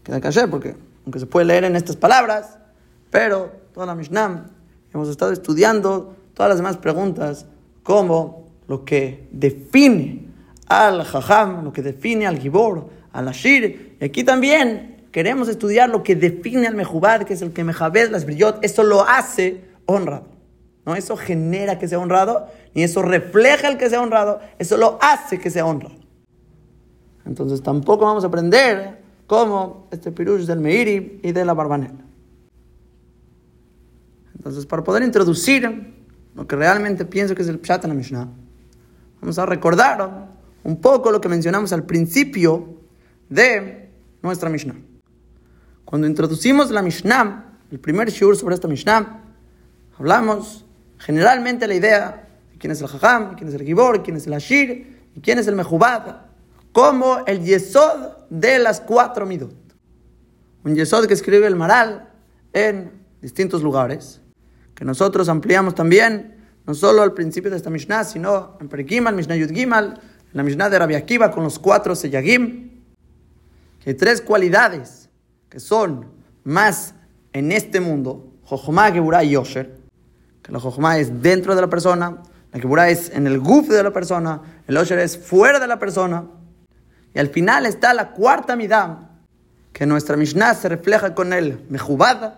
Queda 0.02 0.20
caché 0.20 0.46
porque, 0.48 0.76
aunque 1.04 1.18
se 1.18 1.26
puede 1.26 1.46
leer 1.46 1.64
en 1.64 1.76
estas 1.76 1.96
palabras, 1.96 2.58
pero 3.10 3.52
toda 3.72 3.86
la 3.86 3.94
Mishnah 3.94 4.50
hemos 4.92 5.08
estado 5.08 5.32
estudiando 5.32 6.14
todas 6.34 6.50
las 6.50 6.58
demás 6.58 6.76
preguntas 6.76 7.46
como 7.82 8.46
lo 8.68 8.84
que 8.84 9.28
define 9.30 10.28
al 10.68 11.04
Jajam, 11.04 11.64
lo 11.64 11.72
que 11.72 11.82
define 11.82 12.26
al 12.26 12.38
Gibor, 12.38 12.88
al 13.12 13.28
Ashir. 13.28 13.96
Y 14.00 14.04
aquí 14.04 14.24
también 14.24 15.06
queremos 15.12 15.48
estudiar 15.48 15.90
lo 15.90 16.02
que 16.02 16.16
define 16.16 16.66
al 16.66 16.74
Mejubad, 16.74 17.22
que 17.22 17.34
es 17.34 17.42
el 17.42 17.52
que 17.52 17.64
Mejabed, 17.64 18.10
las 18.10 18.24
brillot. 18.24 18.64
Eso 18.64 18.82
lo 18.82 19.06
hace 19.06 19.64
honrado. 19.86 20.33
No, 20.86 20.94
eso 20.94 21.16
genera 21.16 21.78
que 21.78 21.88
sea 21.88 21.98
honrado, 21.98 22.48
ni 22.74 22.82
eso 22.82 23.02
refleja 23.02 23.68
el 23.68 23.78
que 23.78 23.88
sea 23.88 24.02
honrado, 24.02 24.40
eso 24.58 24.76
lo 24.76 24.98
hace 25.00 25.38
que 25.38 25.50
sea 25.50 25.64
honrado. 25.64 25.96
Entonces 27.24 27.62
tampoco 27.62 28.04
vamos 28.04 28.24
a 28.24 28.26
aprender 28.26 29.02
cómo 29.26 29.88
este 29.90 30.12
pirush 30.12 30.44
del 30.44 30.60
Meiri 30.60 31.20
y 31.22 31.32
de 31.32 31.44
la 31.44 31.54
Barbanela. 31.54 32.04
Entonces, 34.36 34.66
para 34.66 34.84
poder 34.84 35.02
introducir 35.02 35.94
lo 36.34 36.46
que 36.46 36.56
realmente 36.56 37.06
pienso 37.06 37.34
que 37.34 37.40
es 37.40 37.48
el 37.48 37.60
Pshat 37.60 37.84
en 37.84 37.90
la 37.90 37.94
Mishnah, 37.94 38.28
vamos 39.22 39.38
a 39.38 39.46
recordar 39.46 40.28
un 40.64 40.80
poco 40.82 41.10
lo 41.10 41.20
que 41.20 41.30
mencionamos 41.30 41.72
al 41.72 41.84
principio 41.84 42.74
de 43.30 43.88
nuestra 44.22 44.50
Mishnah. 44.50 44.76
Cuando 45.86 46.06
introducimos 46.06 46.70
la 46.70 46.82
Mishnah, 46.82 47.58
el 47.70 47.80
primer 47.80 48.10
shur 48.10 48.36
sobre 48.36 48.54
esta 48.54 48.68
Mishnah, 48.68 49.22
hablamos 49.98 50.63
generalmente 51.04 51.66
la 51.68 51.74
idea 51.74 52.26
de 52.50 52.58
quién 52.58 52.70
es 52.70 52.80
el 52.80 52.88
Jajam, 52.88 53.36
quién 53.36 53.48
es 53.48 53.54
el 53.54 53.62
Gibor, 53.62 54.02
quién 54.02 54.16
es 54.16 54.26
el 54.26 54.32
Ashir 54.32 55.10
y 55.14 55.20
quién 55.20 55.38
es 55.38 55.46
el 55.46 55.54
Mejubad, 55.54 56.22
como 56.72 57.24
el 57.26 57.44
Yesod 57.44 58.28
de 58.30 58.58
las 58.58 58.80
cuatro 58.80 59.26
Midot. 59.26 59.54
Un 60.64 60.74
Yesod 60.74 61.06
que 61.06 61.14
escribe 61.14 61.46
el 61.46 61.56
Maral 61.56 62.08
en 62.52 62.90
distintos 63.20 63.62
lugares 63.62 64.22
que 64.74 64.84
nosotros 64.84 65.28
ampliamos 65.28 65.74
también, 65.74 66.36
no 66.66 66.74
solo 66.74 67.02
al 67.02 67.12
principio 67.12 67.50
de 67.50 67.58
esta 67.58 67.70
Mishnah, 67.70 68.04
sino 68.04 68.56
en 68.60 68.68
Perikimal, 68.68 69.14
Mishnah 69.14 69.36
Yud 69.36 69.52
Gimal, 69.52 70.00
en 70.32 70.36
la 70.36 70.42
Mishnah 70.42 70.70
de 70.70 70.78
Rabbi 70.78 70.94
Akiva 70.94 71.30
con 71.30 71.44
los 71.44 71.58
cuatro 71.58 71.94
Seyagim, 71.94 72.82
que 73.82 73.90
hay 73.90 73.94
tres 73.94 74.22
cualidades 74.22 75.10
que 75.50 75.60
son 75.60 76.06
más 76.42 76.94
en 77.34 77.52
este 77.52 77.80
mundo, 77.80 78.32
Jochma, 78.44 78.90
Geburah 78.90 79.22
y 79.22 79.30
Yosher, 79.30 79.83
que 80.44 80.52
la 80.52 80.60
Jochma 80.60 80.98
es 80.98 81.22
dentro 81.22 81.56
de 81.56 81.62
la 81.62 81.68
persona, 81.68 82.18
la 82.52 82.60
Geburah 82.60 82.90
es 82.90 83.10
en 83.10 83.26
el 83.26 83.40
guf 83.40 83.68
de 83.68 83.82
la 83.82 83.92
persona, 83.92 84.40
el 84.68 84.76
Yosher 84.76 85.00
es 85.00 85.18
fuera 85.18 85.58
de 85.58 85.66
la 85.66 85.80
persona, 85.80 86.24
y 87.12 87.18
al 87.18 87.28
final 87.30 87.66
está 87.66 87.92
la 87.94 88.12
cuarta 88.12 88.54
midá, 88.54 89.10
que 89.72 89.86
nuestra 89.86 90.16
Mishnah 90.16 90.54
se 90.54 90.68
refleja 90.68 91.14
con 91.14 91.32
el 91.32 91.64
Mejubad 91.68 92.34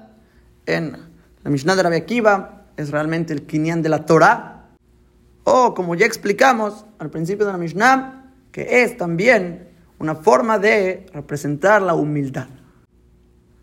en 0.64 0.96
la 1.42 1.50
Mishnah 1.50 1.76
de 1.76 1.82
Rabbi 1.82 1.96
Akiva 1.96 2.64
es 2.76 2.90
realmente 2.90 3.32
el 3.32 3.46
Kinyan 3.46 3.82
de 3.82 3.88
la 3.88 4.04
Torah. 4.04 4.64
O, 5.44 5.74
como 5.74 5.94
ya 5.94 6.06
explicamos 6.06 6.84
al 6.98 7.10
principio 7.10 7.46
de 7.46 7.52
la 7.52 7.58
Mishnah, 7.58 8.32
que 8.50 8.82
es 8.82 8.96
también 8.96 9.68
una 9.98 10.16
forma 10.16 10.58
de 10.58 11.06
representar 11.12 11.82
la 11.82 11.94
humildad. 11.94 12.48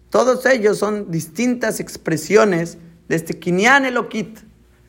Todos 0.10 0.46
ellos 0.46 0.78
son 0.78 1.12
distintas 1.12 1.80
expresiones 1.80 2.78
de 3.08 3.16
este 3.16 3.40
Kinyan 3.40 3.86
Elokit. 3.86 4.40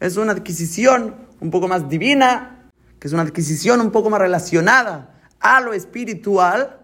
Es 0.01 0.17
una 0.17 0.33
adquisición 0.33 1.15
un 1.41 1.51
poco 1.51 1.69
más 1.69 1.89
divina, 1.89 2.71
que 2.99 3.09
es 3.09 3.15
una 3.15 3.23
adquisición 3.23 3.81
un 3.81 3.91
poco 3.91 4.11
más 4.11 4.21
relacionada 4.21 5.15
a 5.41 5.61
lo 5.61 5.73
espiritual 5.73 6.81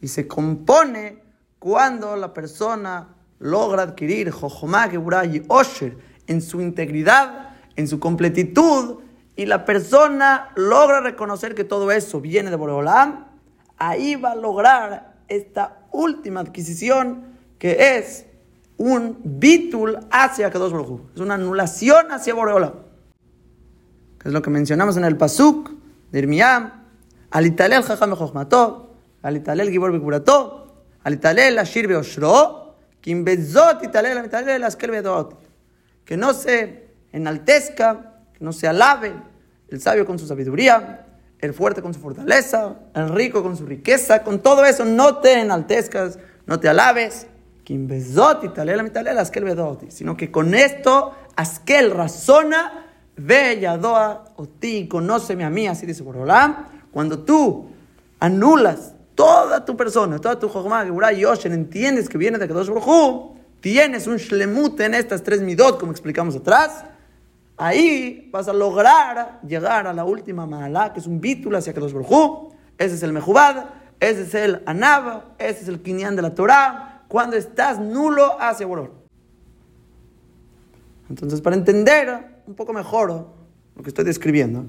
y 0.00 0.08
se 0.08 0.26
compone 0.26 1.22
cuando 1.58 2.16
la 2.16 2.32
persona 2.32 3.14
logra 3.38 3.82
adquirir 3.82 4.28
y 4.28 5.42
Osher 5.48 5.98
en 6.26 6.42
su 6.42 6.60
integridad, 6.60 7.56
en 7.76 7.86
su 7.88 7.98
completitud, 8.00 9.00
y 9.36 9.46
la 9.46 9.64
persona 9.64 10.50
logra 10.56 11.00
reconocer 11.00 11.54
que 11.54 11.64
todo 11.64 11.90
eso 11.90 12.20
viene 12.20 12.50
de 12.50 12.56
Boreolam, 12.56 13.26
ahí 13.78 14.16
va 14.16 14.32
a 14.32 14.36
lograr 14.36 15.14
esta 15.28 15.86
última 15.92 16.40
adquisición 16.40 17.38
que 17.58 17.96
es 17.96 18.26
un 18.80 19.20
bitul 19.22 19.98
hacia 20.10 20.50
Kadosh 20.50 20.72
Baruj 20.72 21.00
Es 21.14 21.20
una 21.20 21.34
anulación 21.34 22.10
hacia 22.12 22.32
Boreolam. 22.32 22.72
Que 24.18 24.28
es 24.28 24.32
lo 24.32 24.40
que 24.40 24.48
mencionamos 24.48 24.96
en 24.96 25.04
el 25.04 25.18
Pasuk 25.18 25.70
de 26.10 26.18
Irmiam. 26.18 26.72
Alitalel 27.30 27.82
Jajam 27.82 28.14
Jochmato, 28.14 28.94
Alitalel 29.20 29.68
Gibor 29.70 29.92
Bekurato, 29.92 30.84
Alitalel 31.04 31.58
Ashir 31.58 31.88
Beoshro, 31.88 32.76
que 33.02 33.14
no 36.16 36.32
se 36.32 36.88
enaltezca, 37.12 38.14
que 38.32 38.44
no 38.44 38.52
se 38.52 38.66
alabe 38.66 39.12
el 39.68 39.80
sabio 39.80 40.06
con 40.06 40.18
su 40.18 40.26
sabiduría, 40.26 41.06
el 41.38 41.52
fuerte 41.52 41.82
con 41.82 41.92
su 41.92 42.00
fortaleza, 42.00 42.76
el 42.94 43.10
rico 43.10 43.42
con 43.42 43.58
su 43.58 43.66
riqueza, 43.66 44.24
con 44.24 44.40
todo 44.40 44.64
eso 44.64 44.86
no 44.86 45.18
te 45.18 45.38
enaltezcas, 45.38 46.18
no 46.46 46.58
te 46.58 46.68
alabes, 46.68 47.26
sino 49.88 50.16
que 50.16 50.30
con 50.30 50.54
esto 50.54 51.14
Askel 51.36 51.90
razona, 51.90 52.86
ve 53.16 53.58
yadoa 53.60 54.32
o 54.36 54.46
ti, 54.46 54.88
conóceme 54.88 55.44
a 55.44 55.50
mí, 55.50 55.66
así 55.66 55.86
dice 55.86 56.02
Borolam, 56.02 56.66
cuando 56.90 57.20
tú 57.20 57.70
anulas 58.18 58.94
toda 59.14 59.64
tu 59.64 59.76
persona, 59.76 60.18
toda 60.18 60.38
tu 60.38 60.48
Jochma, 60.48 60.84
Geburah 60.84 61.12
y 61.12 61.24
Oshen, 61.24 61.52
entiendes 61.52 62.08
que 62.08 62.18
viene 62.18 62.38
de 62.38 62.48
Kadosh 62.48 62.68
Baruj 62.68 63.36
tienes 63.60 64.06
un 64.06 64.16
shlemut 64.16 64.80
en 64.80 64.94
estas 64.94 65.22
tres 65.22 65.42
midot, 65.42 65.78
como 65.78 65.92
explicamos 65.92 66.34
atrás, 66.34 66.84
ahí 67.56 68.28
vas 68.32 68.48
a 68.48 68.52
lograr 68.52 69.38
llegar 69.46 69.86
a 69.86 69.92
la 69.92 70.04
última 70.04 70.46
mahalá, 70.46 70.92
que 70.92 71.00
es 71.00 71.06
un 71.06 71.20
bítula 71.20 71.58
hacia 71.58 71.74
Kadosh 71.74 71.92
Baruj 71.92 72.50
ese 72.80 72.94
es 72.94 73.02
el 73.02 73.12
Mejubad, 73.12 73.66
ese 74.00 74.22
es 74.22 74.34
el 74.34 74.62
Anab, 74.64 75.34
ese 75.38 75.60
es 75.60 75.68
el 75.68 75.82
Kinyan 75.82 76.16
de 76.16 76.22
la 76.22 76.34
Torah, 76.34 76.89
cuando 77.10 77.36
estás 77.36 77.80
nulo 77.80 78.40
hacia 78.40 78.68
Borol. 78.68 78.92
Entonces, 81.08 81.40
para 81.40 81.56
entender 81.56 82.42
un 82.46 82.54
poco 82.54 82.72
mejor 82.72 83.26
lo 83.74 83.82
que 83.82 83.88
estoy 83.88 84.04
describiendo, 84.04 84.64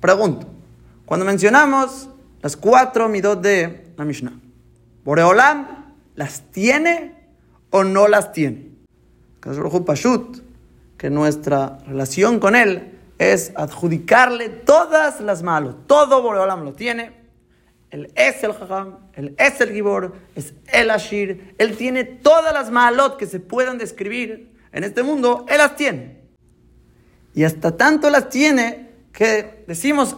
pregunto, 0.00 0.46
cuando 1.04 1.26
mencionamos 1.26 2.08
las 2.40 2.56
cuatro 2.56 3.06
midot 3.10 3.42
de 3.42 3.92
la 3.98 4.06
Mishnah. 4.06 4.32
¿Boreolam 5.04 5.92
las 6.14 6.40
tiene 6.52 7.14
o 7.68 7.84
no 7.84 8.08
las 8.08 8.32
tiene? 8.32 8.70
Pashut, 9.84 10.38
que 10.96 11.10
nuestra 11.10 11.80
relación 11.86 12.40
con 12.40 12.56
él 12.56 12.98
es 13.18 13.52
adjudicarle 13.54 14.48
todas 14.48 15.20
las 15.20 15.42
malos. 15.42 15.74
Todo 15.86 16.22
Boreolam 16.22 16.64
lo 16.64 16.72
tiene. 16.72 17.17
Él 17.90 18.12
es 18.14 18.42
el 18.44 18.52
Jajam, 18.52 18.98
él 19.14 19.34
es 19.38 19.60
el 19.60 19.72
Gibor, 19.72 20.14
es 20.34 20.54
el 20.72 20.90
Ashir. 20.90 21.54
Él 21.58 21.76
tiene 21.76 22.04
todas 22.04 22.52
las 22.52 22.70
malot 22.70 23.16
que 23.16 23.26
se 23.26 23.40
puedan 23.40 23.78
describir 23.78 24.52
en 24.72 24.84
este 24.84 25.02
mundo, 25.02 25.46
él 25.48 25.58
las 25.58 25.76
tiene. 25.76 26.18
Y 27.34 27.44
hasta 27.44 27.76
tanto 27.76 28.10
las 28.10 28.28
tiene 28.28 28.88
que 29.12 29.64
decimos, 29.66 30.16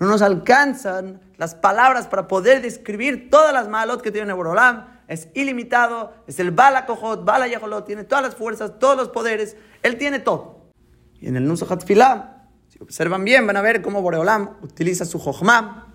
no 0.00 0.06
nos 0.06 0.22
alcanzan 0.22 1.20
las 1.36 1.54
palabras 1.54 2.06
para 2.06 2.26
poder 2.26 2.62
describir 2.62 3.28
todas 3.30 3.52
las 3.52 3.68
malot 3.68 4.00
que 4.00 4.10
tiene 4.10 4.32
Borolam. 4.32 5.00
Es 5.08 5.28
ilimitado, 5.34 6.14
es 6.26 6.38
el 6.38 6.52
Bala 6.52 6.86
Kohot, 6.86 7.24
Bala 7.24 7.48
Yaholot, 7.48 7.84
tiene 7.84 8.04
todas 8.04 8.24
las 8.24 8.34
fuerzas, 8.34 8.78
todos 8.78 8.96
los 8.96 9.08
poderes, 9.10 9.56
él 9.82 9.98
tiene 9.98 10.20
todo. 10.20 10.70
Y 11.20 11.28
en 11.28 11.36
el 11.36 11.46
Nusahat 11.46 11.84
Filah, 11.84 12.39
observan 12.80 13.24
bien, 13.24 13.46
van 13.46 13.56
a 13.56 13.62
ver 13.62 13.82
cómo 13.82 14.02
Boreolam 14.02 14.56
utiliza 14.62 15.04
su 15.04 15.18
Jochma. 15.18 15.86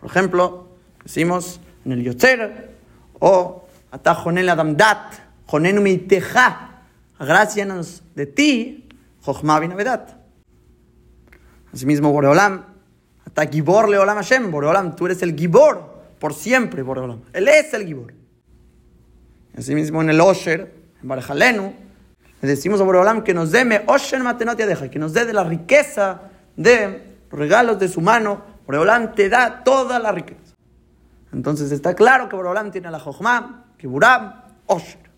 Por 0.00 0.10
ejemplo, 0.10 0.68
decimos 1.02 1.60
en 1.84 1.92
el 1.92 2.02
Yotzer, 2.02 2.74
o 3.20 3.66
Atajonel 3.90 4.48
Adamdat, 4.48 5.14
Jonenu 5.46 5.80
Meiteja, 5.80 6.82
gracias 7.18 8.02
de 8.14 8.26
ti, 8.26 8.88
Jochma 9.22 9.60
Binavedat. 9.60 10.10
Asimismo, 11.72 12.12
Boreolam 12.12 12.64
Hasta 13.26 13.46
Gibor 13.46 13.88
Leolam 13.88 14.16
Hashem, 14.16 14.50
Boreolam, 14.50 14.94
tú 14.94 15.06
eres 15.06 15.22
el 15.22 15.34
Gibor 15.34 15.94
por 16.18 16.34
siempre, 16.34 16.82
Boreolam. 16.82 17.20
Él 17.32 17.48
es 17.48 17.72
el 17.74 17.86
Gibor. 17.86 18.14
Así 19.56 19.74
mismo 19.74 20.02
en 20.02 20.10
el 20.10 20.20
Osher, 20.20 20.72
en 21.02 21.08
Barjalenu, 21.08 21.74
le 22.44 22.50
decimos 22.50 22.78
a 22.78 22.84
Boreolam 22.84 23.24
que 23.24 23.32
nos 23.32 23.52
dé 23.52 23.84
Osher 23.86 24.22
Matenot 24.22 24.58
deja, 24.58 24.90
que 24.90 24.98
nos 24.98 25.14
dé 25.14 25.24
de 25.24 25.32
la 25.32 25.44
riqueza 25.44 26.20
de 26.58 27.16
los 27.30 27.40
regalos 27.40 27.78
de 27.78 27.88
su 27.88 28.02
mano. 28.02 28.42
Boreolam 28.66 29.14
te 29.14 29.30
da 29.30 29.64
toda 29.64 29.98
la 29.98 30.12
riqueza. 30.12 30.54
Entonces 31.32 31.72
está 31.72 31.94
claro 31.94 32.28
que 32.28 32.36
Boreolam 32.36 32.70
tiene 32.70 32.90
la 32.90 33.00
Jochma, 33.00 33.64
Kiburam, 33.78 34.42
Osher. 34.66 35.10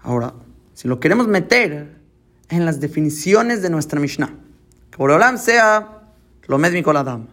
Ahora, 0.00 0.34
si 0.74 0.88
lo 0.88 0.98
queremos 0.98 1.28
meter 1.28 1.96
en 2.48 2.66
las 2.66 2.80
definiciones 2.80 3.62
de 3.62 3.70
nuestra 3.70 4.00
Mishnah, 4.00 4.34
que 4.90 4.96
Boreolam 4.96 5.38
sea 5.38 6.00
lo 6.48 6.58
mi 6.58 6.66
Adam. 6.96 7.28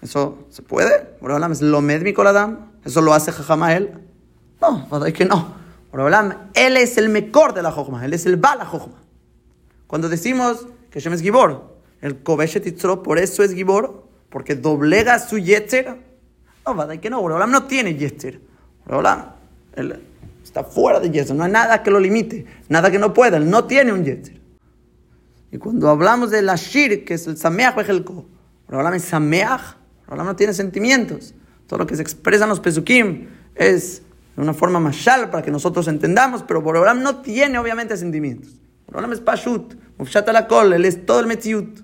¿Eso 0.00 0.46
se 0.48 0.62
puede? 0.62 1.16
Boreolam 1.20 1.50
es 1.50 1.60
lo 1.60 1.80
mi 1.80 1.94
Adam. 1.94 2.70
¿Eso 2.84 3.00
lo 3.00 3.14
hace 3.14 3.32
Jajamael? 3.32 3.98
No, 4.60 5.04
es 5.04 5.12
que 5.12 5.24
no. 5.24 5.61
Boreolam, 5.92 6.48
él 6.54 6.78
es 6.78 6.96
el 6.96 7.10
mejor 7.10 7.52
de 7.52 7.62
la 7.62 7.70
Jojma, 7.70 8.04
él 8.04 8.14
es 8.14 8.24
el 8.24 8.38
Bala 8.38 8.64
Jojma. 8.64 9.02
Cuando 9.86 10.08
decimos 10.08 10.66
que 10.90 11.00
Shem 11.00 11.12
es 11.12 11.20
Gibor, 11.20 11.76
el 12.00 12.22
Kobeshet 12.22 12.82
por 13.02 13.18
eso 13.18 13.42
es 13.42 13.52
Gibor, 13.54 14.08
porque 14.30 14.54
doblega 14.54 15.18
su 15.18 15.38
Yetzer. 15.38 15.98
No, 16.66 16.90
es 16.90 16.98
que 17.00 17.10
no, 17.10 17.20
Boreolam 17.20 17.50
no 17.50 17.64
tiene 17.64 17.94
Yetzer. 17.94 18.40
Boreolam, 18.86 19.32
él 19.74 20.02
está 20.42 20.64
fuera 20.64 20.98
de 20.98 21.10
Yetzer, 21.10 21.36
no 21.36 21.44
hay 21.44 21.52
nada 21.52 21.82
que 21.82 21.90
lo 21.90 22.00
limite, 22.00 22.46
nada 22.70 22.90
que 22.90 22.98
no 22.98 23.12
pueda, 23.12 23.36
él 23.36 23.50
no 23.50 23.64
tiene 23.64 23.92
un 23.92 24.02
Yetzer. 24.02 24.40
Y 25.50 25.58
cuando 25.58 25.90
hablamos 25.90 26.30
del 26.30 26.48
Ashir, 26.48 27.04
que 27.04 27.14
es 27.14 27.26
el 27.26 27.36
Sameach 27.36 27.76
Bejelko, 27.76 28.24
Borolam 28.66 28.94
es 28.94 29.04
Sameach, 29.04 29.76
Borolam 30.06 30.28
no 30.28 30.36
tiene 30.36 30.54
sentimientos. 30.54 31.34
Todo 31.66 31.80
lo 31.80 31.86
que 31.86 31.96
se 31.96 32.02
expresa 32.02 32.44
en 32.44 32.48
los 32.48 32.60
Pesukim 32.60 33.28
es 33.54 34.02
de 34.36 34.42
una 34.42 34.54
forma 34.54 34.80
mashal 34.80 35.30
para 35.30 35.42
que 35.42 35.50
nosotros 35.50 35.88
entendamos, 35.88 36.42
pero 36.42 36.62
Borolam 36.62 37.02
no 37.02 37.20
tiene 37.22 37.58
obviamente 37.58 37.96
sentimientos. 37.96 38.60
Borolam 38.86 39.12
es 39.12 39.20
Pashut, 39.20 39.74
Mufshat 39.98 40.28
Alakol, 40.28 40.72
él 40.72 40.84
es 40.84 41.04
todo 41.04 41.20
el 41.20 41.26
Metziut. 41.26 41.80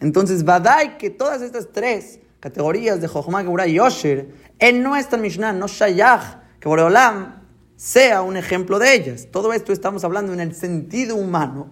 Entonces, 0.00 0.44
Badai, 0.44 0.98
que 0.98 1.10
todas 1.10 1.42
estas 1.42 1.68
tres 1.72 2.20
categorías 2.40 3.00
de 3.00 3.08
Jochma, 3.08 3.42
Geburah 3.42 3.66
y 3.66 3.80
Osher, 3.80 4.28
en 4.58 4.82
nuestra 4.82 5.18
Mishnah, 5.18 5.52
no 5.52 5.66
Shayach, 5.66 6.38
que 6.60 6.68
Borolam 6.68 7.42
sea 7.76 8.22
un 8.22 8.36
ejemplo 8.36 8.78
de 8.78 8.94
ellas. 8.94 9.28
Todo 9.30 9.52
esto 9.52 9.72
estamos 9.72 10.04
hablando 10.04 10.32
en 10.32 10.40
el 10.40 10.54
sentido 10.54 11.16
humano. 11.16 11.70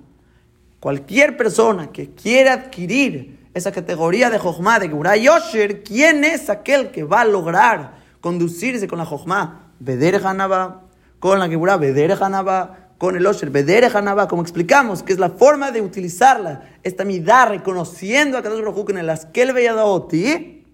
Cualquier 0.80 1.36
persona 1.36 1.90
que 1.90 2.10
quiera 2.10 2.52
adquirir 2.52 3.48
esa 3.54 3.72
categoría 3.72 4.30
de 4.30 4.38
Jochma, 4.38 4.78
de 4.78 4.88
Geburah 4.88 5.16
Yosher, 5.16 5.82
¿quién 5.82 6.24
es 6.24 6.50
aquel 6.50 6.90
que 6.90 7.02
va 7.02 7.22
a 7.22 7.24
lograr 7.24 7.96
conducirse 8.20 8.86
con 8.86 8.98
la 8.98 9.06
Jochma? 9.06 9.65
Beder 9.78 10.24
Hanaba, 10.24 10.82
con 11.18 11.38
la 11.38 11.48
Geburah, 11.48 11.76
Beder 11.76 12.12
Hanaba, 12.22 12.86
con 12.98 13.16
el 13.16 13.26
Osher, 13.26 13.50
Beder 13.50 13.84
Hanaba, 13.96 14.28
como 14.28 14.42
explicamos, 14.42 15.02
que 15.02 15.12
es 15.12 15.18
la 15.18 15.30
forma 15.30 15.70
de 15.70 15.82
utilizarla, 15.82 16.62
esta 16.82 17.04
midá, 17.04 17.46
reconociendo 17.46 18.38
a 18.38 18.42
Kadosh 18.42 18.64
Baruj 18.64 18.90
en 18.90 18.98
el 18.98 19.10
Askel 19.10 19.52
Beyadaoti, 19.52 20.64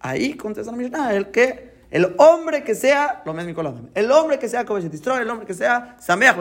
ahí 0.00 0.34
contesta 0.34 0.70
la 0.70 0.78
Mishnah, 0.78 1.14
el 1.14 1.30
que, 1.30 1.74
el 1.90 2.14
hombre 2.18 2.64
que 2.64 2.74
sea, 2.74 3.22
lo 3.24 3.34
mismo 3.34 3.90
el 3.94 4.10
hombre 4.10 4.38
que 4.38 4.48
sea 4.48 4.64
Kovesh 4.64 4.84
el 4.84 5.30
hombre 5.30 5.46
que 5.46 5.54
sea 5.54 5.96
Sameach 6.00 6.36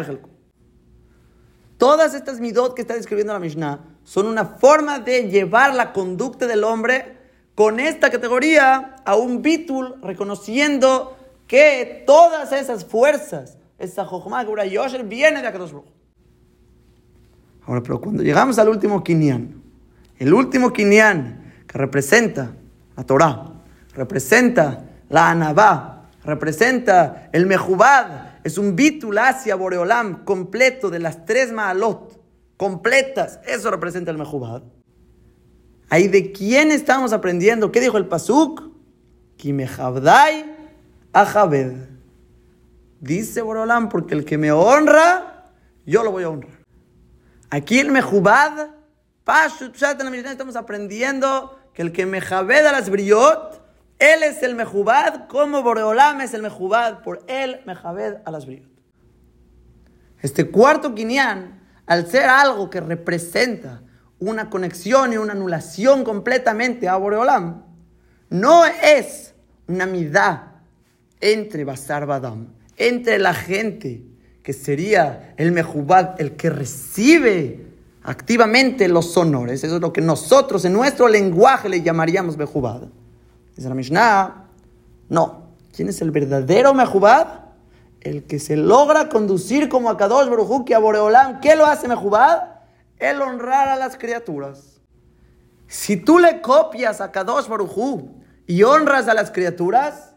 Todas 1.77 2.13
estas 2.13 2.39
midot 2.39 2.75
que 2.75 2.81
está 2.81 2.95
describiendo 2.95 3.33
la 3.33 3.39
Mishnah 3.39 3.79
son 4.03 4.27
una 4.27 4.45
forma 4.45 4.99
de 4.99 5.29
llevar 5.29 5.75
la 5.75 5.93
conducta 5.93 6.47
del 6.47 6.63
hombre 6.63 7.17
con 7.55 7.79
esta 7.79 8.09
categoría 8.09 8.95
a 9.05 9.15
un 9.15 9.41
bitul, 9.41 9.99
reconociendo 10.01 11.17
que 11.53 12.03
todas 12.07 12.51
esas 12.51 12.83
fuerzas, 12.83 13.59
esa 13.77 14.05
Jochma, 14.05 14.43
Gura 14.43 14.65
Yosher, 14.65 15.03
viene 15.03 15.39
de 15.39 15.47
Akadosh 15.47 15.71
Ahora, 17.61 17.83
pero 17.83 18.01
cuando 18.01 18.23
llegamos 18.23 18.57
al 18.57 18.69
último 18.69 19.03
Kinyan, 19.03 19.61
el 20.17 20.33
último 20.33 20.73
Kinyan 20.73 21.53
que 21.67 21.77
representa 21.77 22.55
la 22.97 23.03
Torah, 23.03 23.53
representa 23.93 24.83
la 25.09 25.29
Anabá, 25.29 26.09
representa 26.23 27.29
el 27.31 27.45
Mejubad, 27.45 28.39
es 28.43 28.57
un 28.57 28.75
bitul 28.75 29.19
Boreolam 29.55 30.25
completo 30.25 30.89
de 30.89 30.97
las 30.97 31.23
tres 31.23 31.51
Maalot 31.51 32.19
completas. 32.57 33.39
Eso 33.45 33.69
representa 33.69 34.09
el 34.09 34.17
Mejubad. 34.17 34.63
Ahí 35.87 36.07
de 36.07 36.31
quién 36.31 36.71
estamos 36.71 37.13
aprendiendo. 37.13 37.71
¿Qué 37.71 37.79
dijo 37.79 37.99
el 37.99 38.07
Pasuk? 38.07 38.73
Kimehabdai 41.13 41.21
Ajabed. 41.21 41.73
Dice 42.99 43.41
Boreolam, 43.41 43.89
porque 43.89 44.15
el 44.15 44.25
que 44.25 44.37
me 44.37 44.51
honra, 44.51 45.51
yo 45.85 46.03
lo 46.03 46.11
voy 46.11 46.23
a 46.23 46.29
honrar. 46.29 46.59
Aquí 47.49 47.79
el 47.79 47.91
Mejubad, 47.91 48.69
en 50.01 50.21
la 50.23 50.31
estamos 50.31 50.55
aprendiendo 50.55 51.59
que 51.73 51.81
el 51.81 51.91
que 51.91 52.05
me 52.05 52.19
a 52.19 52.71
las 52.71 52.89
briot, 52.89 53.61
él 53.99 54.23
es 54.23 54.43
el 54.43 54.55
mejubad, 54.55 55.27
como 55.27 55.63
Boreolam 55.63 56.21
es 56.21 56.33
el 56.33 56.41
mejubad, 56.41 57.01
por 57.03 57.23
él 57.27 57.61
mejabed 57.65 58.17
a 58.25 58.31
las 58.31 58.45
briot. 58.45 58.69
Este 60.21 60.49
cuarto 60.49 60.93
quinián, 60.93 61.61
al 61.85 62.07
ser 62.07 62.25
algo 62.25 62.69
que 62.69 62.81
representa 62.81 63.81
una 64.19 64.49
conexión 64.49 65.13
y 65.13 65.17
una 65.17 65.33
anulación 65.33 66.03
completamente 66.03 66.87
a 66.87 66.95
Boreolam, 66.95 67.63
no 68.29 68.65
es 68.65 69.35
una 69.67 69.85
midá 69.85 70.52
entre 71.23 71.63
Basar 71.63 72.05
Badam, 72.05 72.49
entre 72.75 73.17
la 73.17 73.33
gente 73.33 74.03
que 74.43 74.51
sería 74.51 75.33
el 75.37 75.53
Mejubad, 75.53 76.19
el 76.19 76.35
que 76.35 76.49
recibe 76.49 77.65
activamente 78.03 78.89
los 78.89 79.15
honores. 79.15 79.63
Eso 79.63 79.75
es 79.77 79.81
lo 79.81 79.93
que 79.93 80.01
nosotros 80.01 80.65
en 80.65 80.73
nuestro 80.73 81.07
lenguaje 81.07 81.69
le 81.69 81.81
llamaríamos 81.81 82.35
Mejubad. 82.35 82.81
Dice 83.55 83.69
la 83.69 83.75
Mishnah, 83.75 84.47
no. 85.07 85.43
¿Quién 85.73 85.87
es 85.87 86.01
el 86.01 86.11
verdadero 86.11 86.73
Mejubad? 86.73 87.45
El 88.01 88.25
que 88.25 88.37
se 88.37 88.57
logra 88.57 89.07
conducir 89.07 89.69
como 89.69 89.89
a 89.89 89.95
Kadosh 89.95 90.27
que 90.65 90.75
a 90.75 90.79
Boreolam. 90.79 91.39
¿Qué 91.39 91.55
lo 91.55 91.65
hace 91.65 91.87
Mejubad? 91.87 92.43
El 92.99 93.21
honrar 93.21 93.69
a 93.69 93.77
las 93.77 93.95
criaturas. 93.95 94.81
Si 95.67 95.95
tú 95.95 96.19
le 96.19 96.41
copias 96.41 96.99
a 96.99 97.13
Kadosh 97.13 97.47
Baruj 97.47 98.09
y 98.45 98.63
honras 98.63 99.07
a 99.07 99.13
las 99.13 99.31
criaturas, 99.31 100.12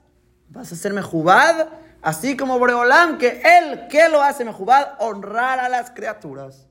vas 0.51 0.73
a 0.73 0.77
ser 0.77 0.93
Mejubad, 0.93 1.69
así 2.03 2.37
como 2.37 2.59
Boreolam, 2.59 3.19
que 3.19 3.43
él, 3.43 3.87
¿qué 3.91 4.09
lo 4.09 4.23
hace 4.23 4.45
Mejubad? 4.45 4.95
Honrar 4.99 5.59
a 5.59 5.69
las 5.69 5.91
criaturas. 5.91 6.67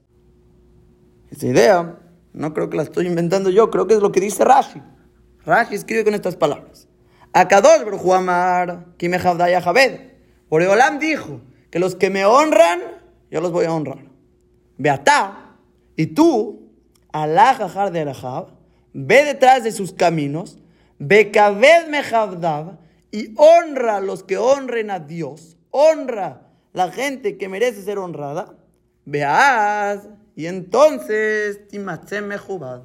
Esa 1.30 1.48
idea, 1.48 1.96
no 2.34 2.54
creo 2.54 2.70
que 2.70 2.78
la 2.78 2.84
estoy 2.84 3.08
inventando 3.08 3.50
yo, 3.50 3.72
creo 3.72 3.88
que 3.88 3.96
es 3.96 4.02
lo 4.02 4.12
que 4.12 4.20
dice 4.22 4.44
Rashi. 4.44 4.82
Rashi 5.46 5.76
escribe 5.76 6.04
con 6.04 6.14
estas 6.14 6.36
palabras. 6.36 6.88
Akadosh 7.34 7.84
Baruj 7.84 8.14
Amar, 8.14 8.86
Kimejabdaya 8.98 9.62
Javed. 9.62 10.00
Boreolam 10.50 11.00
dijo 11.00 11.42
que 11.70 11.80
los 11.80 11.96
que 11.96 12.10
me 12.10 12.26
honran, 12.26 12.80
yo 13.30 13.42
los 13.42 13.52
voy 13.52 13.66
a 13.66 13.74
honrar. 13.74 14.06
Beatá, 14.78 15.58
y 15.96 16.08
tú, 16.08 16.72
Alá 17.12 17.54
Jajar 17.54 17.92
de 17.92 18.02
Arajab, 18.02 18.48
ve 18.94 19.24
detrás 19.24 19.64
de 19.64 19.72
sus 19.72 19.94
caminos, 19.94 20.58
Bekaved 21.00 21.88
Mejabdab, 21.90 22.78
y 23.16 23.34
honra 23.38 23.96
a 23.96 24.02
los 24.02 24.24
que 24.24 24.38
honren 24.38 24.92
a 24.92 25.00
Dios, 25.00 25.56
honra 25.72 26.50
la 26.74 26.92
gente 26.92 27.38
que 27.38 27.48
merece 27.48 27.82
ser 27.82 27.98
honrada. 27.98 28.58
Veas, 29.06 30.10
y 30.36 30.48
entonces, 30.48 31.66
Timatzem 31.70 32.26
Mejubad, 32.26 32.82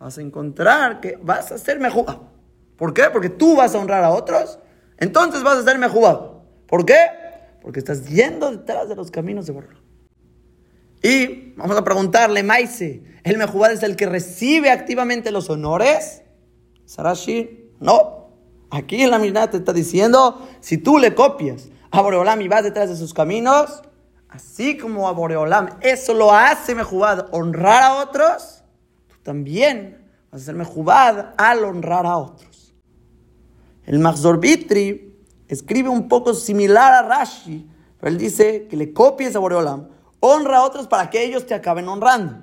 vas 0.00 0.16
a 0.16 0.22
encontrar 0.22 1.00
que 1.00 1.18
vas 1.20 1.52
a 1.52 1.58
ser 1.58 1.78
Mejubad. 1.80 2.16
¿Por 2.78 2.94
qué? 2.94 3.02
Porque 3.12 3.28
tú 3.28 3.54
vas 3.54 3.74
a 3.74 3.78
honrar 3.78 4.02
a 4.02 4.10
otros, 4.12 4.58
entonces 4.96 5.42
vas 5.42 5.58
a 5.58 5.64
ser 5.64 5.78
Mejubad. 5.78 6.30
¿Por 6.66 6.86
qué? 6.86 7.08
Porque 7.60 7.80
estás 7.80 8.08
yendo 8.08 8.50
detrás 8.50 8.88
de 8.88 8.96
los 8.96 9.10
caminos 9.10 9.44
de 9.44 9.52
Borra. 9.52 9.76
Y 11.02 11.52
vamos 11.56 11.76
a 11.76 11.84
preguntarle, 11.84 12.42
Maise, 12.42 13.02
¿el 13.22 13.36
Mejubad 13.36 13.70
es 13.70 13.82
el 13.82 13.96
que 13.96 14.06
recibe 14.06 14.70
activamente 14.70 15.30
los 15.30 15.50
honores? 15.50 16.22
Sarashi, 16.86 17.70
no. 17.80 18.21
Aquí 18.72 19.02
en 19.02 19.10
la 19.10 19.18
Mishnah 19.18 19.50
te 19.50 19.58
está 19.58 19.74
diciendo, 19.74 20.48
si 20.60 20.78
tú 20.78 20.96
le 20.96 21.14
copias 21.14 21.68
a 21.90 22.00
Boreolam 22.00 22.40
y 22.40 22.48
vas 22.48 22.64
detrás 22.64 22.88
de 22.88 22.96
sus 22.96 23.12
caminos, 23.12 23.82
así 24.30 24.78
como 24.78 25.08
a 25.08 25.12
Boreolam 25.12 25.68
eso 25.82 26.14
lo 26.14 26.32
hace 26.32 26.74
Mejubad 26.74 27.28
honrar 27.32 27.82
a 27.82 27.94
otros, 27.96 28.64
tú 29.08 29.16
también 29.22 30.08
vas 30.30 30.40
a 30.40 30.44
ser 30.46 30.54
Mejubad 30.54 31.34
al 31.36 31.66
honrar 31.66 32.06
a 32.06 32.16
otros. 32.16 32.74
El 33.84 33.98
Mahzor 33.98 34.40
Bitri 34.40 35.18
escribe 35.48 35.90
un 35.90 36.08
poco 36.08 36.32
similar 36.32 36.94
a 36.94 37.02
Rashi, 37.02 37.68
pero 38.00 38.10
él 38.10 38.16
dice 38.16 38.68
que 38.70 38.78
le 38.78 38.94
copies 38.94 39.36
a 39.36 39.38
Boreolam, 39.38 39.88
honra 40.20 40.60
a 40.60 40.64
otros 40.64 40.86
para 40.86 41.10
que 41.10 41.22
ellos 41.22 41.44
te 41.44 41.52
acaben 41.52 41.88
honrando. 41.88 42.36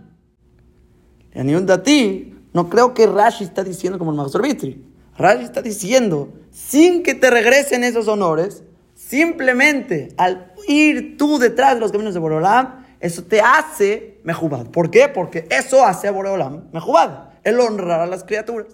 En 1.31 1.71
a 1.71 1.81
ti, 1.81 2.35
no 2.53 2.69
creo 2.69 2.93
que 2.93 3.07
Rashi 3.07 3.45
está 3.45 3.63
diciendo 3.63 3.97
como 3.97 4.11
el 4.11 4.17
Mahzor 4.17 4.43
Bitri. 4.43 4.88
Rashi 5.19 5.43
está 5.43 5.61
diciendo, 5.61 6.33
sin 6.49 7.03
que 7.03 7.13
te 7.13 7.29
regresen 7.29 7.83
esos 7.83 8.07
honores, 8.07 8.63
simplemente 8.95 10.13
al 10.17 10.53
ir 10.67 11.17
tú 11.17 11.37
detrás 11.37 11.75
de 11.75 11.81
los 11.81 11.91
caminos 11.91 12.13
de 12.13 12.21
Boreolam, 12.21 12.85
eso 13.01 13.23
te 13.23 13.41
hace 13.41 14.19
mejubad. 14.23 14.67
¿Por 14.67 14.89
qué? 14.89 15.09
Porque 15.09 15.45
eso 15.49 15.85
hace 15.85 16.07
a 16.07 16.11
Boreolam 16.11 16.69
mejubad, 16.71 17.31
el 17.43 17.59
honrar 17.59 17.99
a 17.99 18.05
las 18.05 18.23
criaturas. 18.23 18.73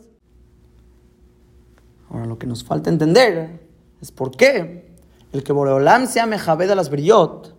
Ahora 2.09 2.27
lo 2.27 2.37
que 2.37 2.45
nos 2.45 2.63
falta 2.63 2.91
entender 2.91 3.59
es 3.99 4.11
por 4.11 4.31
qué 4.37 4.85
el 5.33 5.43
que 5.43 5.51
Boreolam 5.51 6.05
sea 6.05 6.27
mejabed 6.27 6.69
a 6.69 6.75
las 6.75 6.89
brillot, 6.89 7.57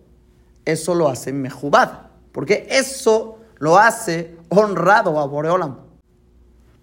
eso 0.63 0.95
lo 0.95 1.09
hace 1.09 1.33
mejubad. 1.33 2.07
Porque 2.31 2.67
eso 2.69 3.39
lo 3.57 3.77
hace 3.77 4.37
honrado 4.47 5.19
a 5.19 5.25
Boreolam. 5.25 5.77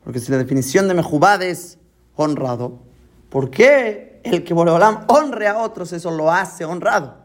Porque 0.02 0.20
si 0.20 0.30
la 0.30 0.38
definición 0.38 0.86
de 0.86 0.94
mejubad 0.94 1.42
es 1.42 1.78
honrado, 2.16 2.80
¿por 3.28 3.50
qué 3.50 4.20
el 4.24 4.44
que 4.44 4.54
Boreolam 4.54 5.04
honre 5.08 5.48
a 5.48 5.58
otros 5.58 5.92
eso 5.92 6.10
lo 6.10 6.30
hace 6.30 6.64
honrado? 6.64 7.24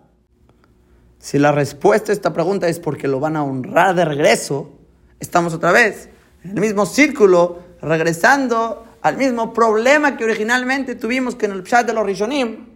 Si 1.20 1.38
la 1.38 1.52
respuesta 1.52 2.12
a 2.12 2.16
esta 2.16 2.34
pregunta 2.34 2.68
es 2.68 2.80
porque 2.80 3.08
lo 3.08 3.20
van 3.20 3.36
a 3.36 3.44
honrar 3.44 3.94
de 3.96 4.06
regreso, 4.06 4.72
estamos 5.20 5.54
otra 5.54 5.72
vez 5.72 6.10
en 6.44 6.52
el 6.52 6.62
mismo 6.62 6.86
círculo, 6.86 7.60
regresando 7.82 8.86
al 9.02 9.18
mismo 9.18 9.54
problema 9.54 10.18
que 10.18 10.24
originalmente 10.24 10.96
tuvimos 10.96 11.36
que 11.36 11.46
en 11.46 11.54
el 11.54 11.64
chat 11.64 11.86
de 11.86 11.94
los 11.94 12.06
Rishonim, 12.06 12.68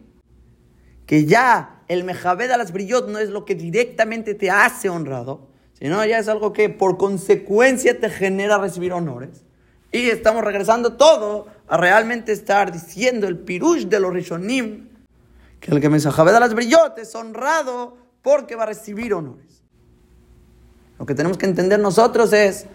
que 1.06 1.26
ya 1.26 1.84
el 1.88 2.04
mejabed 2.04 2.52
a 2.52 2.58
las 2.58 2.72
brillot 2.72 3.10
no 3.10 3.20
es 3.20 3.30
lo 3.30 3.46
que 3.46 3.56
directamente 3.56 4.36
te 4.36 4.50
hace 4.50 4.90
honrado, 4.90 5.48
sino 5.74 6.04
ya 6.06 6.20
es 6.20 6.28
algo 6.28 6.54
que 6.54 6.70
por 6.70 6.98
consecuencia 6.98 8.00
te 8.00 8.10
genera 8.10 8.58
recibir 8.58 8.94
honores. 8.94 9.44
Y 9.92 10.10
estamos 10.10 10.44
regresando 10.44 10.94
todo 10.94 11.48
a 11.74 11.78
realmente 11.78 12.32
estar 12.32 12.72
diciendo 12.72 13.28
el 13.28 13.36
pirush 13.36 13.88
de 13.88 14.00
los 14.00 14.14
Rishonim, 14.14 14.90
que 15.60 15.72
el 15.72 15.82
que 15.82 15.90
me 15.90 15.98
a 15.98 16.40
las 16.40 16.54
brillot 16.54 17.00
es 17.00 17.16
honrado 17.16 17.98
porque 18.22 18.56
va 18.56 18.62
a 18.62 18.66
recibir 18.68 19.12
honores. 19.12 19.64
Lo 21.00 21.08
que 21.08 21.16
tenemos 21.16 21.36
que 21.36 21.48
entender 21.48 21.80
nosotros 21.80 22.32
es 22.32 22.68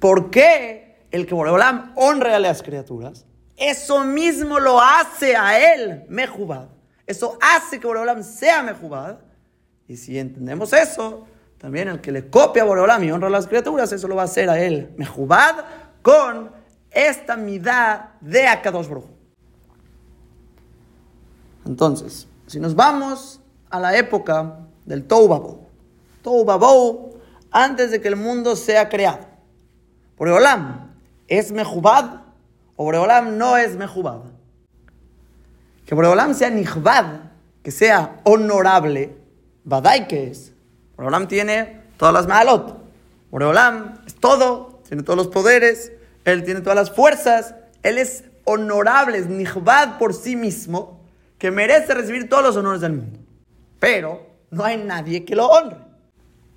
por 0.00 0.30
qué 0.30 0.96
el 1.12 1.26
que 1.26 1.34
Boreolam 1.34 1.92
honre 1.94 2.34
a 2.34 2.40
las 2.40 2.60
criaturas, 2.64 3.24
eso 3.56 4.02
mismo 4.02 4.58
lo 4.58 4.80
hace 4.80 5.36
a 5.36 5.72
él 5.72 6.02
mejubad. 6.08 6.70
Eso 7.06 7.38
hace 7.40 7.78
que 7.78 7.86
Boreolam 7.86 8.24
sea 8.24 8.64
mejubad. 8.64 9.20
Y 9.86 9.96
si 9.96 10.18
entendemos 10.18 10.72
eso, 10.72 11.24
también 11.58 11.86
el 11.86 12.00
que 12.00 12.10
le 12.10 12.28
copia 12.28 12.62
a 12.62 12.66
Boreolam 12.66 13.04
y 13.04 13.12
honra 13.12 13.28
a 13.28 13.30
las 13.30 13.46
criaturas, 13.46 13.92
eso 13.92 14.08
lo 14.08 14.16
va 14.16 14.22
a 14.22 14.24
hacer 14.24 14.50
a 14.50 14.60
él 14.60 14.92
mejubad 14.96 15.54
con 16.02 16.58
esta 16.90 17.36
midad 17.36 18.10
de 18.20 18.46
Akadosh 18.46 18.88
Baruj. 18.88 19.04
Entonces, 21.66 22.26
si 22.46 22.58
nos 22.58 22.74
vamos 22.74 23.40
a 23.70 23.78
la 23.78 23.96
época 23.96 24.60
del 24.84 25.04
Toubabou, 25.04 25.68
Toubabou, 26.22 27.20
antes 27.50 27.90
de 27.90 28.00
que 28.00 28.08
el 28.08 28.16
mundo 28.16 28.56
sea 28.56 28.88
creado, 28.88 29.26
Boreolam 30.16 30.90
¿Es 31.30 31.52
Mejubad? 31.52 32.22
¿O 32.74 32.84
Boreolam 32.84 33.38
no 33.38 33.56
es 33.56 33.76
Mejubad? 33.76 34.22
Que 35.86 35.94
Boreolam 35.94 36.34
sea 36.34 36.50
Nijbad, 36.50 37.20
que 37.62 37.70
sea 37.70 38.20
honorable, 38.24 39.16
Badai 39.62 40.08
que 40.08 40.28
es. 40.28 40.52
Boreolam 40.96 41.28
tiene 41.28 41.82
todas 41.96 42.12
las 42.12 42.26
malot. 42.26 42.76
Boreolam 43.30 44.00
es 44.08 44.16
todo, 44.16 44.80
tiene 44.88 45.04
todos 45.04 45.16
los 45.16 45.28
poderes, 45.28 45.92
él 46.24 46.44
tiene 46.44 46.60
todas 46.60 46.76
las 46.76 46.90
fuerzas, 46.90 47.54
él 47.82 47.98
es 47.98 48.24
honorable, 48.44 49.18
es 49.18 49.28
Nijbad 49.28 49.98
por 49.98 50.14
sí 50.14 50.36
mismo, 50.36 51.00
que 51.38 51.50
merece 51.50 51.94
recibir 51.94 52.28
todos 52.28 52.42
los 52.42 52.56
honores 52.56 52.80
del 52.80 52.92
mundo. 52.92 53.18
Pero 53.78 54.26
no 54.50 54.64
hay 54.64 54.76
nadie 54.76 55.24
que 55.24 55.36
lo 55.36 55.46
honre. 55.46 55.78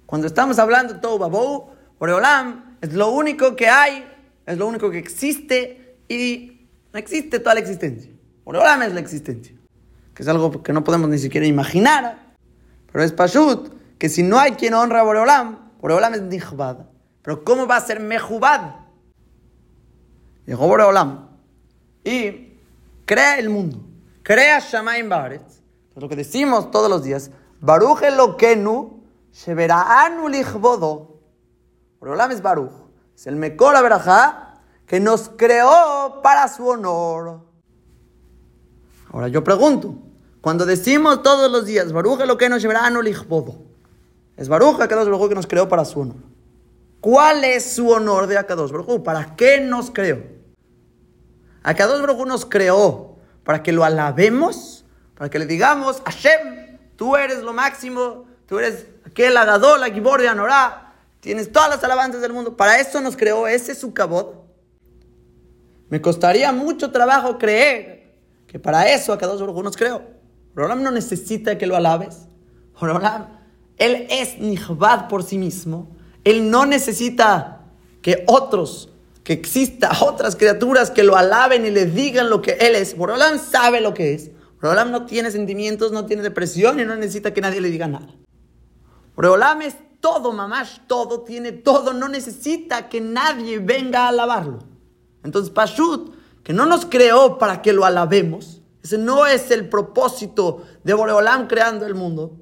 Cuando 0.05 0.27
estamos 0.27 0.59
hablando 0.59 0.93
de 0.93 0.99
todo 0.99 1.17
Babou, 1.17 1.69
Boreolam 1.99 2.77
es 2.81 2.93
lo 2.93 3.09
único 3.09 3.55
que 3.55 3.69
hay 3.69 4.05
es 4.45 4.57
lo 4.57 4.67
único 4.67 4.91
que 4.91 4.97
existe 4.97 5.97
y 6.07 6.67
no 6.91 6.99
existe 6.99 7.39
toda 7.39 7.55
la 7.55 7.61
existencia. 7.61 8.11
Boreolam 8.43 8.81
es 8.83 8.93
la 8.93 8.99
existencia, 8.99 9.55
que 10.13 10.23
es 10.23 10.29
algo 10.29 10.61
que 10.63 10.73
no 10.73 10.83
podemos 10.83 11.09
ni 11.09 11.17
siquiera 11.17 11.47
imaginar. 11.47 12.33
Pero 12.91 13.03
es 13.03 13.11
Pashut, 13.11 13.73
que 13.97 14.09
si 14.09 14.21
no 14.21 14.37
hay 14.39 14.51
quien 14.51 14.73
honra 14.73 14.99
a 14.99 15.03
Boreolam, 15.03 15.71
Boreolam 15.79 16.13
es 16.13 16.21
Nihbad. 16.21 16.85
Pero 17.21 17.43
¿cómo 17.43 17.67
va 17.67 17.77
a 17.77 17.81
ser 17.81 17.99
Mejubad? 17.99 18.75
Llegó 20.45 20.67
Boreolam 20.67 21.29
y 22.03 22.57
crea 23.05 23.39
el 23.39 23.49
mundo, 23.49 23.79
crea 24.23 24.59
Shamaim 24.59 25.09
Baretz. 25.09 25.61
Lo 25.95 26.09
que 26.09 26.15
decimos 26.15 26.71
todos 26.71 26.89
los 26.89 27.03
días, 27.03 27.31
Baruch 27.61 28.01
Elokenu, 28.01 29.03
Sheveraanu 29.31 30.27
Lichbodo. 30.27 31.19
Boreolam 31.99 32.31
es 32.31 32.41
Baruch 32.41 32.83
es 33.15 33.27
el 33.27 33.35
Mekor 33.35 33.75
Aberajá 33.75 34.55
que 34.87 34.99
nos 34.99 35.29
creó 35.35 36.19
para 36.21 36.47
su 36.47 36.67
honor. 36.67 37.41
Ahora 39.11 39.27
yo 39.27 39.43
pregunto, 39.43 39.95
cuando 40.41 40.65
decimos 40.65 41.21
todos 41.21 41.51
los 41.51 41.65
días, 41.65 41.93
que 42.37 42.49
nos 42.49 42.61
llevará 42.61 42.89
no 42.89 43.01
es 44.35 44.49
Baruja 44.49 44.85
Akados 44.85 45.05
Baruj 45.05 45.29
que 45.29 45.35
nos 45.35 45.47
creó 45.47 45.69
para 45.69 45.85
su 45.85 45.99
honor. 45.99 46.17
¿Cuál 46.99 47.43
es 47.43 47.75
su 47.75 47.89
honor 47.89 48.27
de 48.27 48.37
Akados 48.37 48.71
Baruj 48.71 49.03
¿Para 49.03 49.35
qué 49.35 49.61
nos 49.61 49.91
creó? 49.91 50.32
Akados 51.63 52.01
Baruj 52.01 52.25
nos 52.27 52.45
creó 52.45 53.15
para 53.43 53.63
que 53.63 53.71
lo 53.71 53.83
alabemos, 53.83 54.85
para 55.15 55.29
que 55.29 55.39
le 55.39 55.45
digamos, 55.45 56.01
Hashem, 56.05 56.77
tú 56.95 57.15
eres 57.15 57.41
lo 57.41 57.53
máximo, 57.53 58.25
tú 58.45 58.59
eres 58.59 58.87
aquel 59.05 59.35
agador, 59.37 59.79
la 59.79 59.89
gibor 59.89 60.21
de 60.21 60.27
Anorá, 60.27 60.93
tienes 61.19 61.51
todas 61.51 61.69
las 61.69 61.83
alabanzas 61.83 62.21
del 62.21 62.33
mundo. 62.33 62.55
Para 62.57 62.79
eso 62.79 62.99
nos 63.01 63.15
creó, 63.15 63.47
ese 63.47 63.71
es 63.71 63.79
su 63.79 63.93
cabot. 63.93 64.43
Me 65.89 66.01
costaría 66.01 66.51
mucho 66.51 66.91
trabajo 66.91 67.37
creer 67.37 68.13
que 68.47 68.59
para 68.59 68.89
eso 68.89 69.13
a 69.13 69.17
cada 69.17 69.33
uno 69.33 69.63
nos 69.63 69.77
creó. 69.77 70.01
Borolam 70.55 70.83
no 70.83 70.91
necesita 70.91 71.57
que 71.57 71.65
lo 71.65 71.75
alabes. 71.75 72.27
Borolam, 72.79 73.27
él 73.77 74.07
es 74.09 74.37
nihbad 74.37 75.07
por 75.07 75.23
sí 75.23 75.37
mismo. 75.37 75.95
Él 76.23 76.49
no 76.49 76.65
necesita 76.65 77.61
que 78.01 78.23
otros, 78.27 78.92
que 79.23 79.33
exista 79.33 79.91
otras 80.01 80.35
criaturas 80.35 80.91
que 80.91 81.03
lo 81.03 81.15
alaben 81.15 81.65
y 81.65 81.71
le 81.71 81.85
digan 81.85 82.29
lo 82.29 82.41
que 82.41 82.53
él 82.53 82.75
es. 82.75 82.97
Borolam 82.97 83.39
sabe 83.39 83.81
lo 83.81 83.93
que 83.93 84.13
es. 84.13 84.31
Borolam 84.61 84.91
no 84.91 85.05
tiene 85.05 85.31
sentimientos, 85.31 85.91
no 85.91 86.05
tiene 86.05 86.23
depresión 86.23 86.79
y 86.79 86.85
no 86.85 86.95
necesita 86.95 87.33
que 87.33 87.41
nadie 87.41 87.61
le 87.61 87.69
diga 87.69 87.87
nada. 87.87 88.07
Borolam 89.15 89.61
es 89.61 89.75
todo, 89.99 90.33
mamás, 90.33 90.81
todo, 90.87 91.21
tiene 91.21 91.53
todo, 91.53 91.93
no 91.93 92.09
necesita 92.09 92.89
que 92.89 92.99
nadie 92.99 93.59
venga 93.59 94.05
a 94.05 94.07
alabarlo. 94.09 94.59
Entonces, 95.23 95.51
Pashut, 95.53 96.13
que 96.43 96.51
no 96.51 96.65
nos 96.65 96.85
creó 96.85 97.37
para 97.37 97.61
que 97.61 97.71
lo 97.71 97.85
alabemos, 97.85 98.61
ese 98.83 98.97
no 98.97 99.25
es 99.25 99.49
el 99.51 99.69
propósito 99.69 100.63
de 100.83 100.93
Boreolam 100.93 101.47
creando 101.47 101.85
el 101.85 101.95
mundo, 101.95 102.35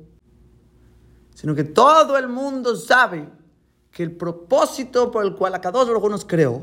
sino 1.35 1.53
que 1.53 1.63
todo 1.63 2.17
el 2.17 2.27
mundo 2.27 2.75
sabe 2.75 3.29
que 3.91 4.03
el 4.03 4.11
propósito 4.15 5.11
por 5.11 5.25
el 5.25 5.35
cual 5.35 5.53
Akadosh 5.53 5.87
Baruj 5.87 6.09
nos 6.09 6.25
creó 6.25 6.61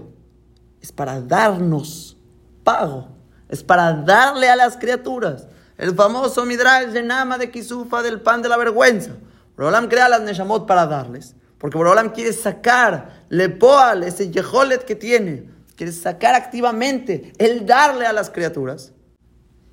es 0.80 0.92
para 0.92 1.20
darnos 1.20 2.16
pago, 2.64 3.08
es 3.48 3.62
para 3.62 3.92
darle 3.92 4.48
a 4.48 4.56
las 4.56 4.76
criaturas. 4.76 5.46
El 5.76 5.94
famoso 5.94 6.44
Midrash 6.44 6.88
de 6.88 7.02
Nama 7.02 7.38
de 7.38 7.50
Kisufa 7.50 8.02
del 8.02 8.20
pan 8.20 8.42
de 8.42 8.48
la 8.48 8.56
vergüenza. 8.56 9.12
Boreolam 9.56 9.88
crea 9.88 10.08
las 10.08 10.22
Neshamot 10.22 10.66
para 10.66 10.86
darles, 10.86 11.34
porque 11.58 11.76
Boreolam 11.76 12.10
quiere 12.10 12.32
sacar 12.32 13.24
Lepoal, 13.28 14.02
ese 14.04 14.30
Yeholet 14.30 14.84
que 14.84 14.96
tiene, 14.96 15.50
quiere 15.76 15.92
sacar 15.92 16.34
activamente 16.34 17.32
el 17.38 17.66
darle 17.66 18.06
a 18.06 18.12
las 18.12 18.30
criaturas 18.30 18.92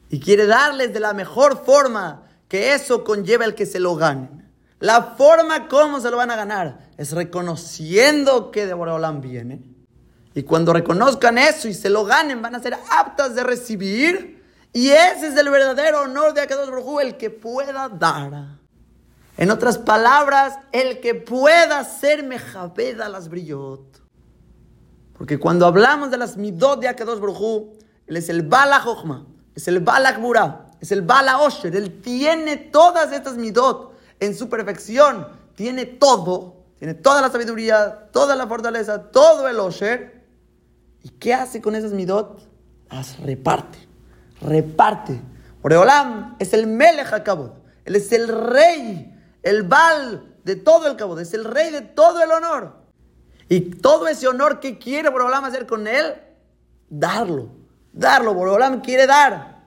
y 0.09 0.19
quiere 0.19 0.45
darles 0.45 0.93
de 0.93 0.99
la 0.99 1.13
mejor 1.13 1.63
forma 1.63 2.23
que 2.47 2.73
eso 2.73 3.03
conlleva 3.03 3.45
el 3.45 3.55
que 3.55 3.65
se 3.65 3.79
lo 3.79 3.95
ganen. 3.95 4.51
La 4.79 5.01
forma 5.17 5.67
como 5.67 5.99
se 5.99 6.11
lo 6.11 6.17
van 6.17 6.31
a 6.31 6.35
ganar 6.35 6.84
es 6.97 7.11
reconociendo 7.11 8.51
que 8.51 8.65
de 8.65 8.73
Boreolam 8.73 9.21
viene. 9.21 9.61
Y 10.33 10.43
cuando 10.43 10.73
reconozcan 10.73 11.37
eso 11.37 11.67
y 11.67 11.73
se 11.73 11.89
lo 11.89 12.05
ganen, 12.05 12.41
van 12.41 12.55
a 12.55 12.59
ser 12.59 12.77
aptas 12.91 13.35
de 13.35 13.43
recibir. 13.43 14.43
Y 14.73 14.89
ese 14.89 15.27
es 15.27 15.37
el 15.37 15.49
verdadero 15.49 16.01
honor 16.01 16.33
de 16.33 16.41
Akadosh 16.41 16.69
Baruj 16.69 17.01
el 17.01 17.17
que 17.17 17.29
pueda 17.29 17.87
dar. 17.87 18.59
En 19.37 19.51
otras 19.51 19.77
palabras, 19.77 20.57
el 20.71 20.99
que 20.99 21.15
pueda 21.15 21.83
ser 21.83 22.23
mejabed 22.23 22.99
a 22.99 23.09
las 23.09 23.29
brillot. 23.29 24.01
Porque 25.17 25.39
cuando 25.39 25.65
hablamos 25.65 26.11
de 26.11 26.17
las 26.17 26.35
midot 26.35 26.79
de 26.81 26.89
Akadosh 26.89 27.19
Baruj 27.19 27.77
él 28.07 28.17
es 28.17 28.29
el 28.29 28.43
Bala 28.43 28.79
Jochma 28.79 29.25
es 29.55 29.67
el 29.69 29.79
Balak 29.79 30.19
Burah, 30.19 30.65
es 30.81 30.91
el 30.91 31.01
Bala 31.01 31.39
Osher. 31.39 31.75
Él 31.75 32.01
tiene 32.01 32.57
todas 32.57 33.11
estas 33.13 33.37
midot 33.37 33.93
en 34.19 34.35
su 34.35 34.49
perfección. 34.49 35.27
Tiene 35.55 35.85
todo, 35.85 36.64
tiene 36.77 36.93
toda 36.93 37.21
la 37.21 37.29
sabiduría, 37.29 38.09
toda 38.11 38.35
la 38.35 38.47
fortaleza, 38.47 39.11
todo 39.11 39.47
el 39.47 39.59
Osher. 39.59 40.25
¿Y 41.03 41.09
qué 41.09 41.33
hace 41.33 41.61
con 41.61 41.75
esas 41.75 41.91
midot? 41.91 42.41
Las 42.89 43.19
reparte, 43.19 43.77
reparte. 44.41 45.21
Oreolam 45.61 46.35
es 46.39 46.53
el 46.53 46.67
Melech 46.67 47.23
Kabod. 47.23 47.51
Él 47.85 47.95
es 47.95 48.11
el 48.11 48.27
rey, 48.27 49.13
el 49.43 49.63
Bal 49.63 50.35
de 50.43 50.55
todo 50.55 50.87
el 50.87 50.95
Kabod. 50.95 51.19
Es 51.19 51.33
el 51.33 51.45
rey 51.45 51.71
de 51.71 51.81
todo 51.81 52.21
el 52.21 52.31
honor. 52.31 52.75
Y 53.49 53.61
todo 53.61 54.07
ese 54.07 54.27
honor 54.27 54.59
que 54.59 54.77
quiere 54.77 55.09
Boreolam 55.09 55.45
hacer 55.45 55.65
con 55.65 55.87
él, 55.87 56.15
darlo 56.89 57.65
darlo. 57.95 58.33
Borolam 58.33 58.81
quiere 58.81 59.07
dar. 59.07 59.63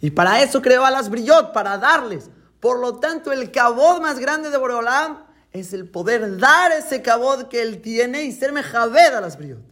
Y 0.00 0.10
para 0.10 0.42
eso 0.42 0.62
creó 0.62 0.84
a 0.84 0.90
las 0.90 1.10
brillot, 1.10 1.52
para 1.52 1.78
darles. 1.78 2.30
Por 2.58 2.80
lo 2.80 2.98
tanto, 2.98 3.32
el 3.32 3.50
cabod 3.52 4.00
más 4.00 4.18
grande 4.18 4.50
de 4.50 4.56
Borolam 4.56 5.24
es 5.52 5.72
el 5.72 5.88
poder 5.88 6.38
dar 6.38 6.72
ese 6.72 7.02
cabod 7.02 7.48
que 7.48 7.62
él 7.62 7.80
tiene 7.80 8.24
y 8.24 8.32
ser 8.32 8.52
mejabed 8.52 9.14
a 9.14 9.20
las 9.20 9.36
brillot. 9.36 9.62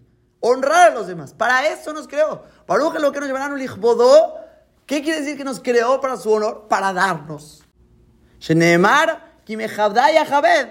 Honrar 0.41 0.93
a 0.93 0.95
los 0.95 1.07
demás. 1.07 1.35
Para 1.35 1.68
eso 1.68 1.93
nos 1.93 2.07
creó. 2.07 2.43
Para 2.66 2.83
lo 2.83 3.12
que 3.12 3.20
nos 3.20 3.29
llamaron 3.29 3.53
un 3.53 3.62
hijo 3.62 3.79
¿Qué 4.87 5.03
quiere 5.03 5.20
decir 5.20 5.37
que 5.37 5.45
nos 5.45 5.61
creó 5.61 6.01
para 6.01 6.16
su 6.16 6.33
honor? 6.33 6.66
Para 6.68 6.93
darnos. 6.93 7.62
Javed, 10.26 10.68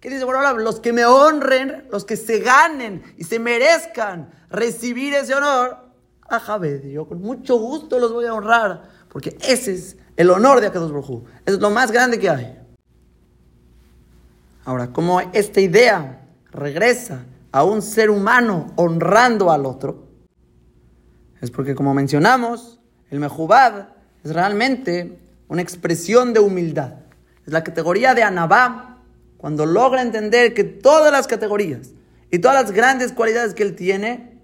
¿Qué 0.00 0.10
dice 0.10 0.24
Borolam? 0.24 0.58
Los 0.58 0.80
que 0.80 0.92
me 0.92 1.04
honren, 1.04 1.88
los 1.90 2.04
que 2.04 2.16
se 2.16 2.40
ganen 2.40 3.02
y 3.16 3.24
se 3.24 3.38
merezcan 3.38 4.30
recibir 4.50 5.14
ese 5.14 5.34
honor, 5.34 5.78
a 6.28 6.38
Javed. 6.38 6.84
Yo 6.84 7.06
con 7.06 7.20
mucho 7.20 7.56
gusto 7.56 7.98
los 7.98 8.12
voy 8.12 8.26
a 8.26 8.34
honrar, 8.34 8.88
porque 9.08 9.36
ese 9.40 9.74
es 9.74 9.96
el 10.16 10.30
honor 10.30 10.60
de 10.60 10.68
Akados 10.68 10.92
Baruj 10.92 11.24
Es 11.46 11.58
lo 11.58 11.70
más 11.70 11.90
grande 11.90 12.18
que 12.18 12.28
hay. 12.30 12.63
Ahora, 14.64 14.92
como 14.92 15.20
esta 15.20 15.60
idea 15.60 16.26
regresa 16.50 17.24
a 17.52 17.64
un 17.64 17.82
ser 17.82 18.10
humano 18.10 18.72
honrando 18.76 19.50
al 19.50 19.66
otro, 19.66 20.08
es 21.40 21.50
porque, 21.50 21.74
como 21.74 21.92
mencionamos, 21.92 22.80
el 23.10 23.20
Mejubad 23.20 23.88
es 24.22 24.32
realmente 24.32 25.18
una 25.48 25.60
expresión 25.60 26.32
de 26.32 26.40
humildad. 26.40 26.94
Es 27.46 27.52
la 27.52 27.62
categoría 27.62 28.14
de 28.14 28.22
Anabá 28.22 29.02
cuando 29.36 29.66
logra 29.66 30.00
entender 30.00 30.54
que 30.54 30.64
todas 30.64 31.12
las 31.12 31.26
categorías 31.26 31.90
y 32.30 32.38
todas 32.38 32.62
las 32.62 32.72
grandes 32.72 33.12
cualidades 33.12 33.52
que 33.52 33.62
él 33.62 33.76
tiene 33.76 34.40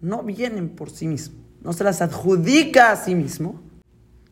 no 0.00 0.22
vienen 0.22 0.68
por 0.68 0.90
sí 0.90 1.08
mismo, 1.08 1.42
no 1.62 1.72
se 1.72 1.82
las 1.82 2.00
adjudica 2.00 2.92
a 2.92 2.96
sí 2.96 3.16
mismo, 3.16 3.60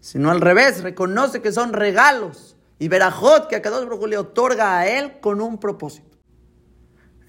sino 0.01 0.31
al 0.31 0.41
revés, 0.41 0.83
reconoce 0.83 1.43
que 1.43 1.51
son 1.51 1.73
regalos 1.73 2.52
y 2.83 2.89
verajot 2.89 3.47
que 3.47 3.55
a 3.55 3.63
cada 3.63 3.81
uno 3.81 4.07
le 4.09 4.19
otorga 4.19 4.77
a 4.77 4.89
él 4.89 5.21
con 5.21 5.41
un 5.41 5.59
propósito. 5.59 6.19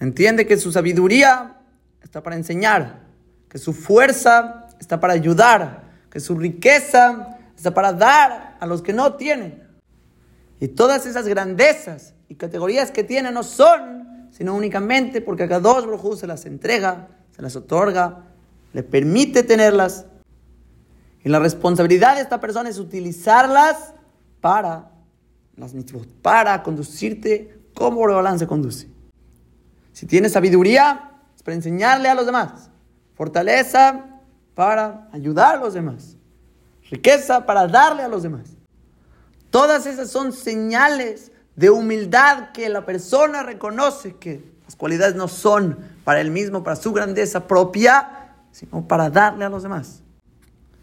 Entiende 0.00 0.48
que 0.48 0.56
su 0.56 0.72
sabiduría 0.72 1.60
está 2.02 2.24
para 2.24 2.34
enseñar, 2.34 3.04
que 3.48 3.58
su 3.58 3.72
fuerza 3.72 4.66
está 4.80 4.98
para 4.98 5.12
ayudar, 5.12 5.84
que 6.10 6.18
su 6.18 6.36
riqueza 6.36 7.38
está 7.56 7.72
para 7.72 7.92
dar 7.92 8.56
a 8.58 8.66
los 8.66 8.82
que 8.82 8.92
no 8.92 9.14
tienen. 9.14 9.62
Y 10.58 10.66
todas 10.66 11.06
esas 11.06 11.28
grandezas 11.28 12.14
y 12.28 12.34
categorías 12.34 12.90
que 12.90 13.04
tiene 13.04 13.30
no 13.30 13.44
son, 13.44 14.30
sino 14.32 14.56
únicamente 14.56 15.20
porque 15.20 15.44
a 15.44 15.60
dos 15.60 15.86
brujos 15.86 16.18
se 16.18 16.26
las 16.26 16.46
entrega, 16.46 17.10
se 17.30 17.42
las 17.42 17.54
otorga, 17.54 18.24
le 18.72 18.82
permite 18.82 19.44
tenerlas. 19.44 20.06
Y 21.22 21.28
la 21.28 21.38
responsabilidad 21.38 22.16
de 22.16 22.22
esta 22.22 22.40
persona 22.40 22.70
es 22.70 22.80
utilizarlas 22.80 23.94
para 24.40 24.90
las 25.56 25.74
mitzvot, 25.74 26.08
para 26.22 26.62
conducirte 26.62 27.58
como 27.74 27.98
Boreolán 27.98 28.38
se 28.38 28.46
conduce. 28.46 28.88
Si 29.92 30.06
tienes 30.06 30.32
sabiduría, 30.32 31.12
es 31.36 31.42
para 31.42 31.54
enseñarle 31.54 32.08
a 32.08 32.14
los 32.14 32.26
demás. 32.26 32.70
Fortaleza 33.14 34.06
para 34.54 35.08
ayudar 35.12 35.56
a 35.56 35.60
los 35.60 35.74
demás. 35.74 36.16
Riqueza 36.90 37.46
para 37.46 37.66
darle 37.66 38.02
a 38.02 38.08
los 38.08 38.22
demás. 38.22 38.50
Todas 39.50 39.86
esas 39.86 40.10
son 40.10 40.32
señales 40.32 41.30
de 41.54 41.70
humildad 41.70 42.50
que 42.52 42.68
la 42.68 42.84
persona 42.84 43.42
reconoce 43.42 44.16
que 44.16 44.52
las 44.64 44.76
cualidades 44.76 45.14
no 45.14 45.28
son 45.28 45.78
para 46.04 46.20
él 46.20 46.30
mismo, 46.30 46.64
para 46.64 46.76
su 46.76 46.92
grandeza 46.92 47.46
propia, 47.46 48.34
sino 48.50 48.86
para 48.86 49.10
darle 49.10 49.44
a 49.44 49.48
los 49.48 49.62
demás. 49.62 50.02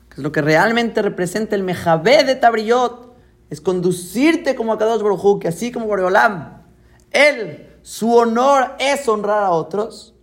Que 0.09 0.15
es 0.15 0.24
lo 0.24 0.32
que 0.32 0.41
realmente 0.41 1.01
representa 1.01 1.55
el 1.55 1.63
Mejabé 1.63 2.24
de 2.24 2.36
Tabriot, 2.36 3.11
es 3.52 3.60
conducirte 3.60 4.56
como 4.56 4.72
a 4.72 4.78
Kadosh 4.78 5.02
Baruj 5.02 5.39
que 5.39 5.49
así 5.49 5.74
como 5.74 5.86
Boreolam, 5.86 6.64
él, 7.12 7.70
su 7.82 8.16
honor 8.16 8.76
es 8.80 9.06
honrar 9.10 9.43
a 9.43 9.52
otros. 9.52 10.16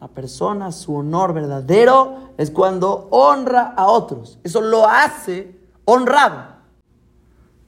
La 0.00 0.08
persona, 0.08 0.72
su 0.72 0.96
honor 0.96 1.32
verdadero 1.32 2.32
es 2.36 2.50
cuando 2.50 3.06
honra 3.12 3.72
a 3.76 3.86
otros. 3.86 4.40
Eso 4.42 4.60
lo 4.60 4.88
hace 4.88 5.54
honrado. 5.84 6.56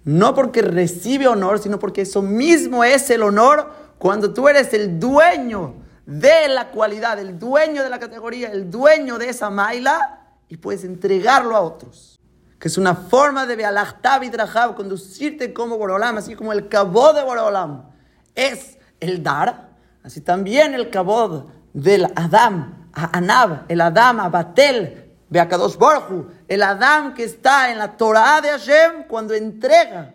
No 0.03 0.35
porque 0.35 0.62
recibe 0.62 1.29
honor, 1.29 1.61
sino 1.61 1.79
porque 1.79 2.03
eso 2.03 2.21
mismo 2.21 2.83
es 2.83 3.09
el 3.11 3.23
honor 3.23 3.71
cuando 3.99 4.35
tú 4.35 4.49
eres 4.49 4.75
el 4.75 4.99
dueño 4.99 5.75
de 6.07 6.49
la 6.49 6.73
cualidad, 6.73 7.21
el 7.21 7.39
dueño 7.39 7.85
de 7.85 7.89
la 7.89 8.01
categoría, 8.01 8.51
el 8.51 8.69
dueño 8.69 9.17
de 9.19 9.29
esa 9.29 9.49
maila 9.49 10.27
y 10.49 10.57
puedes 10.57 10.83
entregarlo 10.83 11.55
a 11.55 11.61
otros. 11.61 12.14
Que 12.65 12.69
es 12.69 12.79
una 12.79 12.95
forma 12.95 13.45
de 13.45 13.57
Bealachtab 13.57 14.23
y 14.23 14.31
Drahab, 14.31 14.75
conducirte 14.75 15.53
como 15.53 15.77
Borolam, 15.77 16.17
así 16.17 16.35
como 16.35 16.51
el 16.51 16.71
cabod 16.71 17.15
de 17.15 17.23
Borolam 17.23 17.91
es 18.35 18.79
el 19.01 19.23
dar, 19.23 19.69
así 20.03 20.23
también 20.23 20.73
el 20.73 20.89
cabod 20.89 21.51
del 21.75 22.07
Adam, 22.17 22.89
a 22.95 23.19
Anab, 23.19 23.67
el 23.69 23.83
Adam, 23.83 24.19
a 24.19 24.31
Batel, 24.31 25.12
Beakadosh 25.29 25.77
Borju, 25.77 26.27
el 26.49 26.62
Adam 26.62 27.12
que 27.12 27.25
está 27.25 27.71
en 27.71 27.77
la 27.77 27.99
Torah 27.99 28.41
de 28.41 28.49
Hashem 28.49 29.09
cuando 29.09 29.35
entrega 29.35 30.15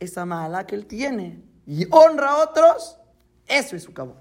esa 0.00 0.24
mala 0.24 0.66
que 0.66 0.74
él 0.74 0.86
tiene 0.86 1.40
y 1.68 1.86
honra 1.92 2.30
a 2.30 2.36
otros, 2.38 2.98
eso 3.46 3.76
es 3.76 3.84
su 3.84 3.94
cabo. 3.94 4.16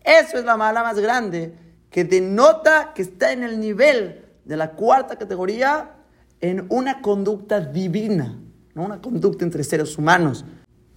Eso 0.00 0.38
es 0.38 0.44
la 0.46 0.56
mala 0.56 0.82
más 0.82 0.98
grande 0.98 1.54
que 1.90 2.02
denota 2.02 2.94
que 2.94 3.02
está 3.02 3.30
en 3.32 3.44
el 3.44 3.60
nivel 3.60 4.24
de 4.46 4.56
la 4.56 4.70
cuarta 4.70 5.16
categoría 5.16 5.96
en 6.40 6.66
una 6.68 7.02
conducta 7.02 7.60
divina, 7.60 8.38
no 8.74 8.84
una 8.84 9.00
conducta 9.00 9.44
entre 9.44 9.64
seres 9.64 9.96
humanos. 9.98 10.44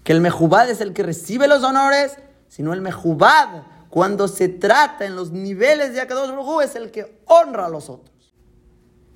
Que 0.04 0.14
el 0.14 0.22
mejubad 0.22 0.70
es 0.70 0.82
el 0.82 0.94
que 0.94 1.04
recibe 1.04 1.48
los 1.48 1.64
honores, 1.64 2.18
sino 2.48 2.74
el 2.74 2.82
mejubad, 2.82 3.64
cuando 3.94 4.28
se 4.28 4.50
trata 4.50 5.06
en 5.06 5.16
los 5.16 5.32
niveles 5.32 5.94
de 5.94 6.02
Akadosh 6.02 6.32
Baruj 6.32 6.64
es 6.64 6.76
el 6.76 6.90
que 6.90 7.20
honra 7.28 7.68
a 7.68 7.70
los 7.70 7.92
otros. 7.92 8.34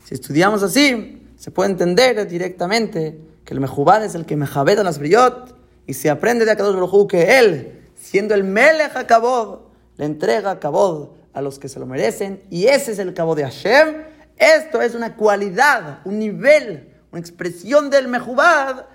Si 0.04 0.14
estudiamos 0.14 0.62
así, 0.62 1.28
se 1.36 1.50
puede 1.50 1.72
entender 1.72 2.28
directamente 2.28 3.20
que 3.44 3.56
el 3.56 3.60
mejubad 3.60 4.06
es 4.06 4.14
el 4.14 4.28
que 4.28 4.36
mejabed 4.36 4.78
a 4.78 4.84
las 4.84 5.00
briot 5.00 5.56
y 5.88 5.96
se 5.96 6.12
aprende 6.12 6.46
de 6.46 6.52
Akadosh 6.52 6.76
Baruj 6.76 7.08
que 7.08 7.40
él, 7.40 7.90
siendo 7.96 8.36
el 8.36 8.44
melech 8.44 9.08
Kabod, 9.08 9.62
le 9.98 10.06
entrega 10.06 10.60
Kabod 10.60 11.10
a 11.34 11.42
los 11.42 11.58
que 11.58 11.70
se 11.70 11.80
lo 11.80 11.88
merecen 11.88 12.44
y 12.52 12.66
ese 12.68 12.92
es 12.92 13.00
el 13.00 13.16
Kabod 13.16 13.36
de 13.36 13.46
Hashem. 13.46 13.96
Esto 14.38 14.82
es 14.82 14.96
una 14.96 15.16
cualidad, 15.16 16.00
un 16.06 16.20
nivel, 16.20 16.94
una 17.12 17.20
expresión 17.20 17.90
del 17.90 18.08
mejubad 18.08 18.86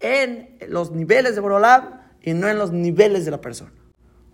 en 0.00 0.56
los 0.68 0.92
niveles 0.92 1.34
de 1.34 1.40
Borolam 1.40 2.00
y 2.22 2.34
no 2.34 2.48
en 2.48 2.58
los 2.58 2.72
niveles 2.72 3.24
de 3.24 3.30
la 3.30 3.40
persona. 3.40 3.72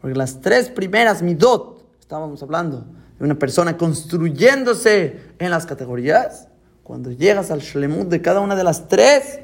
Porque 0.00 0.16
las 0.16 0.40
tres 0.40 0.68
primeras 0.68 1.22
midot, 1.22 1.86
estábamos 2.00 2.42
hablando 2.42 2.86
de 3.18 3.24
una 3.24 3.38
persona 3.38 3.76
construyéndose 3.76 5.20
en 5.38 5.50
las 5.50 5.64
categorías, 5.64 6.48
cuando 6.82 7.12
llegas 7.12 7.50
al 7.50 7.60
shlemut 7.60 8.08
de 8.08 8.20
cada 8.20 8.40
una 8.40 8.56
de 8.56 8.64
las 8.64 8.88
tres 8.88 9.40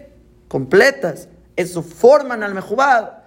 completas, 0.48 1.28
eso 1.56 1.82
forman 1.82 2.42
al 2.42 2.54
mejubad 2.54 3.24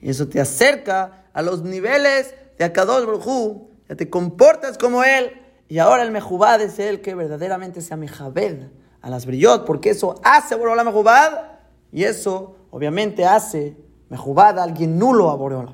y 0.00 0.10
eso 0.10 0.28
te 0.28 0.40
acerca 0.40 1.24
a 1.32 1.42
los 1.42 1.62
niveles 1.62 2.34
de 2.58 2.64
Akadosh 2.64 3.06
Baruj 3.06 3.68
ya 3.88 3.96
te 3.96 4.08
comportas 4.08 4.78
como 4.78 5.02
él 5.04 5.32
y 5.68 5.78
ahora 5.78 6.02
el 6.02 6.10
mejubad 6.10 6.60
es 6.60 6.78
el 6.78 7.00
que 7.00 7.14
verdaderamente 7.14 7.80
se 7.80 7.94
amejabed 7.94 8.68
a 9.00 9.10
las 9.10 9.26
brillot, 9.26 9.64
porque 9.64 9.90
eso 9.90 10.20
hace 10.22 10.56
la 10.56 10.84
mejubad 10.84 11.52
y 11.92 12.04
eso, 12.04 12.56
obviamente, 12.70 13.24
hace 13.24 13.76
mejubada 14.08 14.62
a 14.62 14.64
alguien 14.64 14.98
nulo 14.98 15.30
a 15.30 15.36
Boreola. 15.36 15.72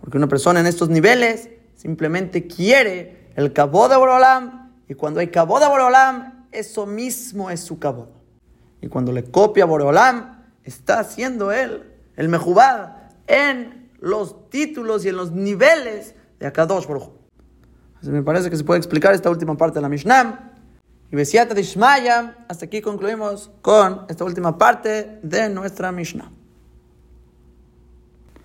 Porque 0.00 0.16
una 0.16 0.28
persona 0.28 0.60
en 0.60 0.66
estos 0.66 0.88
niveles 0.88 1.50
simplemente 1.74 2.46
quiere 2.46 3.30
el 3.36 3.52
cabo 3.52 3.88
de 3.88 3.96
Boreolam. 3.96 4.72
Y 4.88 4.94
cuando 4.94 5.20
hay 5.20 5.28
cabo 5.28 5.60
de 5.60 5.66
Boreolam, 5.66 6.46
eso 6.52 6.86
mismo 6.86 7.50
es 7.50 7.60
su 7.60 7.78
cabo. 7.78 8.08
Y 8.80 8.88
cuando 8.88 9.12
le 9.12 9.24
copia 9.24 9.64
a 9.64 9.66
Boreolam, 9.66 10.44
está 10.64 11.00
haciendo 11.00 11.52
él 11.52 11.92
el 12.16 12.28
mejubad 12.28 12.96
en 13.26 13.90
los 13.98 14.50
títulos 14.50 15.04
y 15.04 15.08
en 15.10 15.16
los 15.16 15.32
niveles 15.32 16.14
de 16.38 16.46
Akadosh 16.46 16.86
Baruj. 16.86 17.19
Me 18.02 18.22
parece 18.22 18.50
que 18.50 18.56
se 18.56 18.64
puede 18.64 18.78
explicar 18.78 19.14
esta 19.14 19.30
última 19.30 19.56
parte 19.56 19.78
de 19.78 19.82
la 19.82 19.88
Mishnah. 19.88 20.52
Y 21.12 21.16
Besiata 21.16 21.54
Dishmaya, 21.54 22.36
hasta 22.48 22.66
aquí 22.66 22.80
concluimos 22.80 23.50
con 23.62 24.06
esta 24.08 24.24
última 24.24 24.56
parte 24.56 25.18
de 25.22 25.48
nuestra 25.48 25.92
Mishnah. 25.92 26.30